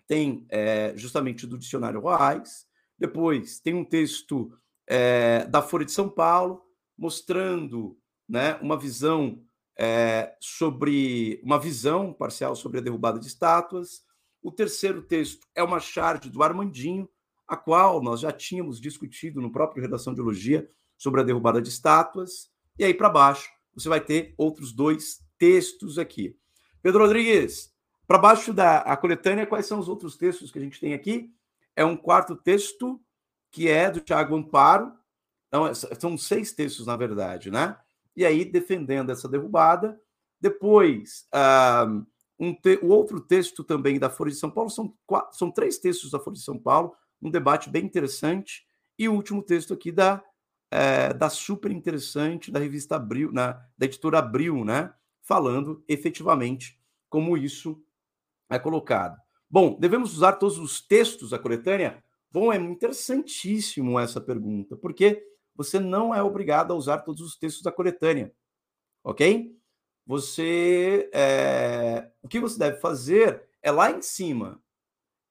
tem 0.08 0.48
é, 0.50 0.94
justamente 0.96 1.46
do 1.46 1.56
dicionário 1.56 2.02
Reis, 2.02 2.66
depois 2.98 3.60
tem 3.60 3.76
um 3.76 3.86
texto 3.86 4.52
é, 4.88 5.46
da 5.46 5.62
Folha 5.62 5.86
de 5.86 5.92
São 5.92 6.10
Paulo, 6.10 6.64
mostrando 6.98 7.96
né, 8.28 8.56
uma 8.56 8.78
visão 8.78 9.44
é, 9.78 10.36
sobre 10.42 11.40
uma 11.44 11.60
visão 11.60 12.12
parcial 12.12 12.56
sobre 12.56 12.80
a 12.80 12.82
derrubada 12.82 13.20
de 13.20 13.28
estátuas, 13.28 14.04
O 14.42 14.52
terceiro 14.52 15.04
texto 15.04 15.46
é 15.54 15.62
uma 15.62 15.80
charge 15.80 16.28
do 16.30 16.42
Armandinho, 16.42 17.08
a 17.50 17.58
qual 17.58 18.02
nós 18.02 18.20
já 18.20 18.32
tínhamos 18.32 18.80
discutido 18.80 19.42
no 19.42 19.52
próprio 19.52 19.82
Redação 19.82 20.14
de 20.14 20.22
Elogia 20.22 20.70
sobre 20.98 21.22
a 21.22 21.24
derrubada 21.24 21.62
de 21.62 21.70
estátuas. 21.70 22.52
E 22.78 22.84
aí 22.84 22.94
para 22.94 23.10
baixo 23.10 23.50
você 23.74 23.90
vai 23.90 24.02
ter 24.02 24.34
outros 24.38 24.72
dois 24.72 25.20
textos 25.38 25.98
aqui. 25.98 26.38
Pedro 26.82 27.04
Rodrigues, 27.04 27.74
para 28.08 28.18
baixo 28.18 28.54
da 28.54 28.80
a 28.80 28.96
coletânea, 28.98 29.46
quais 29.46 29.66
são 29.66 29.80
os 29.80 29.88
outros 29.88 30.18
textos 30.18 30.52
que 30.52 30.60
a 30.60 30.62
gente 30.62 30.80
tem 30.80 30.94
aqui? 30.94 31.34
É 31.76 31.86
um 31.86 31.96
quarto 31.96 32.36
texto 32.36 33.02
que 33.52 33.68
é 33.68 33.90
do 33.90 34.00
Tiago 34.00 34.36
Amparo. 34.36 34.92
Então, 35.48 35.74
são 35.74 36.18
seis 36.18 36.52
textos, 36.52 36.86
na 36.86 36.96
verdade, 36.96 37.50
né? 37.50 37.78
E 38.16 38.26
aí, 38.26 38.46
defendendo 38.46 39.12
essa 39.12 39.28
derrubada. 39.28 40.00
Depois, 40.42 41.28
um 42.40 42.54
te, 42.54 42.80
o 42.82 42.88
outro 42.88 43.20
texto 43.20 43.64
também 43.64 44.00
da 44.00 44.10
Folha 44.10 44.32
de 44.32 44.38
São 44.38 44.50
Paulo, 44.50 44.70
são, 44.70 44.94
são 45.32 45.52
três 45.52 45.78
textos 45.78 46.12
da 46.12 46.20
Folha 46.20 46.36
de 46.36 46.44
São 46.44 46.58
Paulo, 46.58 46.96
um 47.22 47.30
debate 47.30 47.70
bem 47.70 47.86
interessante. 47.86 48.66
E 48.98 49.08
o 49.08 49.14
último 49.14 49.42
texto 49.42 49.74
aqui 49.74 49.92
da, 49.92 50.24
é, 50.72 51.14
da 51.14 51.30
super 51.30 51.72
interessante 51.72 52.52
da 52.52 52.60
revista 52.60 52.96
Abril, 52.96 53.32
na, 53.32 53.54
da 53.78 53.86
editora 53.86 54.20
Abril, 54.20 54.64
né? 54.66 54.94
Falando 55.22 55.84
efetivamente 55.88 56.80
como 57.10 57.38
isso 57.38 57.82
é 58.50 58.58
colocado. 58.58 59.20
Bom, 59.50 59.78
devemos 59.80 60.14
usar 60.14 60.34
todos 60.34 60.58
os 60.58 60.82
textos 60.82 61.32
da 61.32 61.40
coletânea? 61.40 62.04
Bom, 62.32 62.54
é 62.54 62.58
interessantíssimo 62.58 64.00
essa 64.00 64.22
pergunta, 64.22 64.76
porque 64.76 65.26
você 65.56 65.80
não 65.80 66.14
é 66.14 66.22
obrigado 66.22 66.72
a 66.72 66.76
usar 66.76 67.00
todos 67.00 67.22
os 67.22 67.36
textos 67.36 67.64
da 67.64 67.72
coletânea, 67.72 68.32
ok? 69.04 69.58
Você, 70.06 71.10
é... 71.14 72.12
o 72.22 72.28
que 72.28 72.40
você 72.40 72.58
deve 72.58 72.80
fazer 72.80 73.50
é 73.62 73.72
lá 73.72 73.92
em 73.92 74.02
cima, 74.02 74.62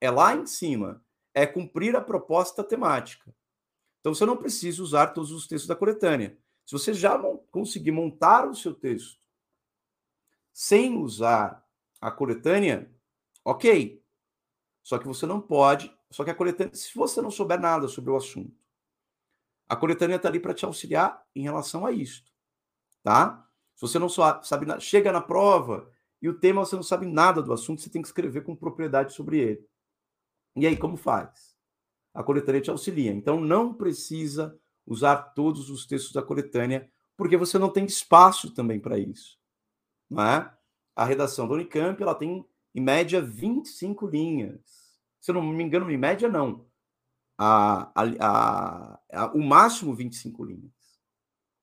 é 0.01 0.11
lá 0.11 0.35
em 0.35 0.45
cima, 0.45 1.03
é 1.39 1.47
cumprir 1.47 1.95
a 1.95 2.01
proposta 2.01 2.63
temática. 2.63 3.33
Então 3.99 4.13
você 4.13 4.25
não 4.25 4.35
precisa 4.35 4.83
usar 4.83 5.07
todos 5.07 5.31
os 5.31 5.47
textos 5.47 5.67
da 5.67 5.75
coletânea. 5.75 6.37
Se 6.65 6.73
você 6.73 6.93
já 6.93 7.17
conseguir 7.49 7.91
montar 7.91 8.47
o 8.47 8.55
seu 8.55 8.73
texto 8.73 9.19
sem 10.51 10.97
usar 10.97 11.65
a 12.01 12.11
coletânea, 12.11 12.93
ok. 13.43 14.03
Só 14.83 14.97
que 14.99 15.07
você 15.07 15.25
não 15.25 15.39
pode. 15.39 15.95
Só 16.11 16.23
que 16.23 16.29
a 16.29 16.35
coletânea, 16.35 16.73
se 16.75 16.93
você 16.95 17.21
não 17.21 17.31
souber 17.31 17.59
nada 17.59 17.87
sobre 17.87 18.11
o 18.11 18.15
assunto, 18.15 18.53
a 19.67 19.75
coletânea 19.75 20.17
está 20.17 20.27
ali 20.27 20.39
para 20.39 20.53
te 20.53 20.65
auxiliar 20.65 21.25
em 21.35 21.43
relação 21.43 21.85
a 21.85 21.91
isto, 21.91 22.31
tá? 23.03 23.47
Se 23.75 23.81
você 23.81 23.99
não 23.99 24.09
sabe 24.09 24.65
nada, 24.65 24.79
chega 24.79 25.11
na 25.11 25.21
prova 25.21 25.89
e 26.21 26.27
o 26.27 26.37
tema 26.37 26.65
você 26.65 26.75
não 26.75 26.83
sabe 26.83 27.05
nada 27.05 27.41
do 27.41 27.53
assunto, 27.53 27.81
você 27.81 27.89
tem 27.89 28.01
que 28.01 28.07
escrever 28.07 28.43
com 28.43 28.55
propriedade 28.55 29.13
sobre 29.13 29.39
ele. 29.39 29.69
E 30.55 30.65
aí, 30.65 30.75
como 30.77 30.97
faz? 30.97 31.55
A 32.13 32.23
coletânea 32.23 32.61
te 32.61 32.69
auxilia. 32.69 33.11
Então, 33.11 33.39
não 33.39 33.73
precisa 33.73 34.59
usar 34.85 35.17
todos 35.17 35.69
os 35.69 35.85
textos 35.85 36.11
da 36.11 36.21
coletânea, 36.21 36.89
porque 37.15 37.37
você 37.37 37.57
não 37.57 37.69
tem 37.69 37.85
espaço 37.85 38.53
também 38.53 38.79
para 38.79 38.97
isso. 38.97 39.37
Não 40.09 40.23
é? 40.23 40.53
A 40.95 41.05
redação 41.05 41.47
da 41.47 41.53
Unicamp 41.53 42.01
ela 42.01 42.15
tem, 42.15 42.45
em 42.73 42.81
média, 42.81 43.21
25 43.21 44.07
linhas. 44.07 44.99
Se 45.21 45.31
eu 45.31 45.35
não 45.35 45.43
me 45.43 45.63
engano, 45.63 45.89
em 45.91 45.97
média, 45.97 46.27
não. 46.27 46.65
A, 47.37 47.91
a, 47.95 48.99
a, 49.13 49.31
o 49.33 49.41
máximo 49.41 49.93
25 49.93 50.43
linhas. 50.43 50.73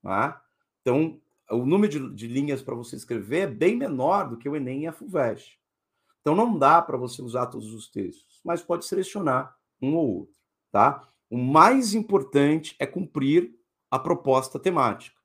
É? 0.05 0.35
Então, 0.81 1.21
o 1.51 1.67
número 1.67 1.93
de, 1.93 2.15
de 2.15 2.27
linhas 2.29 2.63
para 2.63 2.75
você 2.75 2.97
escrever 2.97 3.41
é 3.41 3.47
bem 3.47 3.77
menor 3.77 4.29
do 4.29 4.39
que 4.39 4.49
o 4.49 4.57
Enem 4.57 4.85
e 4.85 4.87
a 4.87 4.93
FUVEST. 4.93 5.61
Então, 6.21 6.35
não 6.35 6.59
dá 6.59 6.81
para 6.81 6.97
você 6.97 7.23
usar 7.23 7.47
todos 7.47 7.73
os 7.73 7.89
textos, 7.89 8.26
mas 8.47 8.63
pode 8.63 8.87
selecionar 8.87 9.55
um 9.83 9.97
ou 9.97 10.19
outro. 10.21 10.37
Tá? 10.71 11.07
O 11.29 11.37
mais 11.37 11.93
importante 11.93 12.77
é 12.79 12.87
cumprir 12.87 13.53
a 13.91 13.99
proposta 13.99 14.59
temática. 14.59 15.21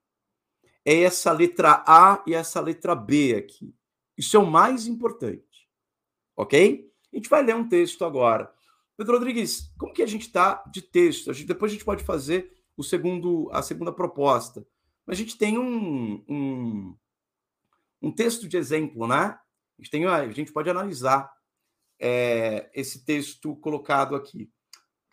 É 0.83 1.03
essa 1.03 1.31
letra 1.31 1.83
A 1.87 2.23
e 2.25 2.33
essa 2.33 2.59
letra 2.59 2.95
B 2.95 3.35
aqui. 3.35 3.75
Isso 4.17 4.35
é 4.35 4.39
o 4.39 4.45
mais 4.45 4.87
importante. 4.87 5.69
Ok? 6.35 6.91
A 7.13 7.15
gente 7.15 7.29
vai 7.29 7.43
ler 7.43 7.55
um 7.55 7.69
texto 7.69 8.03
agora. 8.03 8.51
Pedro 8.97 9.13
Rodrigues, 9.13 9.71
como 9.77 9.93
que 9.93 10.01
a 10.01 10.07
gente 10.07 10.27
está 10.27 10.63
de 10.71 10.81
texto? 10.81 11.29
A 11.29 11.33
gente, 11.33 11.47
depois 11.47 11.71
a 11.71 11.75
gente 11.75 11.85
pode 11.85 12.03
fazer 12.03 12.51
o 12.75 12.83
segundo, 12.83 13.49
a 13.51 13.61
segunda 13.61 13.91
proposta. 13.91 14.65
Mas 15.05 15.17
a 15.17 15.21
gente 15.21 15.37
tem 15.37 15.57
um, 15.57 16.23
um, 16.27 16.95
um 18.01 18.11
texto 18.11 18.47
de 18.47 18.57
exemplo, 18.57 19.07
né? 19.07 19.37
A 19.77 19.81
gente, 19.81 19.91
tem, 19.91 20.05
a 20.05 20.31
gente 20.31 20.51
pode 20.51 20.69
analisar 20.69 21.31
é, 22.01 22.71
esse 22.73 23.05
texto 23.05 23.55
colocado 23.57 24.15
aqui. 24.15 24.49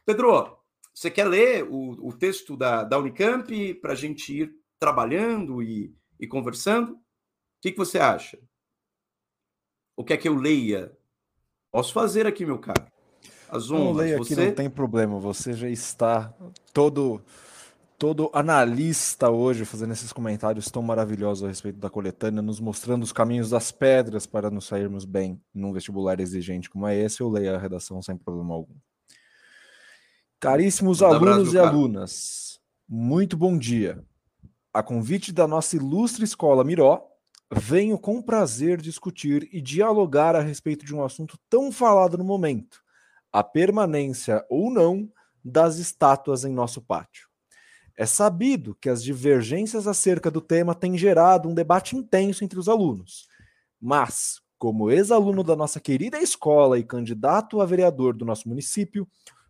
Pedro, 0.06 0.58
você 0.94 1.10
quer 1.10 1.26
ler 1.28 1.64
o, 1.64 2.08
o 2.08 2.12
texto 2.12 2.56
da, 2.56 2.82
da 2.82 2.98
Unicamp 2.98 3.74
para 3.74 3.92
a 3.92 3.96
gente 3.96 4.34
ir 4.34 4.52
trabalhando 4.78 5.62
e, 5.62 5.94
e 6.18 6.26
conversando? 6.26 6.94
O 6.94 7.00
que, 7.60 7.72
que 7.72 7.78
você 7.78 7.98
acha? 7.98 8.38
Ou 9.94 10.04
quer 10.04 10.16
que 10.16 10.28
eu 10.28 10.34
leia? 10.34 10.96
Posso 11.70 11.92
fazer 11.92 12.26
aqui, 12.26 12.46
meu 12.46 12.58
caro. 12.58 12.86
As 13.50 13.70
ondas. 13.70 13.84
Não 13.84 13.92
leia 13.92 14.16
aqui, 14.16 14.34
você... 14.34 14.46
não 14.46 14.54
tem 14.54 14.70
problema. 14.70 15.18
Você 15.18 15.52
já 15.52 15.68
está 15.68 16.32
todo 16.72 17.22
todo 17.98 18.30
analista 18.32 19.28
hoje 19.28 19.64
fazendo 19.64 19.92
esses 19.92 20.12
comentários 20.12 20.70
tão 20.70 20.80
maravilhosos 20.80 21.42
a 21.42 21.48
respeito 21.48 21.80
da 21.80 21.90
coletânea, 21.90 22.40
nos 22.40 22.60
mostrando 22.60 23.02
os 23.02 23.12
caminhos 23.12 23.50
das 23.50 23.72
pedras 23.72 24.24
para 24.24 24.50
nos 24.50 24.66
sairmos 24.66 25.04
bem 25.04 25.42
num 25.52 25.72
vestibular 25.72 26.20
exigente 26.20 26.70
como 26.70 26.86
é 26.86 26.96
esse, 26.96 27.20
eu 27.20 27.28
leio 27.28 27.54
a 27.54 27.58
redação 27.58 28.00
sem 28.00 28.16
problema 28.16 28.54
algum. 28.54 28.76
Caríssimos 30.38 31.02
alunos 31.02 31.52
e 31.52 31.58
alunas, 31.58 32.60
muito 32.88 33.36
bom 33.36 33.58
dia. 33.58 34.04
A 34.72 34.80
convite 34.80 35.32
da 35.32 35.48
nossa 35.48 35.74
ilustre 35.74 36.22
escola 36.22 36.62
Miró, 36.62 37.04
venho 37.50 37.98
com 37.98 38.22
prazer 38.22 38.80
discutir 38.80 39.48
e 39.52 39.60
dialogar 39.60 40.36
a 40.36 40.40
respeito 40.40 40.84
de 40.84 40.94
um 40.94 41.02
assunto 41.02 41.36
tão 41.50 41.72
falado 41.72 42.16
no 42.16 42.22
momento: 42.22 42.80
a 43.32 43.42
permanência 43.42 44.44
ou 44.48 44.70
não 44.70 45.10
das 45.44 45.78
estátuas 45.78 46.44
em 46.44 46.52
nosso 46.52 46.80
pátio. 46.80 47.27
É 48.00 48.06
sabido 48.06 48.76
que 48.76 48.88
as 48.88 49.02
divergências 49.02 49.88
acerca 49.88 50.30
do 50.30 50.40
tema 50.40 50.72
têm 50.72 50.96
gerado 50.96 51.48
um 51.48 51.54
debate 51.54 51.96
intenso 51.96 52.44
entre 52.44 52.56
os 52.56 52.68
alunos. 52.68 53.26
Mas, 53.80 54.40
como 54.56 54.88
ex-aluno 54.88 55.42
da 55.42 55.56
nossa 55.56 55.80
querida 55.80 56.16
escola 56.20 56.78
e 56.78 56.84
candidato 56.84 57.60
a 57.60 57.66
vereador 57.66 58.16
do 58.16 58.24
nosso 58.24 58.48
município, 58.48 59.04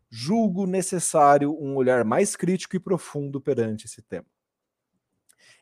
julgo 0.08 0.66
necessário 0.66 1.54
um 1.62 1.76
olhar 1.76 2.06
mais 2.06 2.37
crítico 2.37 2.74
e 2.74 2.80
profundo 2.80 3.38
perante 3.38 3.84
esse 3.84 4.00
tema. 4.00 4.24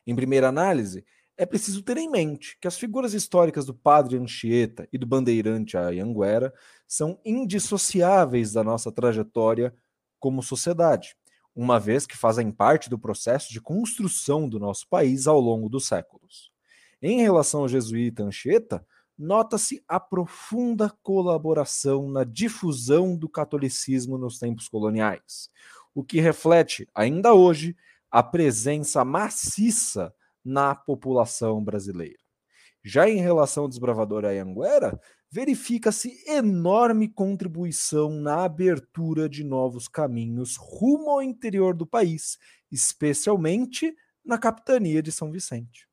Em 0.05 0.15
primeira 0.15 0.47
análise, 0.47 1.03
é 1.35 1.45
preciso 1.45 1.83
ter 1.83 1.97
em 1.97 2.09
mente 2.09 2.57
que 2.57 2.69
as 2.69 2.77
figuras 2.77 3.13
históricas 3.13 3.65
do 3.65 3.73
padre 3.73 4.17
Anchieta 4.17 4.87
e 4.93 4.97
do 4.97 5.05
bandeirante 5.05 5.75
Ayanguera 5.75 6.53
são 6.87 7.19
indissociáveis 7.25 8.53
da 8.53 8.63
nossa 8.63 8.93
trajetória 8.93 9.75
como 10.17 10.41
sociedade, 10.41 11.17
uma 11.57 11.79
vez 11.79 12.05
que 12.05 12.15
fazem 12.15 12.51
parte 12.51 12.87
do 12.87 12.99
processo 12.99 13.51
de 13.51 13.59
construção 13.59 14.47
do 14.47 14.59
nosso 14.59 14.87
país 14.87 15.25
ao 15.25 15.39
longo 15.39 15.67
dos 15.67 15.87
séculos. 15.87 16.51
Em 17.01 17.21
relação 17.21 17.61
ao 17.61 17.67
jesuíta 17.67 18.21
Anchieta, 18.21 18.85
nota-se 19.17 19.83
a 19.87 19.99
profunda 19.99 20.95
colaboração 21.01 22.11
na 22.11 22.23
difusão 22.23 23.17
do 23.17 23.27
catolicismo 23.27 24.19
nos 24.19 24.37
tempos 24.37 24.69
coloniais, 24.69 25.49
o 25.95 26.03
que 26.03 26.21
reflete, 26.21 26.87
ainda 26.93 27.33
hoje, 27.33 27.75
a 28.11 28.21
presença 28.21 29.03
maciça 29.03 30.13
na 30.45 30.75
população 30.75 31.63
brasileira. 31.63 32.19
Já 32.83 33.09
em 33.09 33.17
relação 33.17 33.63
ao 33.63 33.69
desbravador 33.69 34.25
Ayanguera, 34.25 35.01
verifica-se 35.31 36.23
enorme 36.27 37.07
contribuição 37.07 38.09
na 38.09 38.43
abertura 38.43 39.27
de 39.27 39.43
novos 39.43 39.87
caminhos 39.87 40.55
rumo 40.55 41.09
ao 41.09 41.21
interior 41.21 41.75
do 41.75 41.85
país, 41.85 42.37
especialmente 42.71 43.95
na 44.23 44.37
capitania 44.37 45.01
de 45.01 45.11
São 45.11 45.31
Vicente. 45.31 45.87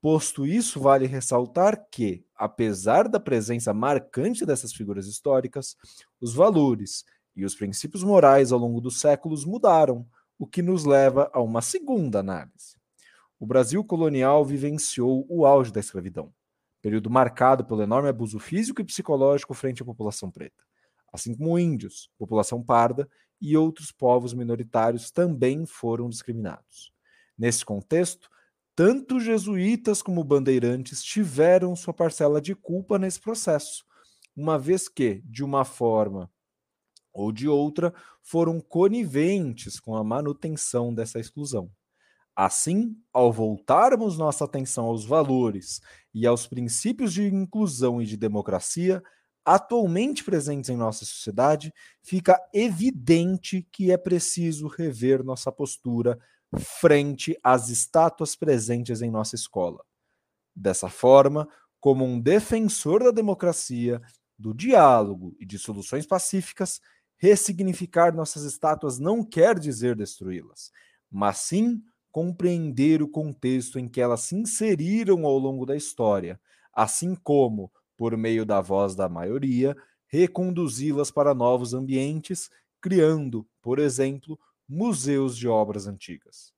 Posto 0.00 0.44
isso, 0.44 0.80
vale 0.80 1.06
ressaltar 1.06 1.86
que, 1.90 2.24
apesar 2.34 3.08
da 3.08 3.20
presença 3.20 3.72
marcante 3.72 4.44
dessas 4.44 4.72
figuras 4.72 5.06
históricas, 5.06 5.76
os 6.20 6.34
valores 6.34 7.04
e 7.36 7.44
os 7.44 7.54
princípios 7.54 8.02
morais 8.02 8.50
ao 8.50 8.58
longo 8.58 8.80
dos 8.80 9.00
séculos 9.00 9.44
mudaram, 9.44 10.06
o 10.38 10.46
que 10.46 10.60
nos 10.60 10.84
leva 10.84 11.30
a 11.32 11.40
uma 11.40 11.62
segunda 11.62 12.18
análise 12.18 12.82
o 13.42 13.46
Brasil 13.46 13.82
colonial 13.82 14.44
vivenciou 14.44 15.26
o 15.28 15.44
auge 15.44 15.72
da 15.72 15.80
escravidão, 15.80 16.32
período 16.82 17.08
marcado 17.08 17.64
pelo 17.64 17.82
enorme 17.82 18.08
abuso 18.08 18.38
físico 18.40 18.80
e 18.82 18.84
psicológico 18.84 19.54
frente 19.54 19.82
à 19.82 19.84
população 19.86 20.30
preta, 20.30 20.62
assim 21.12 21.34
como 21.34 21.58
índios, 21.58 22.10
população 22.18 22.62
parda 22.62 23.08
e 23.40 23.56
outros 23.56 23.92
povos 23.92 24.34
minoritários 24.34 25.10
também 25.10 25.64
foram 25.64 26.08
discriminados. 26.08 26.92
Nesse 27.38 27.64
contexto, 27.64 28.28
tanto 28.74 29.20
jesuítas 29.20 30.02
como 30.02 30.24
bandeirantes 30.24 31.02
tiveram 31.02 31.76
sua 31.76 31.94
parcela 31.94 32.40
de 32.40 32.54
culpa 32.54 32.98
nesse 32.98 33.20
processo, 33.20 33.84
uma 34.34 34.58
vez 34.58 34.88
que, 34.88 35.22
de 35.24 35.44
uma 35.44 35.64
forma 35.64 36.30
ou 37.12 37.30
de 37.30 37.46
outra, 37.46 37.92
foram 38.22 38.58
coniventes 38.60 39.78
com 39.78 39.94
a 39.94 40.02
manutenção 40.02 40.94
dessa 40.94 41.20
exclusão. 41.20 41.70
Assim, 42.34 42.96
ao 43.12 43.32
voltarmos 43.32 44.16
nossa 44.16 44.44
atenção 44.44 44.86
aos 44.86 45.04
valores 45.04 45.80
e 46.14 46.26
aos 46.26 46.46
princípios 46.46 47.12
de 47.12 47.26
inclusão 47.26 48.00
e 48.00 48.06
de 48.06 48.16
democracia 48.16 49.02
atualmente 49.44 50.22
presentes 50.24 50.70
em 50.70 50.76
nossa 50.76 51.04
sociedade, 51.04 51.74
fica 52.02 52.40
evidente 52.54 53.66
que 53.72 53.90
é 53.90 53.96
preciso 53.96 54.68
rever 54.68 55.24
nossa 55.24 55.50
postura 55.50 56.18
frente 56.80 57.36
às 57.42 57.68
estátuas 57.68 58.36
presentes 58.36 59.02
em 59.02 59.10
nossa 59.10 59.34
escola. 59.34 59.84
Dessa 60.54 60.88
forma, 60.88 61.48
como 61.80 62.04
um 62.04 62.20
defensor 62.20 63.02
da 63.02 63.10
democracia, 63.10 64.00
do 64.38 64.54
diálogo 64.54 65.34
e 65.40 65.46
de 65.46 65.58
soluções 65.58 66.06
pacíficas, 66.06 66.80
ressignificar 67.16 68.14
nossas 68.14 68.44
estátuas 68.44 68.98
não 68.98 69.24
quer 69.24 69.58
dizer 69.58 69.96
destruí-las, 69.96 70.70
mas 71.10 71.38
sim 71.38 71.82
compreender 72.12 73.02
o 73.02 73.08
contexto 73.08 73.78
em 73.78 73.88
que 73.88 74.00
elas 74.00 74.20
se 74.20 74.36
inseriram 74.36 75.24
ao 75.24 75.38
longo 75.38 75.64
da 75.64 75.74
história, 75.74 76.38
assim 76.72 77.14
como, 77.14 77.72
por 77.96 78.16
meio 78.16 78.44
da 78.44 78.60
voz 78.60 78.94
da 78.94 79.08
maioria, 79.08 79.74
reconduzi-las 80.06 81.10
para 81.10 81.34
novos 81.34 81.72
ambientes, 81.72 82.50
criando, 82.80 83.48
por 83.62 83.78
exemplo, 83.78 84.38
museus 84.68 85.36
de 85.36 85.48
obras 85.48 85.86
antigas. 85.86 86.52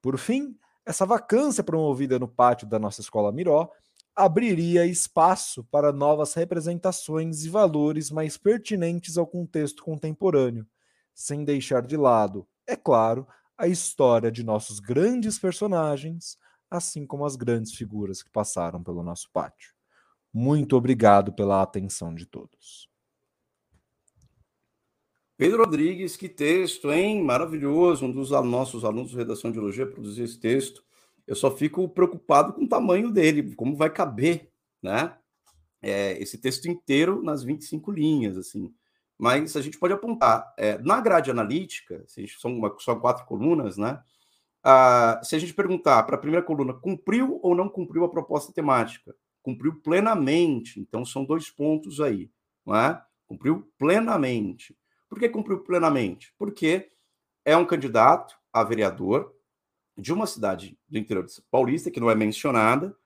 Por 0.00 0.16
fim, 0.16 0.56
essa 0.86 1.04
vacância 1.04 1.62
promovida 1.64 2.18
no 2.18 2.28
pátio 2.28 2.68
da 2.68 2.78
nossa 2.78 3.00
escola 3.00 3.32
Miró 3.32 3.70
abriria 4.14 4.86
espaço 4.86 5.64
para 5.64 5.92
novas 5.92 6.34
representações 6.34 7.44
e 7.44 7.48
valores 7.48 8.10
mais 8.10 8.36
pertinentes 8.36 9.18
ao 9.18 9.26
contexto 9.26 9.82
contemporâneo, 9.82 10.66
sem 11.14 11.44
deixar 11.44 11.86
de 11.86 11.96
lado, 11.96 12.46
é 12.66 12.76
claro, 12.76 13.26
a 13.60 13.68
história 13.68 14.32
de 14.32 14.42
nossos 14.42 14.80
grandes 14.80 15.38
personagens, 15.38 16.38
assim 16.70 17.06
como 17.06 17.26
as 17.26 17.36
grandes 17.36 17.74
figuras 17.74 18.22
que 18.22 18.30
passaram 18.30 18.82
pelo 18.82 19.02
nosso 19.02 19.30
pátio. 19.30 19.74
Muito 20.32 20.76
obrigado 20.76 21.30
pela 21.30 21.60
atenção 21.60 22.14
de 22.14 22.24
todos. 22.24 22.88
Pedro 25.36 25.64
Rodrigues, 25.64 26.16
que 26.16 26.28
texto, 26.28 26.90
hein? 26.90 27.22
Maravilhoso. 27.22 28.06
Um 28.06 28.12
dos 28.12 28.30
nossos 28.30 28.82
alunos 28.82 29.10
de 29.10 29.16
redação 29.16 29.50
de 29.50 29.58
biologia 29.58 29.86
produziu 29.86 30.24
esse 30.24 30.40
texto. 30.40 30.82
Eu 31.26 31.36
só 31.36 31.54
fico 31.54 31.86
preocupado 31.88 32.54
com 32.54 32.64
o 32.64 32.68
tamanho 32.68 33.10
dele, 33.10 33.54
como 33.54 33.76
vai 33.76 33.90
caber, 33.90 34.50
né? 34.82 35.16
É, 35.82 36.20
esse 36.20 36.38
texto 36.38 36.66
inteiro 36.66 37.22
nas 37.22 37.42
25 37.42 37.90
linhas, 37.90 38.38
assim 38.38 38.72
mas 39.20 39.54
a 39.54 39.60
gente 39.60 39.78
pode 39.78 39.92
apontar. 39.92 40.54
É, 40.56 40.78
na 40.78 40.98
grade 40.98 41.30
analítica, 41.30 42.02
são 42.40 42.56
uma, 42.56 42.74
só 42.78 42.96
quatro 42.96 43.26
colunas, 43.26 43.76
né? 43.76 44.02
Ah, 44.64 45.20
se 45.22 45.36
a 45.36 45.38
gente 45.38 45.52
perguntar 45.52 46.02
para 46.04 46.16
a 46.16 46.18
primeira 46.18 46.44
coluna, 46.44 46.72
cumpriu 46.72 47.38
ou 47.42 47.54
não 47.54 47.68
cumpriu 47.68 48.02
a 48.02 48.08
proposta 48.08 48.50
temática? 48.50 49.14
Cumpriu 49.42 49.78
plenamente. 49.82 50.80
Então, 50.80 51.04
são 51.04 51.22
dois 51.22 51.50
pontos 51.50 52.00
aí. 52.00 52.30
Não 52.64 52.74
é? 52.74 52.98
Cumpriu 53.26 53.70
plenamente. 53.78 54.74
Por 55.06 55.18
que 55.18 55.28
cumpriu 55.28 55.60
plenamente? 55.60 56.32
Porque 56.38 56.90
é 57.44 57.54
um 57.54 57.66
candidato 57.66 58.38
a 58.50 58.64
vereador 58.64 59.34
de 59.98 60.14
uma 60.14 60.26
cidade 60.26 60.78
do 60.88 60.96
interior 60.96 61.26
Paulista, 61.50 61.90
que 61.90 62.00
não 62.00 62.10
é 62.10 62.14
mencionada, 62.14 62.96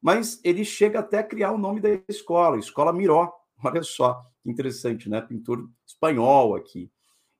mas 0.00 0.40
ele 0.44 0.64
chega 0.64 1.00
até 1.00 1.18
a 1.18 1.24
criar 1.24 1.50
o 1.50 1.58
nome 1.58 1.80
da 1.80 1.88
escola, 2.08 2.58
Escola 2.58 2.92
Miró. 2.92 3.32
Olha 3.62 3.82
só, 3.82 4.24
interessante, 4.44 5.08
né? 5.08 5.20
Pintor 5.20 5.68
espanhol 5.86 6.54
aqui. 6.54 6.90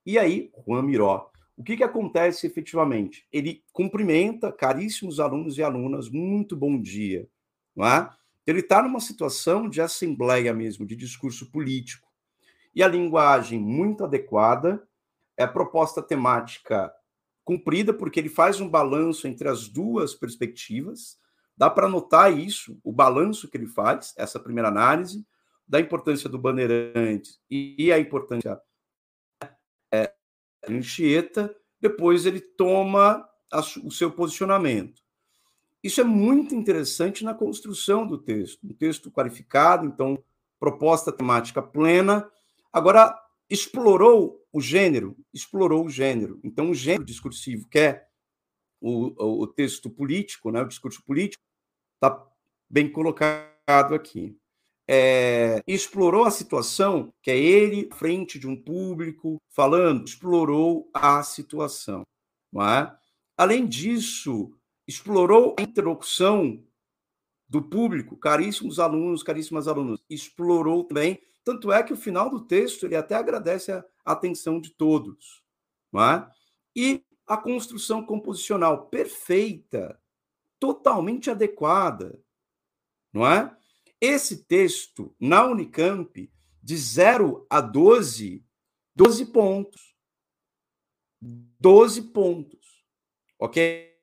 E 0.04 0.18
aí, 0.18 0.50
Juan 0.66 0.82
Miró. 0.82 1.30
O 1.56 1.62
que, 1.62 1.76
que 1.76 1.84
acontece 1.84 2.46
efetivamente? 2.46 3.26
Ele 3.32 3.62
cumprimenta 3.72 4.52
caríssimos 4.52 5.20
alunos 5.20 5.56
e 5.56 5.62
alunas, 5.62 6.10
muito 6.10 6.56
bom 6.56 6.80
dia. 6.80 7.28
Não 7.74 7.86
é? 7.86 8.10
Ele 8.46 8.60
está 8.60 8.82
numa 8.82 9.00
situação 9.00 9.68
de 9.68 9.80
assembleia 9.80 10.52
mesmo, 10.52 10.84
de 10.84 10.96
discurso 10.96 11.50
político. 11.50 12.08
E 12.74 12.82
a 12.82 12.88
linguagem 12.88 13.60
muito 13.60 14.04
adequada, 14.04 14.86
é 15.36 15.44
a 15.44 15.48
proposta 15.48 16.02
temática 16.02 16.92
cumprida, 17.44 17.92
porque 17.92 18.18
ele 18.18 18.28
faz 18.28 18.60
um 18.60 18.68
balanço 18.68 19.28
entre 19.28 19.48
as 19.48 19.68
duas 19.68 20.14
perspectivas. 20.14 21.18
Dá 21.56 21.70
para 21.70 21.88
notar 21.88 22.36
isso, 22.36 22.78
o 22.82 22.92
balanço 22.92 23.48
que 23.48 23.56
ele 23.56 23.66
faz, 23.66 24.12
essa 24.16 24.40
primeira 24.40 24.68
análise, 24.68 25.24
da 25.74 25.80
importância 25.80 26.30
do 26.30 26.38
Bandeirantes 26.38 27.40
e 27.50 27.90
a 27.90 27.98
importância 27.98 28.60
é, 29.92 30.14
Anchieta, 30.68 31.52
depois 31.80 32.26
ele 32.26 32.40
toma 32.40 33.28
a, 33.52 33.58
o 33.82 33.90
seu 33.90 34.08
posicionamento. 34.12 35.02
Isso 35.82 36.00
é 36.00 36.04
muito 36.04 36.54
interessante 36.54 37.24
na 37.24 37.34
construção 37.34 38.06
do 38.06 38.16
texto, 38.16 38.64
um 38.64 38.72
texto 38.72 39.10
qualificado, 39.10 39.84
então, 39.84 40.22
proposta 40.60 41.10
temática 41.10 41.60
plena. 41.60 42.30
Agora, 42.72 43.12
explorou 43.50 44.46
o 44.52 44.60
gênero, 44.60 45.16
explorou 45.34 45.86
o 45.86 45.90
gênero. 45.90 46.38
Então, 46.44 46.70
o 46.70 46.74
gênero 46.74 47.04
discursivo, 47.04 47.68
que 47.68 47.80
é 47.80 48.06
o, 48.80 49.42
o 49.42 49.46
texto 49.48 49.90
político, 49.90 50.52
né, 50.52 50.62
o 50.62 50.68
discurso 50.68 51.02
político, 51.04 51.42
está 51.96 52.24
bem 52.70 52.88
colocado 52.88 53.92
aqui 53.92 54.38
é, 54.86 55.62
explorou 55.66 56.24
a 56.24 56.30
situação, 56.30 57.12
que 57.22 57.30
é 57.30 57.38
ele 57.38 57.88
frente 57.94 58.38
de 58.38 58.46
um 58.46 58.56
público 58.56 59.40
falando, 59.48 60.06
explorou 60.06 60.88
a 60.92 61.22
situação. 61.22 62.02
Não 62.52 62.62
é? 62.62 62.96
Além 63.36 63.66
disso, 63.66 64.52
explorou 64.86 65.56
a 65.58 65.62
interlocução 65.62 66.62
do 67.48 67.62
público, 67.62 68.16
caríssimos 68.16 68.78
alunos, 68.78 69.22
caríssimas 69.22 69.68
alunas, 69.68 70.02
explorou 70.08 70.84
também. 70.84 71.20
Tanto 71.42 71.70
é 71.72 71.82
que 71.82 71.92
o 71.92 71.96
final 71.96 72.30
do 72.30 72.40
texto 72.40 72.84
ele 72.84 72.96
até 72.96 73.14
agradece 73.14 73.72
a 73.72 73.84
atenção 74.04 74.60
de 74.60 74.70
todos. 74.70 75.42
Não 75.92 76.02
é? 76.02 76.30
E 76.74 77.02
a 77.26 77.36
construção 77.36 78.04
composicional 78.04 78.86
perfeita, 78.86 79.98
totalmente 80.58 81.30
adequada, 81.30 82.20
não 83.12 83.26
é? 83.26 83.56
Esse 84.04 84.44
texto, 84.44 85.16
na 85.18 85.46
Unicamp, 85.46 86.30
de 86.62 86.76
0 86.76 87.46
a 87.48 87.58
12, 87.58 88.44
12 88.94 89.26
pontos. 89.32 89.96
12 91.22 92.02
pontos. 92.12 92.84
Ok? 93.38 93.94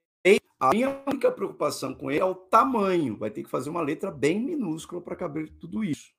A 0.59 0.69
minha 0.71 1.03
única 1.07 1.31
preocupação 1.31 1.93
com 1.93 2.09
ele 2.09 2.19
é 2.19 2.25
o 2.25 2.33
tamanho. 2.33 3.15
Vai 3.15 3.29
ter 3.29 3.43
que 3.43 3.49
fazer 3.49 3.69
uma 3.69 3.81
letra 3.81 4.09
bem 4.09 4.39
minúscula 4.39 4.99
para 5.01 5.15
caber 5.15 5.51
tudo 5.59 5.83
isso. 5.83 6.11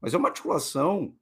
Mas 0.00 0.14
é 0.14 0.16
uma 0.16 0.28
articulação 0.28 1.16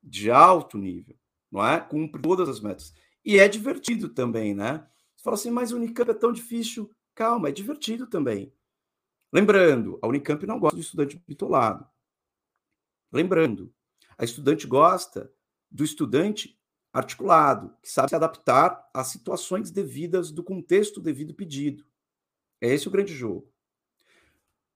de 0.00 0.30
alto 0.30 0.78
nível, 0.78 1.18
não 1.50 1.66
é? 1.66 1.80
Cumpre 1.80 2.22
todas 2.22 2.48
as 2.48 2.60
metas. 2.60 2.94
E 3.24 3.40
é 3.40 3.48
divertido 3.48 4.08
também, 4.08 4.54
né? 4.54 4.86
Você 5.16 5.24
fala 5.24 5.34
assim, 5.34 5.50
mas 5.50 5.72
o 5.72 5.76
Unicamp 5.76 6.08
é 6.08 6.14
tão 6.14 6.32
difícil. 6.32 6.88
Calma, 7.16 7.48
é 7.48 7.52
divertido 7.52 8.06
também. 8.06 8.52
Lembrando, 9.32 9.98
a 10.00 10.06
Unicamp 10.06 10.46
não 10.46 10.58
gosta 10.58 10.76
do 10.76 10.82
estudante 10.82 11.22
bitolado. 11.26 11.86
Lembrando, 13.12 13.72
a 14.16 14.24
estudante 14.24 14.66
gosta 14.66 15.32
do 15.70 15.84
estudante 15.84 16.58
articulado, 16.92 17.74
que 17.82 17.90
sabe 17.90 18.08
se 18.08 18.16
adaptar 18.16 18.88
às 18.92 19.08
situações 19.08 19.70
devidas 19.70 20.30
do 20.30 20.42
contexto 20.42 21.00
devido 21.00 21.34
pedido. 21.34 21.84
É 22.60 22.72
esse 22.72 22.88
o 22.88 22.90
grande 22.90 23.14
jogo. 23.14 23.50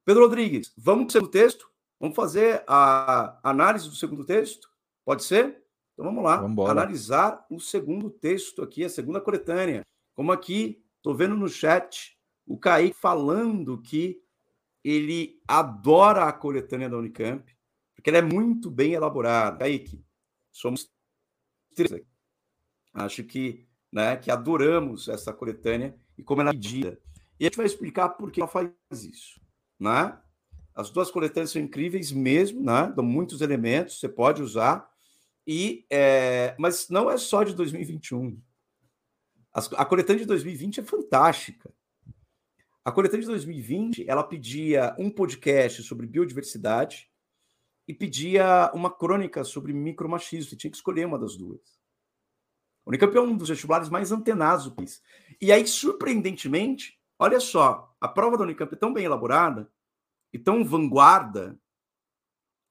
Pedro 0.05 0.25
Rodrigues, 0.25 0.73
vamos 0.77 1.05
para 1.05 1.09
o 1.09 1.13
segundo 1.13 1.31
texto? 1.31 1.71
Vamos 1.99 2.17
fazer 2.17 2.65
a 2.67 3.39
análise 3.43 3.89
do 3.89 3.95
segundo 3.95 4.25
texto? 4.25 4.71
Pode 5.05 5.25
ser? 5.25 5.63
Então 5.93 6.05
vamos 6.05 6.23
lá. 6.23 6.37
Vamos 6.37 6.69
Analisar 6.69 7.47
o 7.51 7.61
segundo 7.61 8.11
texto 8.11 8.63
aqui, 8.63 8.85
a 8.85 8.89
segunda 8.89 9.21
coletânea. 9.21 9.87
Como 10.15 10.33
aqui, 10.33 10.85
estou 10.97 11.15
vendo 11.15 11.37
no 11.37 11.49
chat 11.49 12.19
o 12.47 12.59
Kaique 12.59 12.97
falando 12.99 13.81
que 13.81 14.21
ele 14.85 15.41
adora 15.47 16.25
a 16.25 16.33
coletânea 16.33 16.89
da 16.89 16.97
Unicamp, 16.97 17.55
porque 17.95 18.11
ela 18.11 18.19
é 18.19 18.23
muito 18.23 18.71
bem 18.71 18.95
elaborada. 18.95 19.59
Kaique, 19.59 20.05
somos 20.51 20.91
três 21.75 22.05
Acho 22.93 23.25
que, 23.25 23.67
né, 23.91 24.17
que 24.17 24.31
adoramos 24.31 25.09
essa 25.09 25.33
coletânea 25.33 25.97
e 26.19 26.23
como 26.23 26.43
ela 26.43 26.51
é 26.51 26.53
medida. 26.53 27.01
E 27.41 27.45
a 27.45 27.49
gente 27.49 27.57
vai 27.57 27.67
explicar 27.67 28.11
por 28.11 28.31
que 28.31 28.41
ela 28.41 28.49
faz 28.49 28.71
isso. 28.91 29.41
Né? 29.81 30.19
As 30.75 30.91
duas 30.91 31.11
coletâneas 31.11 31.51
são 31.51 31.63
incríveis 31.63 32.13
mesmo, 32.13 32.63
né? 32.63 32.93
dão 32.95 33.05
muitos 33.05 33.41
elementos, 33.41 33.99
você 33.99 34.09
pode 34.09 34.43
usar. 34.43 34.91
E, 35.47 35.87
é, 35.91 36.55
mas 36.59 36.89
não 36.89 37.11
é 37.11 37.17
só 37.17 37.43
de 37.43 37.55
2021. 37.55 38.41
A 39.53 39.85
coletânea 39.85 40.21
de 40.21 40.27
2020 40.27 40.81
é 40.81 40.83
fantástica. 40.83 41.73
A 42.85 42.91
coletânea 42.91 43.23
de 43.23 43.29
2020, 43.29 44.09
ela 44.09 44.25
pedia 44.25 44.95
um 44.99 45.11
podcast 45.11 45.83
sobre 45.83 46.07
biodiversidade, 46.07 47.13
e 47.87 47.95
pedia 47.95 48.71
uma 48.75 48.91
crônica 48.91 49.45
sobre 49.45 49.73
micromachismo. 49.73 50.51
Você 50.51 50.57
tinha 50.57 50.71
que 50.71 50.77
escolher 50.77 51.07
uma 51.07 51.19
das 51.19 51.37
duas. 51.37 51.61
O 52.85 52.91
Unicamp 52.91 53.17
é 53.17 53.21
um 53.21 53.37
dos 53.37 53.49
vestibulares 53.49 53.89
mais 53.89 54.11
antenados 54.13 54.65
do 54.65 54.73
país. 54.73 55.03
E 55.41 55.53
aí, 55.53 55.67
surpreendentemente, 55.67 56.99
olha 57.19 57.39
só, 57.39 57.95
a 58.01 58.09
prova 58.09 58.37
da 58.37 58.45
Unicamp 58.45 58.73
é 58.73 58.79
tão 58.79 58.93
bem 58.93 59.05
elaborada 59.05 59.71
e 60.33 60.39
tão 60.39 60.65
vanguarda, 60.65 61.59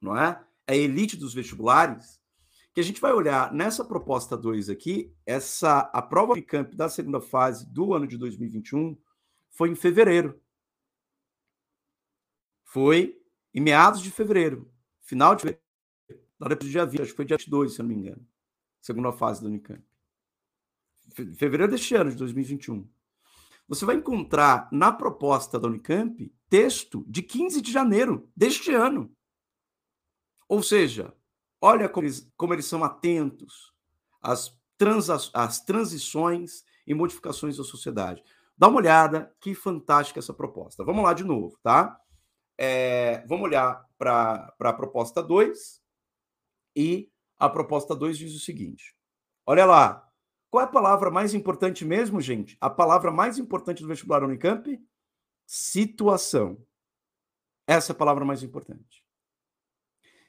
não 0.02 0.18
é? 0.18 0.44
É 0.68 0.74
a 0.74 0.78
elite 0.78 1.16
dos 1.18 1.34
vestibulares, 1.34 2.20
que 2.74 2.80
a 2.80 2.84
gente 2.84 3.02
vai 3.02 3.12
olhar 3.14 3.54
nessa 3.54 3.84
proposta 3.84 4.38
2 4.38 4.70
aqui, 4.70 5.14
essa 5.26 5.80
a 5.94 6.02
prova 6.02 6.34
Unicamp 6.34 6.76
da 6.76 6.90
segunda 6.90 7.20
fase 7.22 7.70
do 7.72 7.94
ano 7.94 8.08
de 8.08 8.18
2021 8.18 8.98
foi 9.52 9.70
em 9.70 9.76
fevereiro. 9.76 10.42
Foi 12.64 13.22
em 13.54 13.62
meados 13.62 14.02
de 14.02 14.10
fevereiro, 14.10 14.74
final 15.02 15.36
de 15.36 15.42
fevereiro, 15.42 15.66
depois 16.40 16.60
do 16.60 16.70
dia 16.70 16.86
20, 16.86 17.02
acho 17.02 17.12
que 17.12 17.18
foi 17.18 17.26
dia 17.26 17.38
22, 17.38 17.74
se 17.74 17.82
eu 17.82 17.84
não 17.84 17.90
me 17.90 17.96
engano, 17.96 18.28
segunda 18.82 19.12
fase 19.12 19.42
do 19.42 19.48
Unicamp. 19.48 19.84
Fevereiro 21.14 21.70
deste 21.70 21.94
ano, 21.94 22.10
de 22.10 22.16
2021. 22.16 22.90
Você 23.68 23.86
vai 23.86 23.96
encontrar 23.96 24.70
na 24.72 24.92
proposta 24.92 25.60
da 25.60 25.68
Unicamp 25.68 26.34
texto 26.50 27.06
de 27.08 27.22
15 27.22 27.62
de 27.62 27.72
janeiro 27.72 28.30
deste 28.36 28.74
ano. 28.74 29.14
Ou 30.48 30.64
seja, 30.64 31.14
olha 31.62 31.88
como 31.88 32.06
eles, 32.06 32.30
como 32.36 32.54
eles 32.54 32.66
são 32.66 32.84
atentos 32.84 33.74
às, 34.22 34.54
às 35.34 35.60
transições 35.62 36.66
e 36.86 36.94
modificações 36.94 37.58
da 37.58 37.64
sociedade. 37.64 38.24
Dá 38.62 38.68
uma 38.68 38.78
olhada, 38.78 39.36
que 39.42 39.56
fantástica 39.56 40.20
essa 40.20 40.36
proposta. 40.36 40.86
Vamos 40.86 41.04
lá 41.04 41.14
de 41.14 41.24
novo, 41.24 41.58
tá? 41.64 42.00
É, 42.60 43.26
vamos 43.26 43.46
olhar 43.46 43.84
para 43.98 44.54
a 44.60 44.74
proposta 44.74 45.24
2 45.24 45.82
e 46.76 47.12
a 47.40 47.50
proposta 47.50 47.96
2 47.96 48.20
diz 48.20 48.36
o 48.36 48.40
seguinte: 48.40 48.96
olha 49.48 49.66
lá, 49.66 50.08
qual 50.52 50.62
é 50.62 50.66
a 50.66 50.72
palavra 50.72 51.10
mais 51.10 51.34
importante 51.34 51.84
mesmo, 51.84 52.22
gente? 52.22 52.56
A 52.62 52.70
palavra 52.70 53.10
mais 53.10 53.40
importante 53.40 53.82
do 53.82 53.88
vestibular 53.88 54.24
Unicamp? 54.24 54.80
Situação. 55.48 56.64
Essa 57.66 57.94
é 57.94 57.96
a 57.96 57.98
palavra 57.98 58.24
mais 58.24 58.44
importante. 58.44 59.04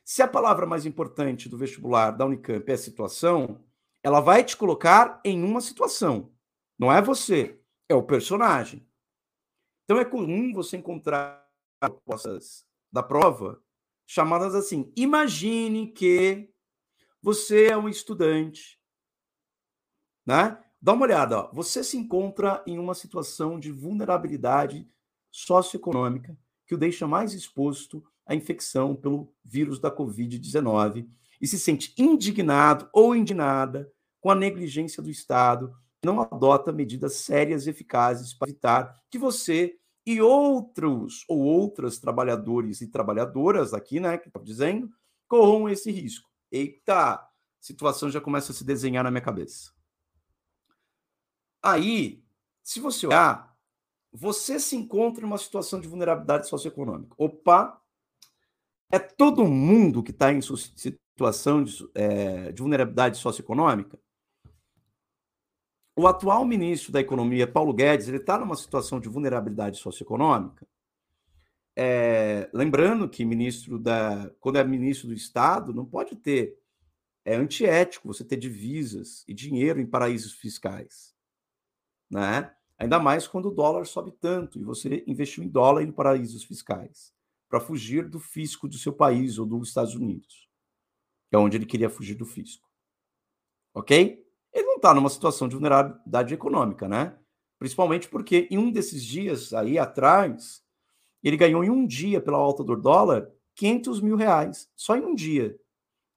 Se 0.06 0.22
a 0.22 0.26
palavra 0.26 0.64
mais 0.64 0.86
importante 0.86 1.50
do 1.50 1.58
vestibular 1.58 2.10
da 2.12 2.24
Unicamp 2.24 2.72
é 2.72 2.76
situação, 2.78 3.62
ela 4.02 4.20
vai 4.20 4.42
te 4.42 4.56
colocar 4.56 5.20
em 5.22 5.44
uma 5.44 5.60
situação. 5.60 6.32
Não 6.78 6.90
é 6.90 7.02
você, 7.02 7.61
é 7.92 7.94
o 7.94 8.02
personagem. 8.02 8.86
Então 9.84 9.98
é 9.98 10.04
comum 10.04 10.52
você 10.52 10.76
encontrar 10.76 11.46
propostas 11.78 12.66
da 12.90 13.02
prova 13.02 13.62
chamadas 14.06 14.54
assim: 14.54 14.92
imagine 14.96 15.92
que 15.92 16.50
você 17.20 17.66
é 17.66 17.76
um 17.76 17.88
estudante, 17.88 18.80
né? 20.26 20.62
Dá 20.80 20.94
uma 20.94 21.04
olhada, 21.04 21.38
ó. 21.38 21.50
você 21.52 21.84
se 21.84 21.96
encontra 21.96 22.60
em 22.66 22.76
uma 22.76 22.94
situação 22.94 23.60
de 23.60 23.70
vulnerabilidade 23.70 24.90
socioeconômica 25.30 26.36
que 26.66 26.74
o 26.74 26.78
deixa 26.78 27.06
mais 27.06 27.34
exposto 27.34 28.04
à 28.26 28.34
infecção 28.34 28.96
pelo 28.96 29.32
vírus 29.44 29.78
da 29.78 29.94
Covid-19 29.94 31.08
e 31.40 31.46
se 31.46 31.58
sente 31.58 31.94
indignado 31.96 32.88
ou 32.92 33.14
indignada 33.14 33.92
com 34.20 34.30
a 34.30 34.34
negligência 34.34 35.02
do 35.02 35.10
Estado, 35.10 35.72
não 36.04 36.20
adota 36.20 36.72
medidas 36.72 37.14
sérias 37.14 37.66
e 37.66 37.70
eficazes 37.70 38.34
para 38.34 38.50
evitar 38.50 39.00
que 39.10 39.18
você 39.18 39.78
e 40.04 40.20
outros 40.20 41.24
ou 41.28 41.40
outras 41.40 41.98
trabalhadores 41.98 42.80
e 42.80 42.88
trabalhadoras 42.88 43.72
aqui, 43.72 44.00
né, 44.00 44.18
que 44.18 44.28
estou 44.28 44.42
dizendo, 44.42 44.90
corram 45.28 45.68
esse 45.68 45.90
risco. 45.90 46.28
Eita, 46.50 47.14
a 47.14 47.28
situação 47.60 48.10
já 48.10 48.20
começa 48.20 48.52
a 48.52 48.54
se 48.54 48.64
desenhar 48.64 49.04
na 49.04 49.10
minha 49.10 49.22
cabeça. 49.22 49.72
Aí, 51.62 52.24
se 52.62 52.80
você 52.80 53.06
olhar, 53.06 53.56
você 54.12 54.58
se 54.58 54.76
encontra 54.76 55.22
em 55.22 55.26
uma 55.26 55.38
situação 55.38 55.80
de 55.80 55.86
vulnerabilidade 55.86 56.48
socioeconômica. 56.48 57.14
Opa, 57.16 57.80
é 58.90 58.98
todo 58.98 59.46
mundo 59.46 60.02
que 60.02 60.10
está 60.10 60.32
em 60.32 60.40
situação 60.42 61.62
de, 61.62 61.88
é, 61.94 62.50
de 62.52 62.60
vulnerabilidade 62.60 63.16
socioeconômica? 63.18 63.98
O 65.94 66.06
atual 66.06 66.44
ministro 66.44 66.90
da 66.90 67.00
Economia, 67.00 67.46
Paulo 67.46 67.72
Guedes, 67.72 68.08
ele 68.08 68.16
está 68.16 68.38
numa 68.38 68.56
situação 68.56 68.98
de 68.98 69.08
vulnerabilidade 69.08 69.78
socioeconômica. 69.78 70.66
É, 71.76 72.50
lembrando 72.52 73.08
que 73.08 73.24
ministro 73.24 73.78
da, 73.78 74.30
quando 74.40 74.56
é 74.56 74.64
ministro 74.64 75.08
do 75.08 75.14
Estado, 75.14 75.72
não 75.72 75.84
pode 75.84 76.16
ter 76.16 76.58
é 77.24 77.36
antiético 77.36 78.08
você 78.08 78.24
ter 78.24 78.36
divisas 78.36 79.24
e 79.28 79.34
dinheiro 79.34 79.80
em 79.80 79.86
paraísos 79.86 80.32
fiscais, 80.32 81.14
né? 82.10 82.52
Ainda 82.76 82.98
mais 82.98 83.28
quando 83.28 83.46
o 83.46 83.54
dólar 83.54 83.86
sobe 83.86 84.10
tanto 84.10 84.58
e 84.58 84.64
você 84.64 85.04
investiu 85.06 85.44
em 85.44 85.48
dólar 85.48 85.82
em 85.82 85.92
paraísos 85.92 86.42
fiscais 86.42 87.14
para 87.48 87.60
fugir 87.60 88.08
do 88.08 88.18
fisco 88.18 88.66
do 88.66 88.76
seu 88.76 88.92
país 88.92 89.38
ou 89.38 89.46
dos 89.46 89.68
Estados 89.68 89.94
Unidos, 89.94 90.48
que 91.30 91.36
é 91.36 91.38
onde 91.38 91.56
ele 91.56 91.66
queria 91.66 91.88
fugir 91.88 92.16
do 92.16 92.26
fisco. 92.26 92.68
Ok? 93.72 94.21
Ele 94.52 94.66
não 94.66 94.76
está 94.76 94.92
numa 94.94 95.08
situação 95.08 95.48
de 95.48 95.54
vulnerabilidade 95.54 96.34
econômica, 96.34 96.88
né? 96.88 97.18
Principalmente 97.58 98.08
porque 98.08 98.48
em 98.50 98.58
um 98.58 98.70
desses 98.70 99.04
dias 99.04 99.52
aí 99.52 99.78
atrás, 99.78 100.62
ele 101.22 101.36
ganhou 101.36 101.62
em 101.62 101.70
um 101.70 101.86
dia 101.86 102.20
pela 102.20 102.38
alta 102.38 102.62
do 102.62 102.76
dólar 102.76 103.30
500 103.54 104.00
mil 104.00 104.16
reais, 104.16 104.68
só 104.74 104.96
em 104.96 105.04
um 105.04 105.14
dia. 105.14 105.58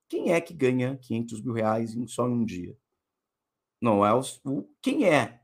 Quem 0.08 0.32
é 0.32 0.42
que 0.42 0.54
ganha 0.54 0.98
500 0.98 1.42
mil 1.42 1.54
reais 1.54 1.96
só 2.08 2.28
em 2.28 2.32
um 2.32 2.46
dia? 2.46 2.78
Não 3.82 4.06
é 4.06 4.14
o, 4.14 4.22
o 4.46 4.70
quem 4.82 5.08
é 5.08 5.42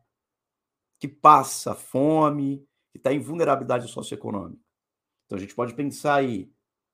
que 0.99 1.07
passa 1.07 1.73
fome, 1.73 2.65
que 2.91 2.97
está 2.97 3.11
em 3.11 3.19
vulnerabilidade 3.19 3.87
socioeconômica. 3.87 4.61
Então 5.25 5.37
a 5.37 5.41
gente 5.41 5.55
pode 5.55 5.73
pensar 5.73 6.15
aí 6.15 6.51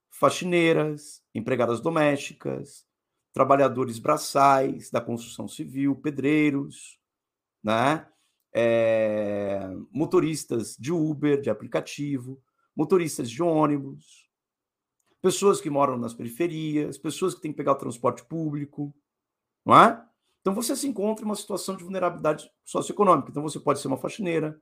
faxineiras, 0.10 1.22
empregadas 1.36 1.82
domésticas, 1.82 2.87
trabalhadores 3.34 4.00
braçais 4.00 4.90
da 4.90 5.02
construção 5.02 5.48
civil, 5.48 5.96
pedreiros, 5.96 7.00
né? 7.64 8.08
É, 8.54 9.70
motoristas 9.92 10.76
de 10.78 10.92
Uber, 10.92 11.40
de 11.40 11.50
aplicativo, 11.50 12.42
motoristas 12.76 13.30
de 13.30 13.44
ônibus, 13.44 14.28
pessoas 15.22 15.60
que 15.60 15.70
moram 15.70 15.98
nas 15.98 16.14
periferias, 16.14 16.98
pessoas 16.98 17.36
que 17.36 17.42
têm 17.42 17.52
que 17.52 17.58
pegar 17.58 17.74
o 17.74 17.78
transporte 17.78 18.24
público, 18.26 18.96
não 19.66 19.76
é? 19.76 20.04
Então 20.42 20.56
você 20.56 20.76
se 20.76 20.88
encontra 20.88 21.24
em 21.24 21.28
uma 21.28 21.36
situação 21.36 21.76
de 21.76 21.84
vulnerabilidade 21.84 22.50
socioeconômica. 22.64 23.30
Então 23.30 23.44
você 23.44 23.60
pode 23.60 23.80
ser 23.80 23.88
uma 23.88 23.98
faxineira, 23.98 24.60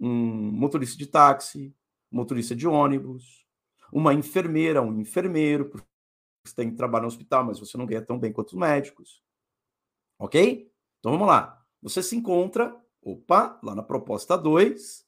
um 0.00 0.50
motorista 0.50 0.96
de 0.96 1.06
táxi, 1.06 1.74
motorista 2.10 2.56
de 2.56 2.66
ônibus, 2.66 3.46
uma 3.92 4.14
enfermeira, 4.14 4.80
um 4.80 4.98
enfermeiro, 5.00 5.70
você 6.44 6.54
tem 6.54 6.70
que 6.70 6.76
trabalhar 6.76 7.02
no 7.02 7.08
hospital, 7.08 7.44
mas 7.44 7.58
você 7.58 7.76
não 7.78 7.86
ganha 7.86 8.02
tão 8.02 8.18
bem 8.18 8.32
quanto 8.32 8.48
os 8.48 8.58
médicos. 8.58 9.22
Ok? 10.18 10.70
Então 10.98 11.12
vamos 11.12 11.26
lá. 11.26 11.64
Você 11.82 12.02
se 12.02 12.16
encontra, 12.16 12.76
opa, 13.02 13.58
lá 13.62 13.74
na 13.74 13.82
proposta 13.82 14.36
2, 14.36 15.04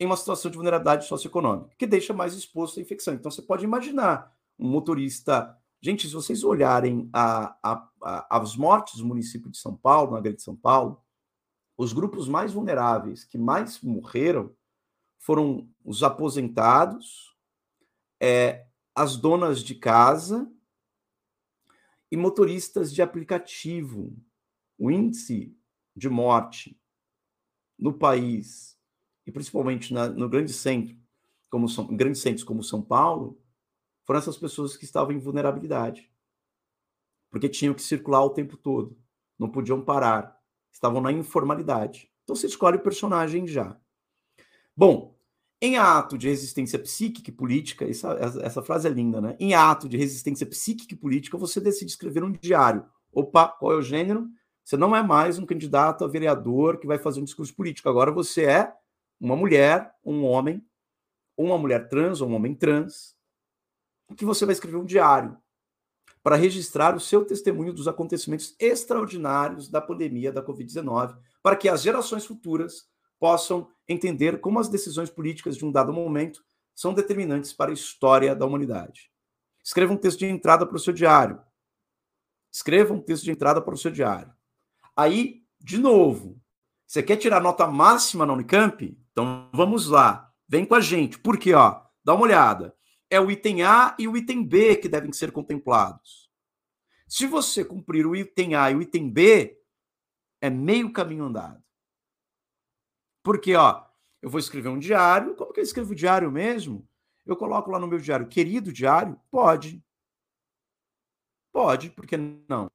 em 0.00 0.06
uma 0.06 0.16
situação 0.16 0.50
de 0.50 0.56
vulnerabilidade 0.56 1.06
socioeconômica, 1.06 1.74
que 1.78 1.86
deixa 1.86 2.12
mais 2.12 2.34
exposto 2.34 2.78
à 2.78 2.82
infecção. 2.82 3.14
Então 3.14 3.30
você 3.30 3.42
pode 3.42 3.64
imaginar 3.64 4.34
um 4.58 4.68
motorista. 4.68 5.56
Gente, 5.80 6.08
se 6.08 6.14
vocês 6.14 6.44
olharem 6.44 7.08
a, 7.12 7.56
a, 7.62 7.88
a, 8.02 8.38
as 8.38 8.56
mortes 8.56 8.96
do 8.96 9.06
município 9.06 9.50
de 9.50 9.58
São 9.58 9.76
Paulo, 9.76 10.12
na 10.12 10.20
Grande 10.20 10.42
São 10.42 10.56
Paulo, 10.56 11.02
os 11.76 11.92
grupos 11.92 12.28
mais 12.28 12.52
vulneráveis 12.52 13.24
que 13.24 13.38
mais 13.38 13.80
morreram 13.80 14.54
foram 15.18 15.68
os 15.84 16.02
aposentados, 16.02 17.36
é, 18.20 18.66
as 18.94 19.16
donas 19.16 19.62
de 19.62 19.74
casa 19.74 20.50
e 22.10 22.16
motoristas 22.16 22.92
de 22.92 23.00
aplicativo. 23.02 24.16
O 24.78 24.90
índice 24.90 25.56
de 25.94 26.08
morte 26.08 26.78
no 27.78 27.92
país, 27.92 28.78
e 29.26 29.32
principalmente 29.32 29.92
na, 29.92 30.08
no 30.08 30.28
grande 30.28 30.52
centro, 30.52 30.96
como 31.50 31.68
são, 31.68 31.86
grandes 31.94 32.20
centros 32.20 32.44
como 32.44 32.62
São 32.62 32.82
Paulo, 32.82 33.40
foram 34.04 34.18
essas 34.18 34.36
pessoas 34.36 34.76
que 34.76 34.84
estavam 34.84 35.12
em 35.12 35.18
vulnerabilidade. 35.18 36.10
Porque 37.30 37.48
tinham 37.48 37.74
que 37.74 37.82
circular 37.82 38.24
o 38.24 38.30
tempo 38.30 38.56
todo, 38.56 38.98
não 39.38 39.50
podiam 39.50 39.82
parar, 39.82 40.38
estavam 40.70 41.00
na 41.00 41.12
informalidade. 41.12 42.10
Então 42.24 42.36
você 42.36 42.46
escolhe 42.46 42.76
o 42.76 42.82
personagem 42.82 43.46
já. 43.46 43.78
Bom, 44.76 45.11
em 45.62 45.78
ato 45.78 46.18
de 46.18 46.28
resistência 46.28 46.76
psíquica 46.76 47.30
e 47.30 47.32
política, 47.32 47.88
essa, 47.88 48.18
essa 48.42 48.60
frase 48.60 48.88
é 48.88 48.90
linda, 48.90 49.20
né? 49.20 49.36
Em 49.38 49.54
ato 49.54 49.88
de 49.88 49.96
resistência 49.96 50.44
psíquica 50.44 50.92
e 50.92 50.96
política, 50.96 51.38
você 51.38 51.60
decide 51.60 51.92
escrever 51.92 52.24
um 52.24 52.32
diário. 52.32 52.84
Opa, 53.12 53.46
qual 53.46 53.72
é 53.72 53.76
o 53.76 53.82
gênero? 53.82 54.28
Você 54.64 54.76
não 54.76 54.94
é 54.94 55.04
mais 55.04 55.38
um 55.38 55.46
candidato 55.46 56.04
a 56.04 56.08
vereador 56.08 56.78
que 56.78 56.86
vai 56.86 56.98
fazer 56.98 57.20
um 57.20 57.24
discurso 57.24 57.54
político. 57.54 57.88
Agora 57.88 58.10
você 58.10 58.44
é 58.44 58.72
uma 59.20 59.36
mulher, 59.36 59.94
um 60.04 60.24
homem, 60.24 60.60
uma 61.36 61.56
mulher 61.56 61.88
trans 61.88 62.20
ou 62.20 62.28
um 62.28 62.34
homem 62.34 62.56
trans, 62.56 63.14
que 64.16 64.24
você 64.24 64.44
vai 64.44 64.54
escrever 64.54 64.78
um 64.78 64.84
diário 64.84 65.38
para 66.24 66.34
registrar 66.34 66.96
o 66.96 67.00
seu 67.00 67.24
testemunho 67.24 67.72
dos 67.72 67.86
acontecimentos 67.86 68.56
extraordinários 68.58 69.68
da 69.68 69.80
pandemia 69.80 70.32
da 70.32 70.44
Covid-19, 70.44 71.16
para 71.40 71.54
que 71.54 71.68
as 71.68 71.82
gerações 71.82 72.26
futuras 72.26 72.90
possam 73.22 73.68
entender 73.88 74.40
como 74.40 74.58
as 74.58 74.68
decisões 74.68 75.08
políticas 75.08 75.56
de 75.56 75.64
um 75.64 75.70
dado 75.70 75.92
momento 75.92 76.42
são 76.74 76.92
determinantes 76.92 77.52
para 77.52 77.70
a 77.70 77.74
história 77.74 78.34
da 78.34 78.44
humanidade. 78.44 79.12
Escreva 79.62 79.92
um 79.92 79.96
texto 79.96 80.18
de 80.18 80.26
entrada 80.26 80.66
para 80.66 80.74
o 80.74 80.80
seu 80.80 80.92
diário. 80.92 81.40
Escreva 82.52 82.92
um 82.92 83.00
texto 83.00 83.22
de 83.22 83.30
entrada 83.30 83.62
para 83.62 83.74
o 83.74 83.78
seu 83.78 83.92
diário. 83.92 84.34
Aí, 84.96 85.44
de 85.60 85.78
novo, 85.78 86.42
você 86.84 87.00
quer 87.00 87.16
tirar 87.16 87.40
nota 87.40 87.64
máxima 87.68 88.26
na 88.26 88.32
Unicamp? 88.32 88.98
Então 89.12 89.48
vamos 89.54 89.86
lá. 89.86 90.28
Vem 90.48 90.64
com 90.64 90.74
a 90.74 90.80
gente. 90.80 91.16
Por 91.16 91.38
quê? 91.38 91.54
Ó, 91.54 91.80
dá 92.04 92.14
uma 92.14 92.24
olhada. 92.24 92.74
É 93.08 93.20
o 93.20 93.30
item 93.30 93.62
A 93.62 93.94
e 94.00 94.08
o 94.08 94.16
item 94.16 94.44
B 94.44 94.74
que 94.74 94.88
devem 94.88 95.12
ser 95.12 95.30
contemplados. 95.30 96.28
Se 97.06 97.24
você 97.28 97.64
cumprir 97.64 98.04
o 98.04 98.16
item 98.16 98.56
A 98.56 98.68
e 98.72 98.74
o 98.74 98.82
item 98.82 99.08
B, 99.08 99.60
é 100.40 100.50
meio 100.50 100.92
caminho 100.92 101.26
andado. 101.26 101.61
Porque, 103.22 103.54
ó, 103.54 103.84
eu 104.20 104.30
vou 104.30 104.40
escrever 104.40 104.68
um 104.68 104.78
diário. 104.78 105.34
Como 105.34 105.52
que 105.52 105.60
eu 105.60 105.64
escrevo 105.64 105.94
diário 105.94 106.30
mesmo? 106.30 106.86
Eu 107.24 107.36
coloco 107.36 107.70
lá 107.70 107.78
no 107.78 107.86
meu 107.86 107.98
diário, 107.98 108.26
querido 108.26 108.72
diário? 108.72 109.20
Pode. 109.30 109.82
Pode, 111.52 111.90
por 111.90 112.06
que 112.06 112.16
não? 112.16 112.70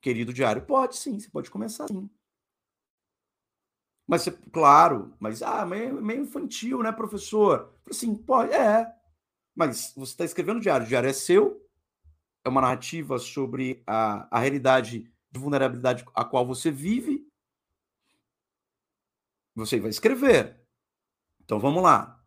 Querido 0.00 0.32
diário? 0.32 0.64
Pode 0.64 0.96
sim, 0.96 1.18
você 1.18 1.28
pode 1.28 1.50
começar 1.50 1.84
assim. 1.84 2.08
Mas, 4.06 4.26
claro, 4.52 5.14
mas 5.18 5.42
ah, 5.42 5.66
meio, 5.66 6.00
meio 6.00 6.22
infantil, 6.22 6.82
né, 6.82 6.90
professor? 6.92 7.74
Assim, 7.90 8.14
pode, 8.14 8.52
é. 8.52 8.90
Mas 9.54 9.92
você 9.94 10.12
está 10.12 10.24
escrevendo 10.24 10.60
diário, 10.60 10.86
o 10.86 10.88
diário 10.88 11.10
é 11.10 11.12
seu, 11.12 11.62
é 12.44 12.48
uma 12.48 12.60
narrativa 12.60 13.18
sobre 13.18 13.82
a, 13.86 14.26
a 14.34 14.40
realidade 14.40 15.12
de 15.30 15.38
vulnerabilidade 15.38 16.04
a 16.14 16.24
qual 16.24 16.46
você 16.46 16.70
vive. 16.70 17.27
Você 19.58 19.80
vai 19.80 19.90
escrever. 19.90 20.56
Então 21.42 21.58
vamos 21.58 21.82
lá. 21.82 22.22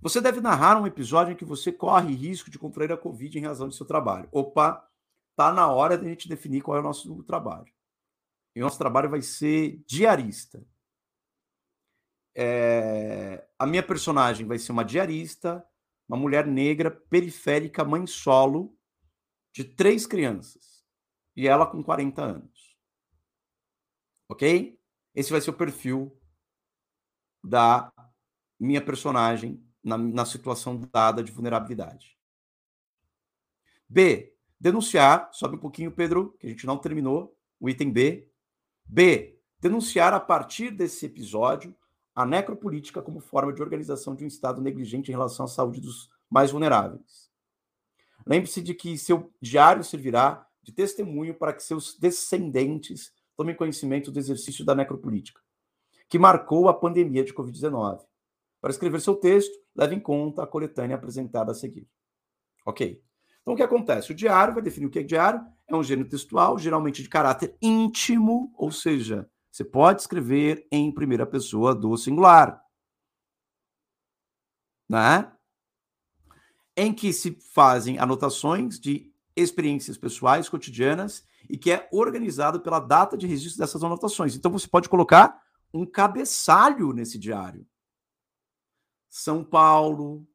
Você 0.00 0.20
deve 0.20 0.40
narrar 0.40 0.80
um 0.80 0.86
episódio 0.86 1.32
em 1.32 1.36
que 1.36 1.44
você 1.44 1.72
corre 1.72 2.14
risco 2.14 2.50
de 2.50 2.58
contrair 2.58 2.92
a 2.92 2.96
Covid 2.96 3.36
em 3.36 3.42
razão 3.42 3.66
do 3.66 3.74
seu 3.74 3.84
trabalho. 3.84 4.28
Opa, 4.30 4.88
tá 5.34 5.52
na 5.52 5.66
hora 5.66 5.98
de 5.98 6.06
a 6.06 6.08
gente 6.08 6.28
definir 6.28 6.62
qual 6.62 6.76
é 6.76 6.80
o 6.80 6.84
nosso 6.84 7.20
trabalho. 7.24 7.72
E 8.54 8.60
o 8.60 8.64
nosso 8.64 8.78
trabalho 8.78 9.10
vai 9.10 9.20
ser 9.22 9.82
diarista. 9.88 10.64
É... 12.36 13.44
A 13.58 13.66
minha 13.66 13.82
personagem 13.82 14.46
vai 14.46 14.60
ser 14.60 14.70
uma 14.70 14.84
diarista, 14.84 15.66
uma 16.08 16.16
mulher 16.16 16.46
negra, 16.46 16.92
periférica, 16.92 17.84
mãe 17.84 18.06
solo, 18.06 18.78
de 19.52 19.64
três 19.64 20.06
crianças. 20.06 20.86
E 21.34 21.48
ela 21.48 21.66
com 21.66 21.82
40 21.82 22.22
anos. 22.22 22.78
Ok? 24.28 24.80
Esse 25.12 25.32
vai 25.32 25.40
ser 25.40 25.50
o 25.50 25.54
perfil 25.54 26.16
da 27.42 27.92
minha 28.58 28.80
personagem 28.80 29.62
na, 29.82 29.96
na 29.96 30.24
situação 30.24 30.80
dada 30.92 31.22
de 31.22 31.32
vulnerabilidade. 31.32 32.18
B. 33.88 34.34
Denunciar, 34.60 35.30
sobe 35.32 35.56
um 35.56 35.60
pouquinho, 35.60 35.92
Pedro, 35.92 36.36
que 36.38 36.46
a 36.46 36.50
gente 36.50 36.66
não 36.66 36.76
terminou, 36.76 37.36
o 37.60 37.70
item 37.70 37.92
B. 37.92 38.28
B. 38.84 39.38
Denunciar 39.60 40.12
a 40.12 40.20
partir 40.20 40.70
desse 40.70 41.06
episódio 41.06 41.74
a 42.14 42.26
necropolítica 42.26 43.00
como 43.00 43.20
forma 43.20 43.52
de 43.52 43.62
organização 43.62 44.14
de 44.14 44.24
um 44.24 44.26
Estado 44.26 44.60
negligente 44.60 45.08
em 45.08 45.12
relação 45.12 45.44
à 45.44 45.48
saúde 45.48 45.80
dos 45.80 46.10
mais 46.28 46.50
vulneráveis. 46.50 47.30
Lembre-se 48.26 48.60
de 48.60 48.74
que 48.74 48.98
seu 48.98 49.32
diário 49.40 49.84
servirá 49.84 50.46
de 50.62 50.72
testemunho 50.72 51.34
para 51.34 51.52
que 51.52 51.62
seus 51.62 51.96
descendentes 51.96 53.12
tomem 53.36 53.54
conhecimento 53.54 54.10
do 54.10 54.18
exercício 54.18 54.64
da 54.64 54.74
necropolítica, 54.74 55.40
que 56.08 56.18
marcou 56.18 56.68
a 56.68 56.74
pandemia 56.74 57.24
de 57.24 57.34
Covid-19. 57.34 58.00
Para 58.60 58.70
escrever 58.70 59.00
seu 59.00 59.14
texto, 59.14 59.54
leve 59.76 59.94
em 59.94 60.00
conta 60.00 60.42
a 60.42 60.46
coletânea 60.46 60.96
apresentada 60.96 61.52
a 61.52 61.54
seguir. 61.54 61.88
Ok. 62.66 63.02
Então, 63.42 63.54
o 63.54 63.56
que 63.56 63.62
acontece? 63.62 64.12
O 64.12 64.14
diário 64.14 64.54
vai 64.54 64.62
definir 64.62 64.86
o 64.86 64.90
que 64.90 64.98
é 64.98 65.02
diário. 65.02 65.40
É 65.66 65.76
um 65.76 65.82
gênero 65.82 66.08
textual, 66.08 66.58
geralmente 66.58 67.02
de 67.02 67.08
caráter 67.08 67.56
íntimo, 67.62 68.52
ou 68.56 68.70
seja, 68.70 69.30
você 69.50 69.64
pode 69.64 70.02
escrever 70.02 70.66
em 70.70 70.92
primeira 70.92 71.26
pessoa 71.26 71.74
do 71.74 71.96
singular. 71.96 72.62
Né? 74.88 75.30
Em 76.76 76.92
que 76.92 77.12
se 77.12 77.38
fazem 77.52 77.98
anotações 77.98 78.78
de 78.78 79.12
experiências 79.36 79.96
pessoais 79.96 80.48
cotidianas 80.48 81.24
e 81.48 81.56
que 81.56 81.70
é 81.70 81.88
organizado 81.92 82.60
pela 82.60 82.80
data 82.80 83.16
de 83.16 83.26
registro 83.26 83.60
dessas 83.60 83.82
anotações. 83.82 84.34
Então 84.34 84.50
você 84.50 84.66
pode 84.66 84.88
colocar 84.88 85.40
um 85.72 85.84
cabeçalho 85.84 86.92
nesse 86.92 87.18
diário. 87.18 87.66
São 89.08 89.44
Paulo, 89.44 90.26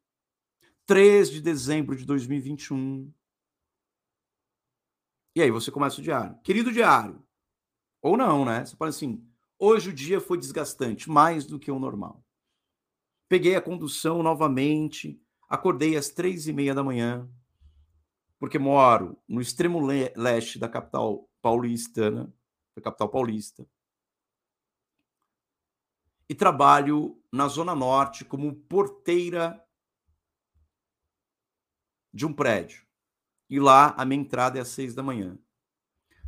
3 0.85 1.29
de 1.29 1.41
dezembro 1.41 1.95
de 1.95 2.05
2021. 2.05 3.11
E 5.35 5.41
aí 5.41 5.49
você 5.49 5.71
começa 5.71 5.99
o 5.99 6.03
diário. 6.03 6.37
Querido 6.43 6.71
diário. 6.71 7.23
Ou 8.01 8.17
não, 8.17 8.45
né? 8.45 8.65
Você 8.65 8.75
pode 8.75 8.89
assim, 8.89 9.25
hoje 9.57 9.89
o 9.89 9.93
dia 9.93 10.19
foi 10.19 10.37
desgastante, 10.37 11.09
mais 11.09 11.45
do 11.45 11.59
que 11.59 11.71
o 11.71 11.79
normal. 11.79 12.23
Peguei 13.29 13.55
a 13.55 13.61
condução 13.61 14.21
novamente, 14.21 15.19
acordei 15.49 15.95
às 15.95 16.09
três 16.09 16.47
e 16.47 16.53
meia 16.53 16.75
da 16.75 16.83
manhã, 16.83 17.27
porque 18.37 18.59
moro 18.59 19.17
no 19.27 19.41
extremo 19.41 19.79
leste 19.79 20.59
da 20.59 20.67
capital 20.67 21.27
paulistana, 21.41 22.31
da 22.75 22.81
capital 22.81 23.09
paulista 23.09 23.67
e 26.33 26.35
trabalho 26.35 27.23
na 27.31 27.47
Zona 27.47 27.75
Norte 27.75 28.25
como 28.25 28.55
porteira 28.55 29.63
de 32.11 32.25
um 32.25 32.33
prédio. 32.33 32.87
E 33.47 33.59
lá 33.59 33.89
a 33.89 34.03
minha 34.03 34.19
entrada 34.19 34.57
é 34.57 34.61
às 34.63 34.69
seis 34.69 34.95
da 34.95 35.03
manhã. 35.03 35.37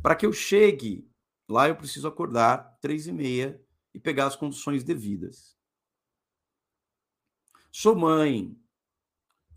Para 0.00 0.14
que 0.14 0.24
eu 0.24 0.32
chegue 0.32 1.10
lá, 1.48 1.68
eu 1.68 1.74
preciso 1.74 2.06
acordar 2.06 2.78
três 2.80 3.08
e 3.08 3.12
meia 3.12 3.60
e 3.92 3.98
pegar 3.98 4.26
as 4.26 4.36
condições 4.36 4.84
devidas. 4.84 5.58
Sou 7.72 7.96
mãe 7.96 8.56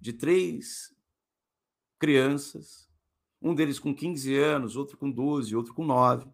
de 0.02 0.14
três 0.14 0.98
crianças, 2.00 2.90
um 3.40 3.54
deles 3.54 3.78
com 3.78 3.94
15 3.94 4.36
anos, 4.36 4.76
outro 4.76 4.98
com 4.98 5.12
12, 5.12 5.56
outro 5.56 5.76
com 5.76 5.86
9. 5.86 6.28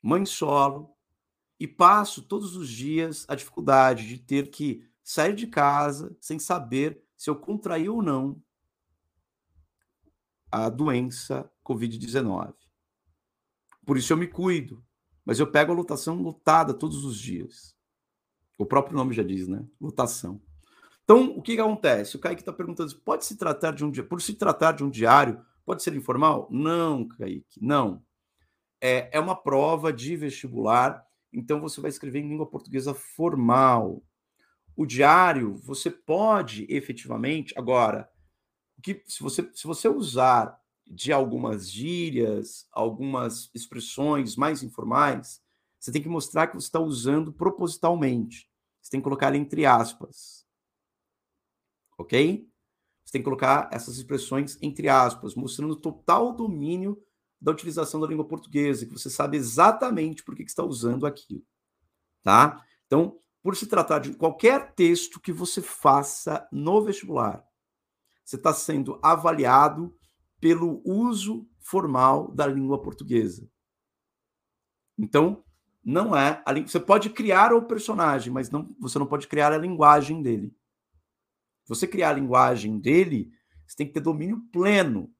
Mãe 0.00 0.24
solo, 0.24 0.95
e 1.58 1.66
passo 1.66 2.22
todos 2.22 2.56
os 2.56 2.68
dias 2.68 3.24
a 3.28 3.34
dificuldade 3.34 4.06
de 4.06 4.18
ter 4.18 4.50
que 4.50 4.86
sair 5.02 5.34
de 5.34 5.46
casa 5.46 6.16
sem 6.20 6.38
saber 6.38 7.02
se 7.16 7.30
eu 7.30 7.36
contraí 7.36 7.88
ou 7.88 8.02
não 8.02 8.40
a 10.50 10.68
doença 10.68 11.50
Covid-19. 11.64 12.54
Por 13.84 13.96
isso 13.96 14.12
eu 14.12 14.16
me 14.16 14.26
cuido, 14.26 14.84
mas 15.24 15.38
eu 15.38 15.46
pego 15.46 15.72
a 15.72 15.74
lotação 15.74 16.20
lotada 16.20 16.74
todos 16.74 17.04
os 17.04 17.18
dias. 17.18 17.74
O 18.58 18.66
próprio 18.66 18.96
nome 18.96 19.14
já 19.14 19.22
diz, 19.22 19.46
né? 19.46 19.64
Lotação. 19.80 20.40
Então, 21.04 21.36
o 21.36 21.42
que, 21.42 21.54
que 21.54 21.60
acontece? 21.60 22.16
O 22.16 22.18
Kaique 22.18 22.42
está 22.42 22.52
perguntando: 22.52 22.94
pode 22.96 23.24
se 23.24 23.36
tratar 23.36 23.72
de 23.72 23.84
um 23.84 23.90
dia, 23.90 24.02
por 24.02 24.20
se 24.20 24.34
tratar 24.34 24.72
de 24.72 24.82
um 24.82 24.90
diário, 24.90 25.40
pode 25.64 25.82
ser 25.82 25.94
informal? 25.94 26.48
Não, 26.50 27.06
Kaique, 27.06 27.60
não. 27.62 28.02
É, 28.80 29.16
é 29.16 29.20
uma 29.20 29.36
prova 29.36 29.92
de 29.92 30.16
vestibular 30.16 31.05
então 31.36 31.60
você 31.60 31.80
vai 31.80 31.90
escrever 31.90 32.20
em 32.20 32.28
língua 32.28 32.46
portuguesa 32.46 32.94
formal. 32.94 34.02
O 34.74 34.86
diário, 34.86 35.54
você 35.54 35.90
pode 35.90 36.66
efetivamente, 36.68 37.52
agora, 37.56 38.10
que 38.82 39.02
se 39.06 39.22
você, 39.22 39.48
se 39.54 39.66
você 39.66 39.88
usar 39.88 40.58
de 40.86 41.12
algumas 41.12 41.70
gírias, 41.70 42.66
algumas 42.72 43.50
expressões 43.54 44.36
mais 44.36 44.62
informais, 44.62 45.42
você 45.78 45.92
tem 45.92 46.02
que 46.02 46.08
mostrar 46.08 46.46
que 46.46 46.54
você 46.54 46.66
está 46.68 46.80
usando 46.80 47.32
propositalmente. 47.32 48.48
Você 48.80 48.90
tem 48.90 49.00
que 49.00 49.04
colocar 49.04 49.34
entre 49.34 49.66
aspas. 49.66 50.46
Ok? 51.98 52.48
Você 53.04 53.12
tem 53.12 53.20
que 53.20 53.24
colocar 53.24 53.68
essas 53.72 53.96
expressões 53.96 54.58
entre 54.62 54.88
aspas, 54.88 55.34
mostrando 55.34 55.76
total 55.76 56.32
domínio 56.32 57.02
da 57.40 57.52
utilização 57.52 58.00
da 58.00 58.06
língua 58.06 58.26
portuguesa, 58.26 58.86
que 58.86 58.92
você 58.92 59.10
sabe 59.10 59.36
exatamente 59.36 60.24
por 60.24 60.34
que, 60.34 60.42
está 60.42 60.64
usando 60.64 61.06
aquilo. 61.06 61.44
Tá? 62.22 62.64
Então, 62.86 63.20
por 63.42 63.56
se 63.56 63.66
tratar 63.66 64.00
de 64.00 64.14
qualquer 64.14 64.74
texto 64.74 65.20
que 65.20 65.32
você 65.32 65.62
faça 65.62 66.48
no 66.50 66.82
vestibular, 66.82 67.44
você 68.24 68.36
está 68.36 68.52
sendo 68.52 68.98
avaliado 69.02 69.96
pelo 70.40 70.82
uso 70.84 71.48
formal 71.60 72.32
da 72.32 72.46
língua 72.46 72.80
portuguesa. 72.80 73.48
Então, 74.98 75.44
não 75.84 76.16
é 76.16 76.42
a 76.44 76.52
você 76.52 76.80
pode 76.80 77.10
criar 77.10 77.52
o 77.52 77.62
personagem, 77.62 78.32
mas 78.32 78.50
não, 78.50 78.74
você 78.80 78.98
não 78.98 79.06
pode 79.06 79.28
criar 79.28 79.52
a 79.52 79.58
linguagem 79.58 80.20
dele. 80.22 80.52
Você 81.68 81.86
criar 81.86 82.10
a 82.10 82.14
linguagem 82.14 82.80
dele, 82.80 83.30
você 83.66 83.76
tem 83.76 83.86
que 83.86 83.92
ter 83.92 84.00
domínio 84.00 84.40
pleno 84.52 85.14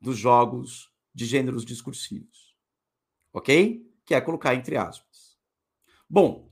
dos 0.00 0.16
jogos 0.16 0.90
de 1.14 1.26
gêneros 1.26 1.64
discursivos. 1.64 2.54
Ok? 3.32 3.86
Que 4.04 4.14
é 4.14 4.20
colocar 4.20 4.54
entre 4.54 4.76
aspas. 4.76 5.38
Bom, 6.08 6.48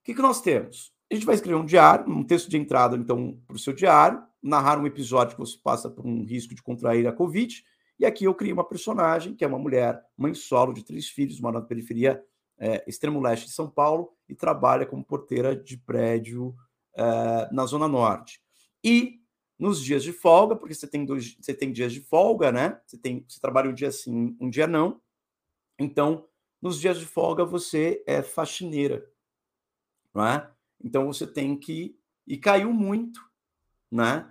o 0.00 0.04
que, 0.04 0.14
que 0.14 0.22
nós 0.22 0.40
temos? 0.40 0.92
A 1.10 1.14
gente 1.14 1.26
vai 1.26 1.34
escrever 1.34 1.56
um 1.56 1.64
diário, 1.64 2.10
um 2.10 2.24
texto 2.24 2.50
de 2.50 2.56
entrada, 2.56 2.96
então, 2.96 3.40
para 3.46 3.56
o 3.56 3.58
seu 3.58 3.72
diário, 3.72 4.22
narrar 4.42 4.78
um 4.80 4.86
episódio 4.86 5.36
que 5.36 5.40
você 5.40 5.56
passa 5.62 5.88
por 5.88 6.04
um 6.04 6.24
risco 6.24 6.54
de 6.54 6.62
contrair 6.62 7.06
a 7.06 7.12
Covid. 7.12 7.64
E 7.98 8.04
aqui 8.04 8.24
eu 8.24 8.34
criei 8.34 8.52
uma 8.52 8.66
personagem, 8.66 9.34
que 9.34 9.44
é 9.44 9.48
uma 9.48 9.58
mulher, 9.58 10.02
mãe 10.16 10.34
solo 10.34 10.72
de 10.72 10.84
três 10.84 11.08
filhos, 11.08 11.40
mora 11.40 11.60
na 11.60 11.64
periferia 11.64 12.22
é, 12.58 12.84
extremo 12.86 13.20
leste 13.20 13.46
de 13.46 13.52
São 13.52 13.70
Paulo 13.70 14.12
e 14.28 14.34
trabalha 14.34 14.86
como 14.86 15.04
porteira 15.04 15.54
de 15.54 15.76
prédio 15.76 16.54
é, 16.96 17.48
na 17.52 17.66
Zona 17.66 17.86
Norte. 17.86 18.40
E 18.82 19.20
nos 19.58 19.82
dias 19.82 20.02
de 20.02 20.12
folga, 20.12 20.54
porque 20.54 20.74
você 20.74 20.86
tem, 20.86 21.04
dois, 21.04 21.36
você 21.40 21.54
tem 21.54 21.72
dias 21.72 21.92
de 21.92 22.00
folga, 22.00 22.52
né? 22.52 22.80
Você, 22.86 22.98
tem, 22.98 23.24
você 23.26 23.40
trabalha 23.40 23.70
um 23.70 23.74
dia 23.74 23.90
sim, 23.90 24.36
um 24.40 24.50
dia 24.50 24.66
não. 24.66 25.00
Então, 25.78 26.26
nos 26.60 26.78
dias 26.78 26.98
de 26.98 27.06
folga, 27.06 27.44
você 27.44 28.02
é 28.06 28.22
faxineira, 28.22 29.06
não 30.14 30.26
é? 30.26 30.50
Então, 30.82 31.06
você 31.06 31.26
tem 31.26 31.56
que. 31.56 31.98
E 32.26 32.36
caiu 32.36 32.72
muito, 32.72 33.20
né? 33.90 34.30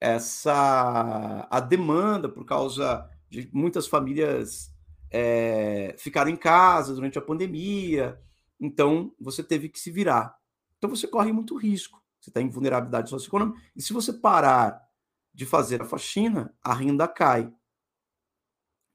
Essa. 0.00 1.46
A 1.50 1.60
demanda 1.60 2.28
por 2.28 2.44
causa 2.44 3.08
de 3.30 3.48
muitas 3.52 3.86
famílias 3.86 4.70
é, 5.10 5.96
em 6.28 6.36
casa 6.36 6.94
durante 6.94 7.18
a 7.18 7.22
pandemia. 7.22 8.20
Então, 8.60 9.14
você 9.18 9.42
teve 9.42 9.68
que 9.68 9.80
se 9.80 9.90
virar. 9.90 10.38
Então, 10.76 10.90
você 10.90 11.06
corre 11.06 11.32
muito 11.32 11.56
risco 11.56 12.02
você 12.26 12.30
está 12.30 12.40
em 12.40 12.48
vulnerabilidade 12.48 13.08
socioeconômica. 13.08 13.60
E 13.74 13.80
se 13.80 13.92
você 13.92 14.12
parar 14.12 14.84
de 15.32 15.46
fazer 15.46 15.80
a 15.80 15.84
faxina, 15.84 16.52
a 16.62 16.74
renda 16.74 17.06
cai. 17.06 17.52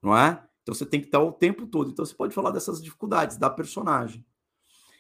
Não 0.02 0.18
é? 0.18 0.44
Então 0.62 0.76
você 0.76 0.86
tem 0.86 1.00
que 1.00 1.08
estar 1.08 1.20
o 1.20 1.32
tempo 1.32 1.66
todo. 1.66 1.92
Então 1.92 2.06
você 2.06 2.14
pode 2.14 2.34
falar 2.34 2.52
dessas 2.52 2.84
dificuldades 2.84 3.38
da 3.38 3.50
personagem. 3.50 4.26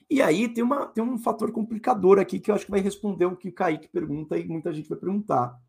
E 0.09 0.21
aí 0.21 0.47
tem, 0.47 0.63
uma, 0.63 0.87
tem 0.87 1.03
um 1.03 1.17
fator 1.17 1.51
complicador 1.51 2.19
aqui 2.19 2.39
que 2.39 2.51
eu 2.51 2.55
acho 2.55 2.65
que 2.65 2.71
vai 2.71 2.79
responder 2.79 3.25
o 3.25 3.35
que 3.35 3.49
o 3.49 3.53
Kaique 3.53 3.87
pergunta 3.87 4.37
e 4.37 4.47
muita 4.47 4.73
gente 4.73 4.89
vai 4.89 4.97
perguntar. 4.97 5.59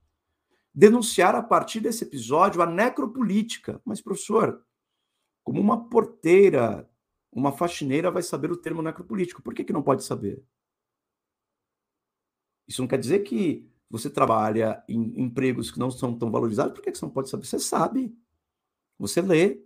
Denunciar 0.75 1.35
a 1.35 1.43
partir 1.43 1.81
desse 1.81 2.05
episódio 2.05 2.63
a 2.63 2.67
necropolítica. 2.67 3.81
Mas, 3.85 4.01
professor, 4.01 4.65
como 5.45 5.61
uma 5.61 5.89
porteira, 5.89 6.89
uma 7.33 7.53
faxineira 7.53 8.11
vai 8.11 8.23
saber 8.23 8.51
o 8.51 8.57
termo 8.57 8.83
necropolítico? 8.83 9.43
Por 9.43 9.53
que, 9.53 9.65
que 9.65 9.73
não 9.73 9.83
pode 9.83 10.05
saber? 10.05 10.43
Isso 12.67 12.81
não 12.81 12.89
quer 12.89 12.99
dizer 12.99 13.21
que 13.21 13.69
você 13.91 14.09
trabalha 14.09 14.83
em 14.89 15.21
empregos 15.21 15.71
que 15.71 15.79
não 15.79 15.91
são 15.91 16.17
tão 16.19 16.31
valorizados. 16.31 16.73
Por 16.73 16.83
que 16.83 16.95
você 16.95 17.05
não 17.05 17.13
pode 17.13 17.29
saber? 17.29 17.45
Você 17.45 17.59
sabe. 17.59 18.17
Você 18.99 19.21
lê. 19.21 19.63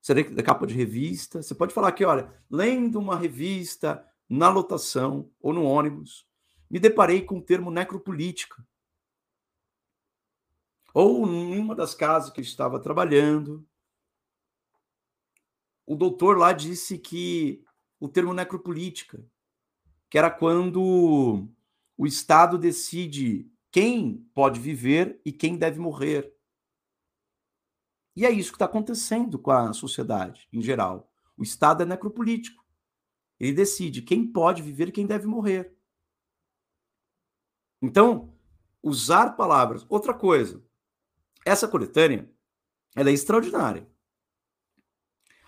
Você 0.00 0.14
lê 0.14 0.24
da 0.24 0.42
capa 0.42 0.66
de 0.66 0.74
revista. 0.74 1.42
Você 1.42 1.54
pode 1.54 1.74
falar 1.74 1.92
que, 1.92 2.04
olha, 2.04 2.32
lendo 2.50 2.98
uma 2.98 3.16
revista 3.16 4.02
na 4.28 4.48
lotação 4.48 5.30
ou 5.40 5.52
no 5.52 5.64
ônibus, 5.64 6.26
me 6.70 6.78
deparei 6.78 7.22
com 7.22 7.38
o 7.38 7.42
termo 7.42 7.70
necropolítica. 7.70 8.66
Ou 10.94 11.26
em 11.26 11.58
uma 11.58 11.74
das 11.74 11.94
casas 11.94 12.30
que 12.30 12.40
eu 12.40 12.44
estava 12.44 12.80
trabalhando, 12.80 13.66
o 15.84 15.94
doutor 15.94 16.38
lá 16.38 16.52
disse 16.52 16.98
que 16.98 17.62
o 18.00 18.08
termo 18.08 18.32
necropolítica, 18.32 19.22
que 20.08 20.16
era 20.16 20.30
quando 20.30 21.46
o 21.96 22.06
Estado 22.06 22.58
decide 22.58 23.50
quem 23.70 24.18
pode 24.34 24.60
viver 24.60 25.20
e 25.24 25.32
quem 25.32 25.56
deve 25.56 25.78
morrer. 25.78 26.34
E 28.14 28.24
é 28.24 28.30
isso 28.30 28.50
que 28.50 28.56
está 28.56 28.64
acontecendo 28.64 29.38
com 29.38 29.50
a 29.50 29.72
sociedade 29.72 30.48
em 30.52 30.62
geral. 30.62 31.12
O 31.36 31.42
Estado 31.42 31.82
é 31.82 31.86
necropolítico. 31.86 32.64
Ele 33.38 33.52
decide 33.52 34.00
quem 34.00 34.26
pode 34.26 34.62
viver 34.62 34.88
e 34.88 34.92
quem 34.92 35.06
deve 35.06 35.26
morrer. 35.26 35.76
Então, 37.82 38.34
usar 38.82 39.36
palavras. 39.36 39.84
Outra 39.88 40.14
coisa, 40.14 40.64
essa 41.44 41.68
coletânea 41.68 42.30
ela 42.94 43.10
é 43.10 43.12
extraordinária. 43.12 43.86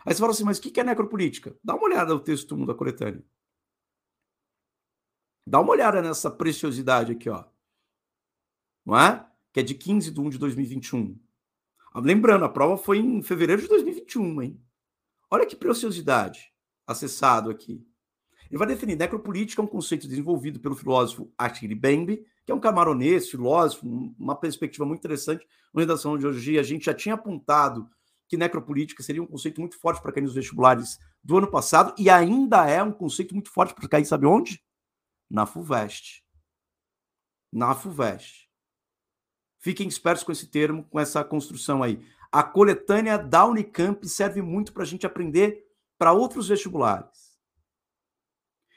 Aí 0.05 0.15
você 0.15 0.21
fala 0.21 0.33
assim, 0.33 0.45
mas 0.45 0.59
o 0.59 0.63
que 0.63 0.79
é 0.79 0.85
necropolítica? 0.85 1.59
Dá 1.65 1.75
uma 1.75 1.85
olhada 1.85 2.13
no 2.13 2.21
texto 2.21 2.55
da 2.67 2.75
coletânea. 2.75 3.25
Dá 5.49 5.61
uma 5.61 5.71
olhada 5.71 6.03
nessa 6.03 6.31
preciosidade 6.31 7.13
aqui, 7.13 7.31
ó. 7.31 7.43
Não 8.85 8.99
é? 8.99 9.27
Que 9.51 9.61
é 9.61 9.63
de 9.63 9.75
15 9.75 10.11
de 10.11 10.21
1 10.21 10.29
de 10.29 10.39
2021. 10.39 11.19
Ah, 11.95 12.01
lembrando, 12.01 12.45
a 12.45 12.51
prova 12.51 12.77
foi 12.77 12.99
em 12.99 13.23
fevereiro 13.23 13.63
de 13.63 13.69
2021, 13.69 14.43
hein? 14.43 14.61
Olha 15.31 15.47
que 15.47 15.57
preciosidade 15.57 16.53
acessado 16.87 17.51
aqui. 17.51 17.83
Ele 18.51 18.59
vai 18.59 18.67
definir 18.67 18.97
necropolítica, 18.97 19.63
é 19.63 19.65
um 19.65 19.69
conceito 19.69 20.07
desenvolvido 20.07 20.61
pelo 20.61 20.77
filósofo 20.77 21.33
Achille 21.39 21.75
Mbembe, 21.75 22.27
que 22.45 22.53
é 22.53 22.55
um 22.55 22.61
camaronês, 22.61 23.31
filósofo, 23.31 23.87
uma 24.19 24.37
perspectiva 24.37 24.85
muito 24.85 25.01
interessante. 25.01 25.47
Na 25.73 25.81
redação 25.81 26.19
de 26.19 26.27
hoje, 26.27 26.59
a 26.59 26.63
gente 26.63 26.85
já 26.87 26.95
tinha 26.95 27.15
apontado 27.15 27.89
que 28.29 28.37
necropolítica 28.37 29.03
seria 29.03 29.23
um 29.23 29.27
conceito 29.27 29.61
muito 29.63 29.79
forte 29.79 30.03
para 30.03 30.13
cair 30.13 30.23
nos 30.23 30.35
vestibulares 30.35 30.99
do 31.25 31.39
ano 31.39 31.51
passado, 31.51 31.95
e 31.99 32.11
ainda 32.11 32.69
é 32.69 32.83
um 32.83 32.93
conceito 32.93 33.35
muito 33.35 33.51
forte 33.51 33.75
para 33.75 33.89
cair, 33.89 34.05
sabe 34.05 34.27
onde? 34.27 34.63
Na 35.31 35.47
FUVEST. 35.47 36.25
Na 37.53 37.75
FUVEST. 37.75 38.49
Fiquem 39.59 39.89
espertos 39.89 40.23
com 40.23 40.33
esse 40.33 40.47
termo, 40.47 40.85
com 40.85 41.01
essa 41.01 41.25
construção 41.25 41.83
aí. 41.83 42.01
A 42.31 42.43
coletânea 42.43 43.19
da 43.19 43.45
Unicamp 43.45 44.07
serve 44.09 44.41
muito 44.41 44.73
para 44.73 44.83
a 44.83 44.87
gente 44.87 45.07
aprender 45.07 45.67
para 45.99 46.13
outros 46.13 46.49
vestibulares. 46.49 47.37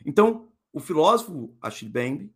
Então, 0.05 0.51
o 0.73 0.79
filósofo 0.79 1.55
Achille 1.61 1.89
Mbembe, 1.89 2.33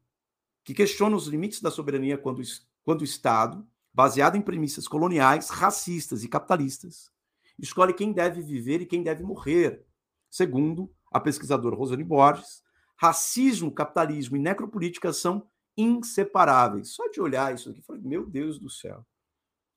que 0.63 0.74
questiona 0.74 1.16
os 1.16 1.28
limites 1.28 1.61
da 1.61 1.72
soberania 1.72 2.18
quando, 2.18 2.41
quando 2.84 3.01
o 3.01 3.05
Estado, 3.05 3.68
baseado 3.93 4.36
em 4.36 4.41
premissas 4.41 4.88
coloniais, 4.88 5.49
racistas 5.49 6.24
e 6.24 6.28
capitalistas, 6.28 7.11
escolhe 7.57 7.93
quem 7.93 8.11
deve 8.11 8.41
viver 8.41 8.82
e 8.82 8.86
quem 8.86 9.01
deve 9.01 9.24
morrer, 9.24 9.86
segundo 10.30 10.93
a 11.11 11.20
pesquisadora 11.20 11.76
Rosane 11.76 12.03
Borges, 12.03 12.64
racismo, 12.95 13.71
capitalismo 13.71 14.37
e 14.37 14.39
necropolítica 14.39 15.11
são 15.11 15.47
inseparáveis. 15.77 16.89
Só 16.89 17.07
de 17.09 17.19
olhar 17.19 17.53
isso 17.53 17.69
aqui, 17.69 17.81
falei, 17.81 18.01
meu 18.01 18.25
Deus 18.25 18.59
do 18.59 18.69
céu. 18.69 19.05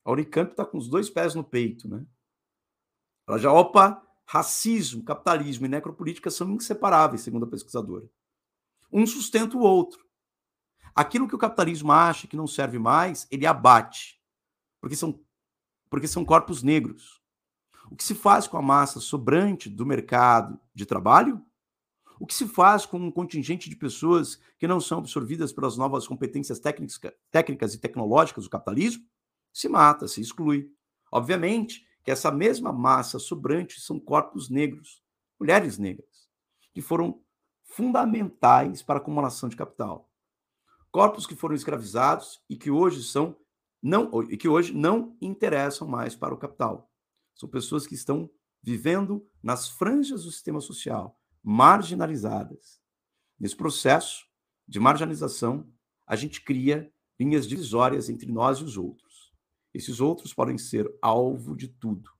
A 0.04 0.12
Unicamp 0.12 0.50
está 0.50 0.64
com 0.64 0.78
os 0.78 0.88
dois 0.88 1.10
pés 1.10 1.34
no 1.34 1.44
peito, 1.44 1.88
né? 1.88 2.06
Ela 3.26 3.38
já, 3.38 3.52
opa, 3.52 4.02
racismo, 4.24 5.04
capitalismo 5.04 5.66
e 5.66 5.68
necropolítica 5.68 6.30
são 6.30 6.50
inseparáveis, 6.52 7.22
segundo 7.22 7.44
a 7.44 7.48
pesquisadora. 7.48 8.08
Um 8.90 9.06
sustenta 9.06 9.56
o 9.56 9.60
outro. 9.60 10.06
Aquilo 10.94 11.28
que 11.28 11.34
o 11.34 11.38
capitalismo 11.38 11.92
acha 11.92 12.26
que 12.26 12.36
não 12.36 12.46
serve 12.46 12.78
mais, 12.78 13.26
ele 13.30 13.46
abate, 13.46 14.20
porque 14.80 14.96
são, 14.96 15.22
porque 15.90 16.08
são 16.08 16.24
corpos 16.24 16.62
negros. 16.62 17.22
O 17.90 17.96
que 17.96 18.04
se 18.04 18.14
faz 18.14 18.46
com 18.46 18.56
a 18.56 18.62
massa 18.62 19.00
sobrante 19.00 19.68
do 19.68 19.86
mercado 19.86 20.58
de 20.74 20.84
trabalho 20.84 21.44
o 22.20 22.26
que 22.26 22.34
se 22.34 22.46
faz 22.48 22.84
com 22.84 22.98
um 22.98 23.10
contingente 23.10 23.70
de 23.70 23.76
pessoas 23.76 24.40
que 24.58 24.66
não 24.66 24.80
são 24.80 24.98
absorvidas 24.98 25.52
pelas 25.52 25.76
novas 25.76 26.06
competências 26.06 26.58
técnicas, 26.58 27.74
e 27.74 27.78
tecnológicas 27.78 28.44
do 28.44 28.50
capitalismo? 28.50 29.04
Se 29.52 29.68
mata, 29.68 30.08
se 30.08 30.20
exclui. 30.20 30.70
Obviamente 31.12 31.86
que 32.04 32.10
essa 32.10 32.30
mesma 32.30 32.72
massa 32.72 33.18
sobrante 33.18 33.80
são 33.80 34.00
corpos 34.00 34.48
negros, 34.48 35.02
mulheres 35.38 35.78
negras, 35.78 36.28
que 36.72 36.80
foram 36.80 37.22
fundamentais 37.64 38.82
para 38.82 38.98
a 38.98 39.02
acumulação 39.02 39.48
de 39.48 39.56
capital. 39.56 40.10
Corpos 40.90 41.26
que 41.26 41.36
foram 41.36 41.54
escravizados 41.54 42.40
e 42.48 42.56
que 42.56 42.70
hoje 42.70 43.02
são 43.02 43.36
não 43.80 44.10
e 44.24 44.36
que 44.36 44.48
hoje 44.48 44.72
não 44.74 45.16
interessam 45.20 45.86
mais 45.86 46.16
para 46.16 46.34
o 46.34 46.38
capital. 46.38 46.90
São 47.34 47.48
pessoas 47.48 47.86
que 47.86 47.94
estão 47.94 48.28
vivendo 48.62 49.24
nas 49.42 49.68
franjas 49.68 50.24
do 50.24 50.32
sistema 50.32 50.60
social, 50.60 51.17
marginalizadas. 51.42 52.80
Nesse 53.38 53.56
processo 53.56 54.26
de 54.66 54.80
marginalização, 54.80 55.66
a 56.06 56.16
gente 56.16 56.42
cria 56.42 56.92
linhas 57.18 57.46
divisórias 57.46 58.08
entre 58.08 58.30
nós 58.30 58.58
e 58.58 58.64
os 58.64 58.76
outros. 58.76 59.32
Esses 59.72 60.00
outros 60.00 60.32
podem 60.32 60.58
ser 60.58 60.92
alvo 61.00 61.56
de 61.56 61.68
tudo, 61.68 62.10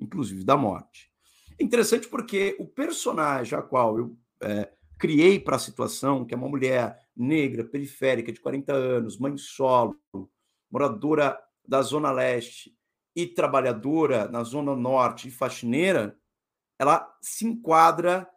inclusive 0.00 0.44
da 0.44 0.56
morte. 0.56 1.12
É 1.58 1.64
interessante 1.64 2.08
porque 2.08 2.56
o 2.58 2.66
personagem 2.66 3.58
a 3.58 3.62
qual 3.62 3.98
eu 3.98 4.16
é, 4.42 4.72
criei 4.98 5.38
para 5.38 5.56
a 5.56 5.60
situação, 5.60 6.24
que 6.24 6.34
é 6.34 6.36
uma 6.36 6.48
mulher 6.48 7.08
negra, 7.16 7.64
periférica, 7.64 8.32
de 8.32 8.40
40 8.40 8.72
anos, 8.72 9.18
mãe 9.18 9.36
solo, 9.36 9.98
moradora 10.70 11.38
da 11.66 11.82
Zona 11.82 12.10
Leste 12.12 12.76
e 13.14 13.26
trabalhadora 13.26 14.28
na 14.28 14.42
Zona 14.42 14.76
Norte 14.76 15.28
e 15.28 15.30
faxineira, 15.30 16.18
ela 16.78 17.16
se 17.22 17.46
enquadra 17.46 18.28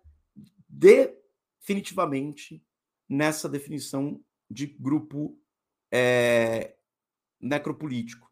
definitivamente 0.69 2.63
nessa 3.09 3.49
definição 3.49 4.23
de 4.49 4.67
grupo 4.67 5.37
é, 5.91 6.77
necropolítico. 7.41 8.31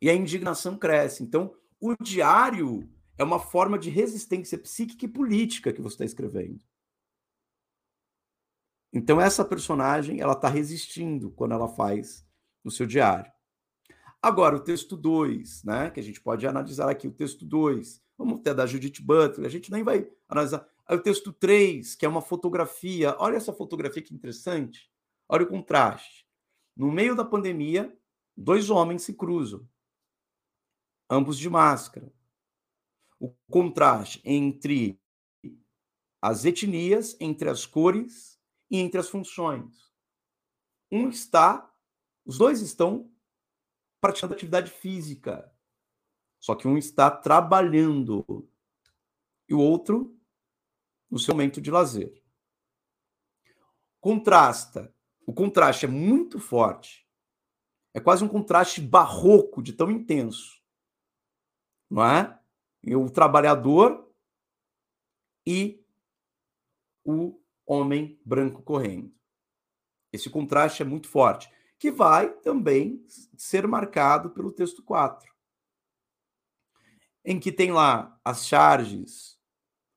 E 0.00 0.10
a 0.10 0.14
indignação 0.14 0.76
cresce. 0.76 1.22
Então, 1.22 1.56
o 1.80 1.94
diário 2.02 2.88
é 3.16 3.24
uma 3.24 3.38
forma 3.38 3.78
de 3.78 3.88
resistência 3.88 4.58
psíquica 4.58 5.04
e 5.04 5.08
política 5.08 5.72
que 5.72 5.80
você 5.80 5.94
está 5.94 6.04
escrevendo. 6.04 6.62
Então, 8.92 9.20
essa 9.20 9.44
personagem 9.44 10.20
ela 10.20 10.32
está 10.32 10.48
resistindo 10.48 11.30
quando 11.30 11.52
ela 11.52 11.68
faz 11.68 12.26
no 12.64 12.70
seu 12.70 12.86
diário. 12.86 13.30
Agora, 14.22 14.56
o 14.56 14.60
texto 14.60 14.96
2, 14.96 15.64
né, 15.64 15.90
que 15.90 16.00
a 16.00 16.02
gente 16.02 16.20
pode 16.20 16.46
analisar 16.46 16.90
aqui, 16.90 17.06
o 17.06 17.12
texto 17.12 17.44
2, 17.44 18.02
vamos 18.16 18.40
ter 18.40 18.54
da 18.54 18.66
Judith 18.66 19.00
Butler, 19.02 19.46
a 19.46 19.50
gente 19.50 19.70
nem 19.70 19.82
vai 19.82 20.10
analisar. 20.28 20.66
Aí 20.86 20.96
o 20.96 21.02
texto 21.02 21.32
3, 21.32 21.94
que 21.94 22.06
é 22.06 22.08
uma 22.08 22.22
fotografia, 22.22 23.16
olha 23.18 23.36
essa 23.36 23.52
fotografia 23.52 24.02
que 24.02 24.14
interessante, 24.14 24.90
olha 25.28 25.44
o 25.44 25.48
contraste. 25.48 26.26
No 26.76 26.92
meio 26.92 27.16
da 27.16 27.24
pandemia, 27.24 27.96
dois 28.36 28.70
homens 28.70 29.02
se 29.02 29.14
cruzam, 29.14 29.68
ambos 31.10 31.38
de 31.38 31.48
máscara. 31.48 32.12
O 33.18 33.34
contraste 33.50 34.20
entre 34.24 35.00
as 36.20 36.44
etnias, 36.44 37.16
entre 37.18 37.48
as 37.48 37.64
cores 37.64 38.38
e 38.70 38.78
entre 38.78 39.00
as 39.00 39.08
funções. 39.08 39.92
Um 40.90 41.08
está, 41.08 41.72
os 42.24 42.38
dois 42.38 42.60
estão 42.60 43.10
praticando 44.00 44.34
atividade 44.34 44.70
física. 44.70 45.50
Só 46.46 46.54
que 46.54 46.68
um 46.68 46.78
está 46.78 47.10
trabalhando 47.10 48.48
e 49.48 49.52
o 49.52 49.58
outro 49.58 50.16
no 51.10 51.18
seu 51.18 51.34
momento 51.34 51.60
de 51.60 51.72
lazer. 51.72 52.22
Contrasta. 54.00 54.94
O 55.26 55.34
contraste 55.34 55.86
é 55.86 55.88
muito 55.88 56.38
forte. 56.38 57.04
É 57.92 57.98
quase 57.98 58.22
um 58.22 58.28
contraste 58.28 58.80
barroco 58.80 59.60
de 59.60 59.72
tão 59.72 59.90
intenso. 59.90 60.62
Não 61.90 62.04
é? 62.04 62.40
O 62.94 63.10
trabalhador 63.10 64.08
e 65.44 65.84
o 67.04 67.42
homem 67.66 68.20
branco 68.24 68.62
correndo. 68.62 69.12
Esse 70.12 70.30
contraste 70.30 70.80
é 70.80 70.84
muito 70.86 71.08
forte 71.08 71.52
que 71.76 71.90
vai 71.90 72.32
também 72.34 73.04
ser 73.36 73.66
marcado 73.66 74.30
pelo 74.30 74.52
texto 74.52 74.80
4, 74.84 75.34
em 77.26 77.40
que 77.40 77.50
tem 77.50 77.72
lá 77.72 78.16
as 78.24 78.46
charges 78.46 79.36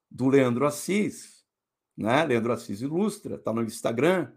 do 0.09 0.27
Leandro 0.27 0.65
Assis, 0.65 1.45
né? 1.95 2.25
Leandro 2.25 2.51
Assis 2.51 2.81
Ilustra, 2.81 3.35
está 3.35 3.53
no 3.53 3.61
Instagram, 3.61 4.33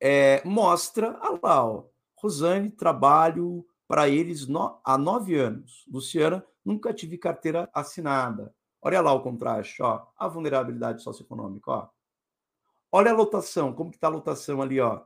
é, 0.00 0.40
mostra, 0.44 1.18
ah 1.20 1.38
lá, 1.42 1.66
ó, 1.66 1.84
Rosane, 2.16 2.70
trabalho 2.70 3.66
para 3.88 4.08
eles 4.08 4.46
no, 4.46 4.80
há 4.84 4.96
nove 4.96 5.34
anos. 5.34 5.84
Luciana, 5.90 6.46
nunca 6.64 6.94
tive 6.94 7.18
carteira 7.18 7.68
assinada. 7.74 8.54
Olha 8.80 9.00
lá 9.00 9.12
o 9.12 9.22
contraste, 9.22 9.82
ó, 9.82 10.06
a 10.16 10.28
vulnerabilidade 10.28 11.02
socioeconômica, 11.02 11.70
ó. 11.70 11.88
Olha 12.92 13.10
a 13.10 13.14
lotação, 13.14 13.72
como 13.72 13.90
que 13.90 13.96
está 13.96 14.06
a 14.06 14.10
lotação 14.10 14.62
ali, 14.62 14.80
ó. 14.80 15.02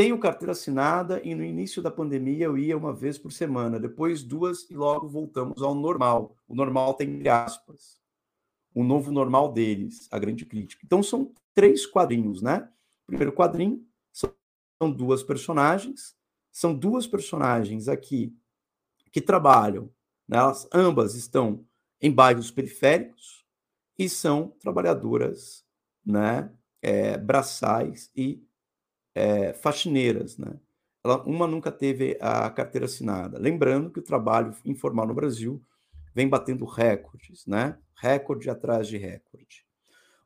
Tenho 0.00 0.18
carteira 0.18 0.52
assinada 0.52 1.20
e 1.22 1.34
no 1.34 1.44
início 1.44 1.82
da 1.82 1.90
pandemia 1.90 2.46
eu 2.46 2.56
ia 2.56 2.74
uma 2.74 2.90
vez 2.90 3.18
por 3.18 3.30
semana, 3.30 3.78
depois 3.78 4.22
duas 4.22 4.62
e 4.70 4.74
logo 4.74 5.06
voltamos 5.06 5.60
ao 5.60 5.74
normal. 5.74 6.34
O 6.48 6.54
normal 6.54 6.94
tem 6.94 7.28
aspas. 7.28 8.00
O 8.74 8.82
novo 8.82 9.12
normal 9.12 9.52
deles, 9.52 10.08
a 10.10 10.18
grande 10.18 10.46
crítica. 10.46 10.80
Então 10.86 11.02
são 11.02 11.34
três 11.52 11.84
quadrinhos, 11.84 12.40
né? 12.40 12.66
primeiro 13.06 13.30
quadrinho 13.30 13.86
são 14.10 14.90
duas 14.90 15.22
personagens, 15.22 16.16
são 16.50 16.74
duas 16.74 17.06
personagens 17.06 17.86
aqui 17.86 18.34
que 19.12 19.20
trabalham, 19.20 19.90
né? 20.26 20.38
elas 20.38 20.66
ambas 20.72 21.14
estão 21.14 21.62
em 22.00 22.10
bairros 22.10 22.50
periféricos 22.50 23.44
e 23.98 24.08
são 24.08 24.48
trabalhadoras, 24.60 25.62
né, 26.02 26.50
é, 26.80 27.18
braçais 27.18 28.10
e 28.16 28.42
é, 29.14 29.52
faxineiras, 29.52 30.38
né? 30.38 30.58
Ela, 31.02 31.22
uma 31.24 31.46
nunca 31.46 31.72
teve 31.72 32.18
a 32.20 32.50
carteira 32.50 32.84
assinada. 32.84 33.38
Lembrando 33.38 33.90
que 33.90 34.00
o 34.00 34.04
trabalho 34.04 34.54
informal 34.64 35.06
no 35.06 35.14
Brasil 35.14 35.62
vem 36.14 36.28
batendo 36.28 36.64
recordes, 36.64 37.46
né? 37.46 37.78
Recorde 37.94 38.50
atrás 38.50 38.86
de 38.86 38.98
recorde. 38.98 39.64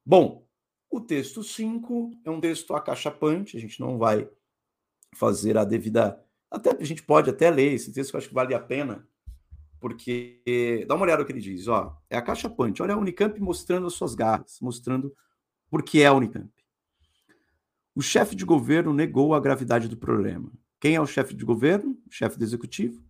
Bom, 0.04 0.46
o 0.90 1.00
texto 1.00 1.42
5 1.42 2.10
é 2.24 2.30
um 2.30 2.40
texto 2.40 2.74
acachapante, 2.74 3.56
a 3.56 3.60
gente 3.60 3.80
não 3.80 3.98
vai 3.98 4.28
fazer 5.14 5.56
a 5.56 5.64
devida. 5.64 6.20
Até 6.50 6.70
a 6.70 6.84
gente 6.84 7.02
pode 7.02 7.30
até 7.30 7.50
ler 7.50 7.72
esse 7.72 7.92
texto, 7.92 8.10
que 8.10 8.16
eu 8.16 8.18
acho 8.18 8.28
que 8.28 8.34
vale 8.34 8.54
a 8.54 8.60
pena, 8.60 9.06
porque 9.80 10.84
dá 10.86 10.94
uma 10.94 11.04
olhada 11.04 11.20
no 11.22 11.26
que 11.26 11.32
ele 11.32 11.40
diz, 11.40 11.68
ó. 11.68 12.00
É 12.08 12.16
acachapante. 12.16 12.82
Olha 12.82 12.94
a 12.94 12.96
Unicamp 12.96 13.38
mostrando 13.40 13.86
as 13.86 13.94
suas 13.94 14.14
garras, 14.14 14.58
mostrando 14.60 15.14
por 15.68 15.82
que 15.82 16.00
é 16.00 16.06
a 16.06 16.12
Unicamp. 16.12 16.53
O 17.96 18.02
chefe 18.02 18.34
de 18.34 18.44
governo 18.44 18.92
negou 18.92 19.34
a 19.34 19.40
gravidade 19.40 19.86
do 19.86 19.96
problema. 19.96 20.52
Quem 20.80 20.96
é 20.96 21.00
o 21.00 21.06
chefe 21.06 21.32
de 21.32 21.44
governo? 21.44 21.96
O 22.08 22.10
chefe 22.10 22.36
do 22.36 22.42
executivo? 22.42 23.00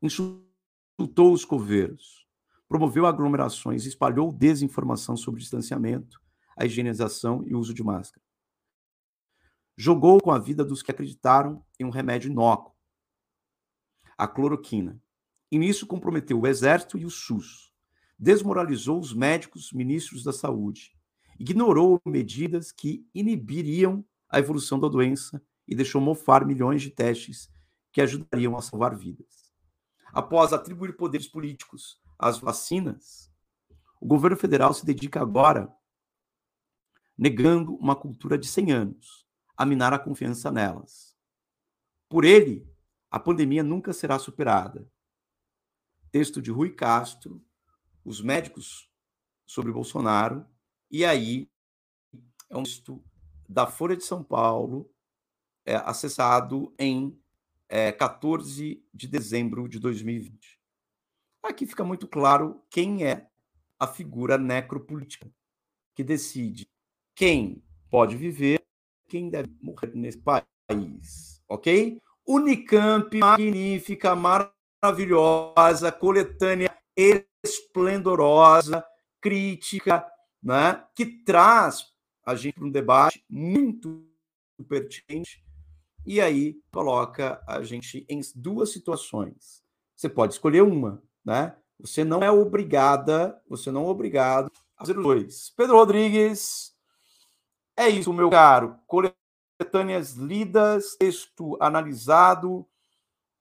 Insultou 0.00 1.34
os 1.34 1.44
coveiros, 1.44 2.26
promoveu 2.66 3.04
aglomerações, 3.04 3.84
espalhou 3.84 4.32
desinformação 4.32 5.18
sobre 5.18 5.42
distanciamento, 5.42 6.18
a 6.56 6.64
higienização 6.64 7.44
e 7.46 7.54
o 7.54 7.58
uso 7.58 7.74
de 7.74 7.82
máscara. 7.84 8.24
Jogou 9.76 10.18
com 10.18 10.30
a 10.30 10.38
vida 10.38 10.64
dos 10.64 10.82
que 10.82 10.90
acreditaram 10.90 11.62
em 11.78 11.84
um 11.84 11.90
remédio 11.90 12.30
inócuo, 12.30 12.74
a 14.16 14.26
cloroquina. 14.26 14.98
E 15.52 15.58
nisso 15.58 15.86
comprometeu 15.86 16.40
o 16.40 16.46
exército 16.46 16.96
e 16.96 17.04
o 17.04 17.10
SUS. 17.10 17.70
Desmoralizou 18.18 18.98
os 18.98 19.12
médicos, 19.12 19.70
ministros 19.74 20.24
da 20.24 20.32
saúde 20.32 20.95
ignorou 21.38 22.00
medidas 22.04 22.72
que 22.72 23.06
inibiriam 23.14 24.04
a 24.28 24.38
evolução 24.38 24.78
da 24.78 24.88
doença 24.88 25.42
e 25.66 25.74
deixou 25.74 26.00
mofar 26.00 26.46
milhões 26.46 26.82
de 26.82 26.90
testes 26.90 27.50
que 27.92 28.00
ajudariam 28.00 28.56
a 28.56 28.62
salvar 28.62 28.96
vidas. 28.96 29.52
Após 30.12 30.52
atribuir 30.52 30.96
poderes 30.96 31.26
políticos 31.26 32.00
às 32.18 32.38
vacinas, 32.38 33.30
o 34.00 34.06
governo 34.06 34.36
federal 34.36 34.72
se 34.72 34.84
dedica 34.84 35.20
agora, 35.20 35.72
negando 37.16 37.74
uma 37.76 37.96
cultura 37.96 38.38
de 38.38 38.46
100 38.46 38.72
anos, 38.72 39.26
a 39.56 39.64
minar 39.64 39.92
a 39.92 39.98
confiança 39.98 40.50
nelas. 40.50 41.16
Por 42.08 42.24
ele, 42.24 42.70
a 43.10 43.18
pandemia 43.18 43.62
nunca 43.62 43.92
será 43.92 44.18
superada. 44.18 44.90
Texto 46.10 46.40
de 46.40 46.50
Rui 46.50 46.70
Castro, 46.70 47.42
Os 48.04 48.20
Médicos 48.20 48.90
sobre 49.46 49.72
Bolsonaro, 49.72 50.46
e 50.90 51.04
aí 51.04 51.48
é 52.48 52.56
um 52.56 52.62
texto 52.62 53.02
da 53.48 53.66
Folha 53.66 53.96
de 53.96 54.04
São 54.04 54.22
Paulo, 54.22 54.90
é, 55.64 55.76
acessado 55.76 56.74
em 56.78 57.18
é, 57.68 57.92
14 57.92 58.84
de 58.92 59.08
dezembro 59.08 59.68
de 59.68 59.78
2020. 59.78 60.60
Aqui 61.42 61.66
fica 61.66 61.84
muito 61.84 62.06
claro 62.06 62.62
quem 62.70 63.04
é 63.04 63.28
a 63.78 63.86
figura 63.86 64.38
necropolítica 64.38 65.30
que 65.94 66.02
decide 66.02 66.68
quem 67.14 67.62
pode 67.90 68.16
viver, 68.16 68.62
quem 69.08 69.30
deve 69.30 69.50
morrer 69.60 69.94
nesse 69.94 70.18
país, 70.18 71.42
ok? 71.48 72.00
Unicamp, 72.26 73.16
magnífica, 73.16 74.14
maravilhosa, 74.14 75.92
coletânea 75.92 76.76
esplendorosa, 77.44 78.84
crítica, 79.20 80.04
né, 80.46 80.84
que 80.94 81.04
traz 81.04 81.86
a 82.24 82.36
gente 82.36 82.54
para 82.54 82.64
um 82.64 82.70
debate 82.70 83.24
muito 83.28 84.06
pertinente 84.68 85.44
e 86.06 86.20
aí 86.20 86.56
coloca 86.72 87.42
a 87.48 87.64
gente 87.64 88.06
em 88.08 88.20
duas 88.36 88.70
situações. 88.70 89.64
Você 89.96 90.08
pode 90.08 90.34
escolher 90.34 90.62
uma, 90.62 91.02
né? 91.24 91.56
Você 91.80 92.04
não 92.04 92.22
é 92.22 92.30
obrigada, 92.30 93.42
você 93.48 93.72
não 93.72 93.86
é 93.86 93.88
obrigado 93.88 94.52
a 94.76 94.84
fazer 94.84 94.96
os 94.96 95.02
dois. 95.02 95.50
Pedro 95.56 95.78
Rodrigues, 95.78 96.72
é 97.76 97.88
isso, 97.88 98.12
meu 98.12 98.30
caro. 98.30 98.78
Coletâneas 98.86 100.12
lidas, 100.12 100.94
texto 100.94 101.58
analisado. 101.60 102.58
O 102.58 102.66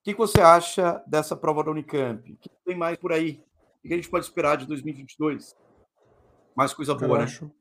que 0.04 0.16
você 0.16 0.42
acha 0.42 1.04
dessa 1.06 1.36
prova 1.36 1.64
da 1.64 1.70
Unicamp? 1.70 2.32
O 2.32 2.38
que 2.38 2.50
tem 2.66 2.76
mais 2.76 2.98
por 2.98 3.14
aí? 3.14 3.44
O 3.84 3.88
que 3.88 3.94
a 3.94 3.96
gente 3.96 4.10
pode 4.10 4.26
esperar 4.26 4.58
de 4.58 4.66
2022? 4.66 5.56
Mais 6.56 6.74
coisa 6.74 6.96
boa, 6.96 7.20
né? 7.20 7.24
Acho... 7.26 7.52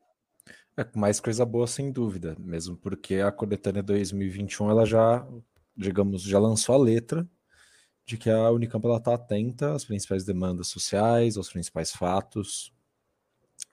É, 0.77 0.87
mais 0.97 1.21
coisa 1.21 1.45
boa, 1.45 1.67
sem 1.67 1.93
dúvida, 1.93 2.37
mesmo 2.39 2.77
porque 2.77 3.17
a 3.17 3.31
coletânea 3.31 3.83
2021 3.83 4.71
ela 4.71 4.85
já, 4.85 5.27
digamos, 5.77 6.23
já 6.23 6.39
lançou 6.39 6.75
a 6.75 6.79
letra 6.79 7.29
de 8.07 8.19
que 8.19 8.29
a 8.29 8.51
Unicamp 8.51 8.87
está 8.87 9.15
atenta 9.15 9.73
às 9.73 9.85
principais 9.85 10.25
demandas 10.25 10.69
sociais, 10.69 11.37
aos 11.37 11.51
principais 11.51 11.93
fatos, 11.93 12.73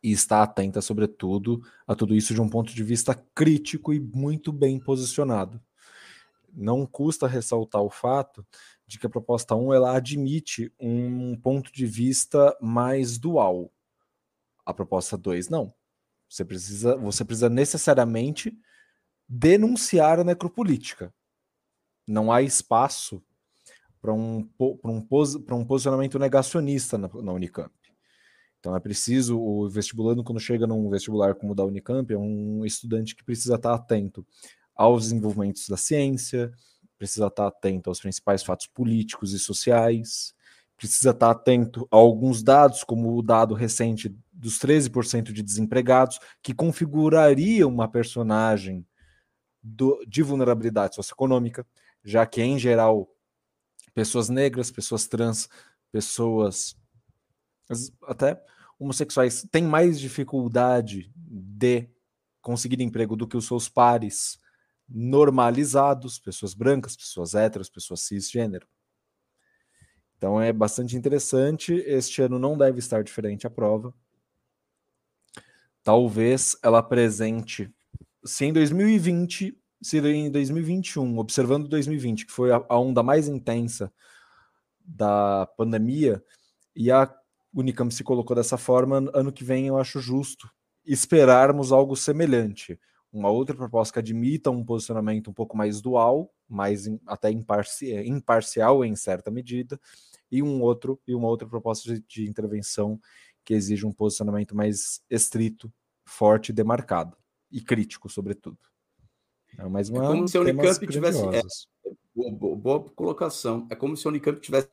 e 0.02 0.12
está 0.12 0.42
atenta, 0.42 0.82
sobretudo, 0.82 1.62
a 1.86 1.96
tudo 1.96 2.16
isso 2.16 2.34
de 2.34 2.42
um 2.42 2.50
ponto 2.50 2.74
de 2.74 2.84
vista 2.84 3.14
crítico 3.36 3.94
e 3.94 4.00
muito 4.00 4.52
bem 4.52 4.80
posicionado. 4.80 5.62
Não 6.54 6.86
custa 6.86 7.28
ressaltar 7.28 7.82
o 7.82 7.90
fato 7.90 8.46
de 8.86 9.00
que 9.00 9.06
a 9.06 9.10
proposta 9.10 9.56
1 9.56 9.74
ela 9.74 9.96
admite 9.96 10.72
um 10.80 11.36
ponto 11.36 11.72
de 11.72 11.86
vista 11.86 12.56
mais 12.62 13.18
dual. 13.18 13.72
A 14.66 14.74
proposta 14.74 15.18
2 15.18 15.50
não. 15.50 15.74
Você 16.30 16.46
precisa, 16.46 16.96
você 16.96 17.26
precisa 17.26 17.50
necessariamente 17.50 18.58
denunciar 19.28 20.20
a 20.20 20.24
necropolítica. 20.24 21.14
Não 22.08 22.32
há 22.32 22.42
espaço 22.42 23.24
para 24.02 24.14
um, 24.14 24.50
um, 24.60 25.08
um 25.52 25.66
posicionamento 25.66 26.18
negacionista 26.18 26.98
na, 26.98 27.08
na 27.08 27.34
Unicamp. 27.34 27.72
Então 28.60 28.76
é 28.76 28.80
preciso, 28.80 29.40
o 29.40 29.68
vestibulando, 29.70 30.24
quando 30.24 30.40
chega 30.40 30.68
num 30.68 30.90
vestibular 30.90 31.34
como 31.36 31.54
o 31.54 31.56
da 31.56 31.66
Unicamp, 31.66 32.14
é 32.14 32.18
um 32.18 32.64
estudante 32.66 33.16
que 33.16 33.24
precisa 33.24 33.56
estar 33.56 33.74
atento 33.74 34.26
aos 34.76 35.06
desenvolvimentos 35.06 35.68
da 35.68 35.78
ciência, 35.78 36.52
precisa 36.98 37.28
estar 37.28 37.48
atento 37.48 37.90
aos 37.90 38.00
principais 38.00 38.44
fatos 38.44 38.68
políticos 38.68 39.34
e 39.34 39.40
sociais, 39.40 40.36
precisa 40.78 41.10
estar 41.10 41.32
atento 41.32 41.88
a 41.92 41.96
alguns 41.96 42.44
dados, 42.44 42.84
como 42.84 43.18
o 43.18 43.22
dado 43.24 43.56
recente 43.56 44.16
dos 44.42 44.58
13% 44.58 45.32
de 45.32 45.44
desempregados, 45.44 46.20
que 46.42 46.52
configuraria 46.52 47.68
uma 47.68 47.88
personagem 47.88 48.86
do, 49.62 50.04
de 50.08 50.24
vulnerabilidade 50.24 50.96
socioeconômica, 50.96 51.66
já 52.04 52.26
que, 52.26 52.42
em 52.42 52.58
geral, 52.58 53.08
pessoas 53.94 54.30
negras, 54.30 54.72
pessoas 54.72 55.08
trans, 55.08 55.48
pessoas 55.92 56.76
até 58.08 58.44
homossexuais 58.80 59.48
têm 59.52 59.64
mais 59.64 60.00
dificuldade 60.00 61.12
de 61.16 61.88
conseguir 62.42 62.82
emprego 62.82 63.16
do 63.16 63.28
que 63.28 63.38
os 63.38 63.46
seus 63.46 63.70
pares 63.70 64.40
normalizados, 64.90 66.18
pessoas 66.18 66.56
brancas, 66.56 66.96
pessoas 66.96 67.36
héteras, 67.36 67.70
pessoas 67.70 68.02
cisgênero. 68.02 68.68
Então 70.18 70.42
é 70.42 70.52
bastante 70.52 70.98
interessante. 70.98 71.74
Este 71.86 72.24
ano 72.24 72.40
não 72.40 72.58
deve 72.58 72.80
estar 72.80 73.04
diferente 73.04 73.46
a 73.46 73.50
prova. 73.50 73.94
Talvez 75.84 76.56
ela 76.64 76.80
apresente, 76.80 77.74
se 78.24 78.46
em 78.46 78.54
2020, 78.54 79.58
se 79.82 79.98
em 80.00 80.30
2021, 80.30 81.18
observando 81.18 81.68
2020, 81.68 82.26
que 82.26 82.32
foi 82.32 82.52
a, 82.52 82.64
onda 82.78 83.02
mais 83.02 83.28
intensa 83.28 83.92
da 84.86 85.48
pandemia, 85.58 86.24
e 86.76 86.92
a 86.92 87.12
Unicamp 87.54 87.94
se 87.94 88.04
colocou 88.04 88.36
dessa 88.36 88.58
forma, 88.58 89.10
ano 89.14 89.32
que 89.32 89.44
vem 89.44 89.68
eu 89.68 89.78
acho 89.78 90.00
justo 90.00 90.50
esperarmos 90.86 91.72
algo 91.72 91.96
semelhante. 91.96 92.80
Uma 93.12 93.30
outra 93.30 93.56
proposta 93.56 93.94
que 93.94 94.00
admita 94.00 94.50
um 94.50 94.64
posicionamento 94.64 95.30
um 95.30 95.34
pouco 95.34 95.58
mais 95.58 95.82
dual, 95.82 96.32
mais 96.48 96.86
até 97.06 97.30
imparci 97.30 97.94
imparcial 98.06 98.86
em 98.86 98.96
certa 98.96 99.30
medida, 99.30 99.80
e 100.32 100.42
um 100.42 100.62
outro 100.62 101.00
e 101.06 101.14
uma 101.14 101.28
outra 101.28 101.48
proposta 101.48 101.94
de, 101.94 102.02
de 102.08 102.30
intervenção 102.30 103.00
que 103.44 103.54
exige 103.54 103.86
um 103.86 103.92
posicionamento 103.92 104.56
mais 104.56 105.02
estrito, 105.10 105.72
forte 106.06 106.50
e 106.50 106.54
demarcado 106.54 107.18
e 107.52 107.62
crítico, 107.62 108.10
sobretudo. 108.10 108.58
É 109.58 109.68
mais 109.68 109.90
uma 109.90 110.06
é 110.06 110.08
como 110.08 110.28
se 110.28 110.38
a 110.38 110.42
Unicamp 110.42 110.88
tivesse 110.88 111.22
é, 111.26 112.32
boa, 112.32 112.90
colocação. 112.92 113.68
É 113.70 113.76
como 113.76 113.98
se 113.98 114.08
a 114.08 114.10
Unicamp 114.10 114.40
tivesse 114.40 114.70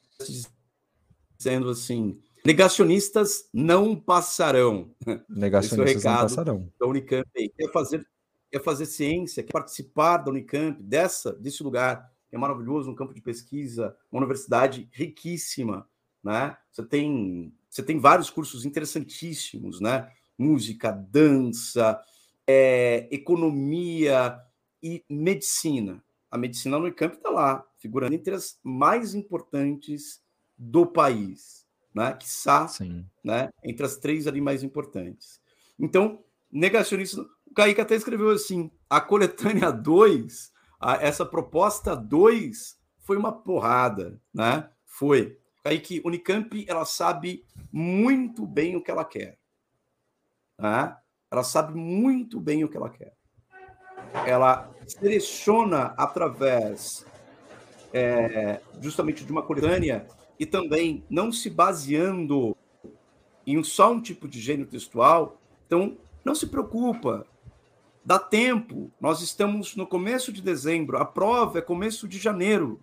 dizendo 1.37 1.71
assim: 1.71 2.21
Negacionistas 2.45 3.49
não 3.53 3.97
passarão. 3.97 4.95
Negacionistas 5.29 6.05
é 6.05 6.09
não 6.09 6.17
passarão. 6.17 6.73
Da 6.79 6.87
Unicamp 6.87 7.29
quer 7.35 7.73
fazer, 7.73 8.07
quer 8.51 8.63
fazer 8.63 8.87
ciência, 8.87 9.43
quer 9.43 9.53
participar 9.53 10.19
da 10.19 10.31
Unicamp, 10.31 10.81
dessa, 10.83 11.33
desse 11.33 11.63
lugar 11.63 12.11
que 12.29 12.37
é 12.37 12.39
maravilhoso, 12.39 12.91
um 12.91 12.95
campo 12.95 13.15
de 13.15 13.23
pesquisa, 13.23 13.97
uma 14.13 14.21
universidade 14.21 14.89
riquíssima, 14.93 15.89
né? 16.23 16.57
Você 16.71 16.85
tem, 16.85 17.55
você 17.79 17.83
tem 17.85 17.99
vários 17.99 18.31
cursos 18.31 18.65
interessantíssimos, 18.65 19.81
né? 19.81 20.11
Música, 20.37 20.91
dança, 20.91 22.01
é, 22.47 23.09
economia 23.11 24.39
e 24.83 25.05
medicina. 25.09 26.03
A 26.31 26.37
medicina 26.37 26.79
no 26.79 26.85
Unicamp 26.85 27.17
está 27.17 27.31
lá, 27.31 27.65
figurando 27.79 28.15
entre 28.15 28.35
as 28.35 28.59
mais 28.63 29.15
importantes 29.15 30.23
do 30.57 30.87
país 30.87 31.69
né? 31.99 32.13
Quiçá, 32.13 32.67
né? 33.25 33.51
Entre 33.63 33.85
as 33.85 33.97
três 33.97 34.27
ali 34.27 34.41
mais 34.41 34.63
importantes. 34.63 35.41
Então, 35.79 36.23
negacionista. 36.51 37.21
O 37.47 37.55
Kaique 37.55 37.81
até 37.81 37.95
escreveu 37.95 38.31
assim: 38.31 38.71
a 38.89 39.01
coletânea 39.01 39.73
2, 39.73 40.53
essa 41.01 41.27
proposta 41.27 41.97
2 41.97 42.79
foi 43.01 43.17
uma 43.17 43.33
porrada, 43.33 44.21
né? 44.33 44.69
Foi. 44.85 45.39
Kaique, 45.69 46.01
Unicamp, 46.03 46.65
ela 46.67 46.87
sabe 46.87 47.45
muito 47.71 48.47
bem 48.47 48.75
o 48.75 48.83
que 48.83 48.91
ela 48.91 49.05
quer. 49.05 49.37
Né? 50.59 50.97
Ela 51.31 51.45
sabe 51.45 51.79
muito 51.79 52.41
bem 52.41 52.65
o 52.65 52.69
que 52.71 52.77
ela 52.77 52.89
quer. 52.89 53.13
Ela 54.27 54.71
seleciona 54.87 55.93
através 55.99 57.05
é, 57.93 58.63
justamente 58.81 59.27
de 59.27 59.31
uma 59.31 59.43
coletânea 59.43 60.07
e 60.41 60.47
também 60.47 61.05
não 61.11 61.31
se 61.31 61.51
baseando 61.51 62.57
em 63.47 63.63
só 63.63 63.93
um 63.93 64.01
tipo 64.01 64.27
de 64.27 64.41
gênero 64.41 64.71
textual. 64.71 65.39
Então, 65.67 65.99
não 66.25 66.35
se 66.35 66.47
preocupa, 66.47 67.27
dá 68.03 68.19
tempo. 68.19 68.91
Nós 68.99 69.21
estamos 69.21 69.77
no 69.77 69.87
começo 69.87 70.33
de 70.33 70.41
dezembro, 70.41 70.97
a 70.97 71.05
prova 71.05 71.59
é 71.59 71.63
começo 71.63 72.09
de 72.09 72.19
janeiro. 72.19 72.81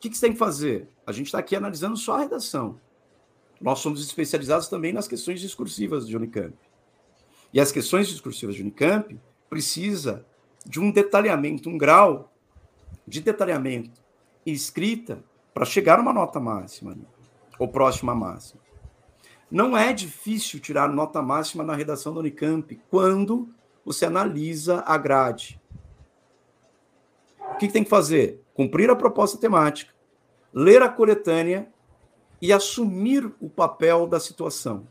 O 0.00 0.02
que, 0.02 0.08
que 0.08 0.16
você 0.16 0.22
tem 0.22 0.32
que 0.32 0.38
fazer? 0.38 0.88
A 1.06 1.12
gente 1.12 1.26
está 1.26 1.38
aqui 1.38 1.54
analisando 1.54 1.94
só 1.94 2.16
a 2.16 2.20
redação. 2.20 2.80
Nós 3.60 3.80
somos 3.80 4.02
especializados 4.02 4.66
também 4.66 4.94
nas 4.94 5.06
questões 5.06 5.42
discursivas 5.42 6.08
de 6.08 6.16
Unicamp. 6.16 6.56
E 7.52 7.60
as 7.60 7.70
questões 7.70 8.08
discursivas 8.08 8.54
de 8.54 8.62
Unicamp 8.62 9.20
precisa 9.50 10.24
de 10.64 10.80
um 10.80 10.90
detalhamento, 10.90 11.68
um 11.68 11.76
grau 11.76 12.32
de 13.06 13.20
detalhamento 13.20 14.00
e 14.46 14.52
escrita 14.52 15.22
para 15.52 15.66
chegar 15.66 15.98
numa 15.98 16.14
nota 16.14 16.40
máxima, 16.40 16.96
ou 17.58 17.68
próxima 17.68 18.14
máxima. 18.14 18.62
Não 19.50 19.76
é 19.76 19.92
difícil 19.92 20.60
tirar 20.60 20.88
nota 20.88 21.20
máxima 21.20 21.62
na 21.62 21.76
redação 21.76 22.14
da 22.14 22.20
Unicamp 22.20 22.74
quando 22.88 23.50
você 23.84 24.06
analisa 24.06 24.82
a 24.86 24.96
grade. 24.96 25.60
O 27.38 27.58
que, 27.58 27.66
que 27.66 27.72
tem 27.74 27.84
que 27.84 27.90
fazer? 27.90 28.42
Cumprir 28.60 28.90
a 28.90 28.94
proposta 28.94 29.38
temática, 29.38 29.90
ler 30.52 30.82
a 30.82 30.88
coletânea 30.90 31.72
e 32.42 32.52
assumir 32.52 33.24
o 33.40 33.48
papel 33.48 34.06
da 34.06 34.20
situação. 34.20 34.86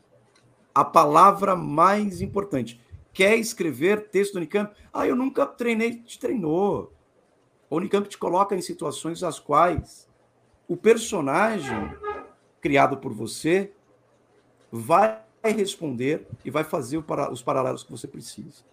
A 0.74 0.84
palavra 0.84 1.56
mais 1.56 2.20
importante. 2.20 2.84
Quer 3.14 3.36
escrever 3.36 4.10
texto 4.10 4.34
do 4.34 4.38
Unicamp? 4.38 4.76
Ah, 4.92 5.06
eu 5.06 5.16
nunca 5.16 5.46
treinei. 5.46 6.02
Te 6.02 6.18
treinou. 6.18 6.92
O 7.70 7.76
Unicamp 7.76 8.10
te 8.10 8.18
coloca 8.18 8.56
em 8.56 8.62
situações 8.62 9.22
as 9.22 9.40
quais 9.40 10.10
o 10.68 10.76
personagem 10.76 11.96
criado 12.60 12.98
por 12.98 13.14
você 13.14 13.72
vai 14.72 15.22
responder 15.44 16.26
e 16.44 16.50
vai 16.50 16.64
fazer 16.64 16.98
os 17.32 17.44
paralelos 17.44 17.84
que 17.84 17.92
você 17.92 18.08
precisa. 18.08 18.64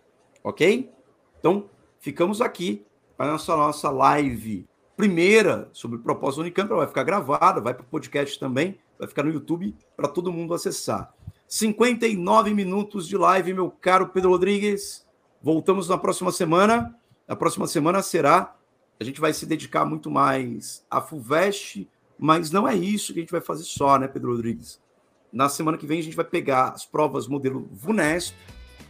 Ok? 0.42 0.90
Então, 1.38 1.68
ficamos 2.01 2.40
aqui 2.40 2.82
para 3.14 3.26
a 3.26 3.32
nossa, 3.32 3.55
nossa 3.55 3.90
live 3.90 4.66
primeira 4.97 5.68
sobre 5.72 5.99
o 5.99 6.01
propósito 6.01 6.40
Unicamp. 6.40 6.70
Ela 6.70 6.80
vai 6.80 6.88
ficar 6.88 7.05
gravada, 7.05 7.61
vai 7.61 7.74
para 7.74 7.84
o 7.84 7.86
podcast 7.86 8.38
também, 8.38 8.78
vai 8.99 9.07
ficar 9.07 9.22
no 9.22 9.32
YouTube 9.32 9.74
para 9.97 10.09
todo 10.09 10.32
mundo 10.32 10.55
acessar. 10.55 11.12
59 11.47 12.53
minutos 12.55 13.07
de 13.07 13.16
live, 13.16 13.55
meu 13.55 13.70
caro 13.70 14.09
Pedro 14.09 14.30
Rodrigues. 14.30 15.07
Voltamos 15.42 15.88
na 15.88 15.99
próxima 15.99 16.32
semana. 16.32 16.97
Na 17.28 17.36
próxima 17.36 17.66
semana 17.66 18.03
será 18.03 18.57
a 18.99 19.05
gente 19.05 19.20
vai 19.20 19.32
se 19.32 19.44
dedicar 19.44 19.84
muito 19.84 20.11
mais 20.11 20.84
à 20.90 21.01
FUVEST, 21.01 21.88
mas 22.18 22.51
não 22.51 22.66
é 22.66 22.74
isso 22.74 23.12
que 23.12 23.18
a 23.18 23.22
gente 23.22 23.32
vai 23.32 23.42
fazer 23.42 23.64
só, 23.64 23.99
né, 23.99 24.09
Pedro 24.09 24.30
Rodrigues? 24.30 24.80
Na 25.30 25.49
semana 25.49 25.76
que 25.76 25.86
vem 25.86 25.99
a 25.99 26.03
gente 26.03 26.16
vai 26.16 26.24
pegar 26.24 26.70
as 26.70 26.86
provas 26.86 27.28
modelo 27.28 27.68
VUNESP, 27.72 28.34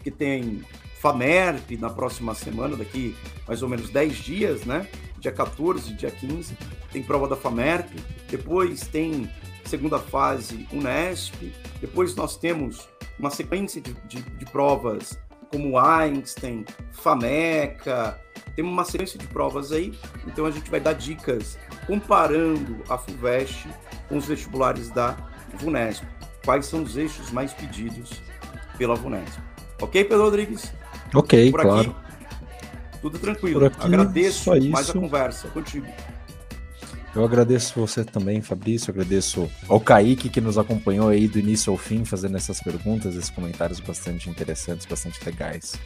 que 0.05 0.11
tem 0.11 0.65
FAMERP 1.01 1.77
na 1.77 1.91
próxima 1.91 2.35
semana, 2.35 2.77
daqui 2.77 3.17
mais 3.47 3.63
ou 3.63 3.69
menos 3.69 3.91
10 3.91 4.17
dias, 4.17 4.65
né? 4.65 4.89
Dia 5.19 5.33
14, 5.33 5.95
dia 5.95 6.11
15, 6.11 6.57
tem 6.93 7.03
prova 7.03 7.29
da 7.29 7.37
FAMERP, 7.37 7.91
depois 8.29 8.87
tem 8.87 9.31
segunda 9.65 9.99
fase 9.99 10.67
UNESP, 10.73 11.53
depois 11.81 12.15
nós 12.15 12.37
temos 12.37 12.89
uma 13.19 13.31
sequência 13.31 13.81
de, 13.81 13.93
de, 14.07 14.23
de 14.23 14.45
provas 14.47 15.19
como 15.51 15.79
Einstein, 15.79 16.65
FAMECA, 16.93 18.21
tem 18.55 18.65
uma 18.65 18.85
sequência 18.85 19.19
de 19.19 19.27
provas 19.27 19.73
aí, 19.73 19.93
então 20.27 20.47
a 20.47 20.51
gente 20.51 20.71
vai 20.71 20.81
dar 20.81 20.93
dicas 20.93 21.59
comparando 21.87 22.83
a 22.89 22.99
FUVEST 22.99 23.69
com 24.09 24.17
os 24.17 24.27
vestibulares 24.27 24.91
da 24.91 25.17
VUNESP. 25.55 26.07
quais 26.45 26.67
são 26.67 26.83
os 26.83 26.97
eixos 26.97 27.31
mais 27.31 27.53
pedidos 27.53 28.21
pela 28.79 28.95
Vunesp. 28.95 29.39
Ok, 29.81 30.05
Pedro 30.05 30.25
Rodrigues? 30.25 30.73
Ok, 31.19 31.51
Por 31.51 31.63
claro. 31.63 31.91
Aqui, 31.91 32.99
tudo 33.01 33.19
tranquilo. 33.19 33.67
Aqui, 33.67 33.87
Agradeço 33.87 34.51
mais 34.71 34.91
a 34.91 34.93
conversa. 34.93 35.49
Contigo. 35.49 35.87
Eu 37.15 37.25
agradeço 37.25 37.81
você 37.81 38.05
também, 38.05 38.43
Fabrício. 38.43 38.91
agradeço 38.91 39.51
ao 39.69 39.81
Kaique 39.81 40.29
que 40.29 40.41
nos 40.41 40.59
acompanhou 40.59 41.09
aí 41.09 41.27
do 41.27 41.39
início 41.39 41.73
ao 41.73 41.79
fim, 41.79 42.05
fazendo 42.05 42.37
essas 42.37 42.61
perguntas, 42.61 43.15
esses 43.15 43.31
comentários 43.31 43.81
bastante 43.81 44.29
interessantes, 44.29 44.85
bastante 44.85 45.19
legais. 45.25 45.77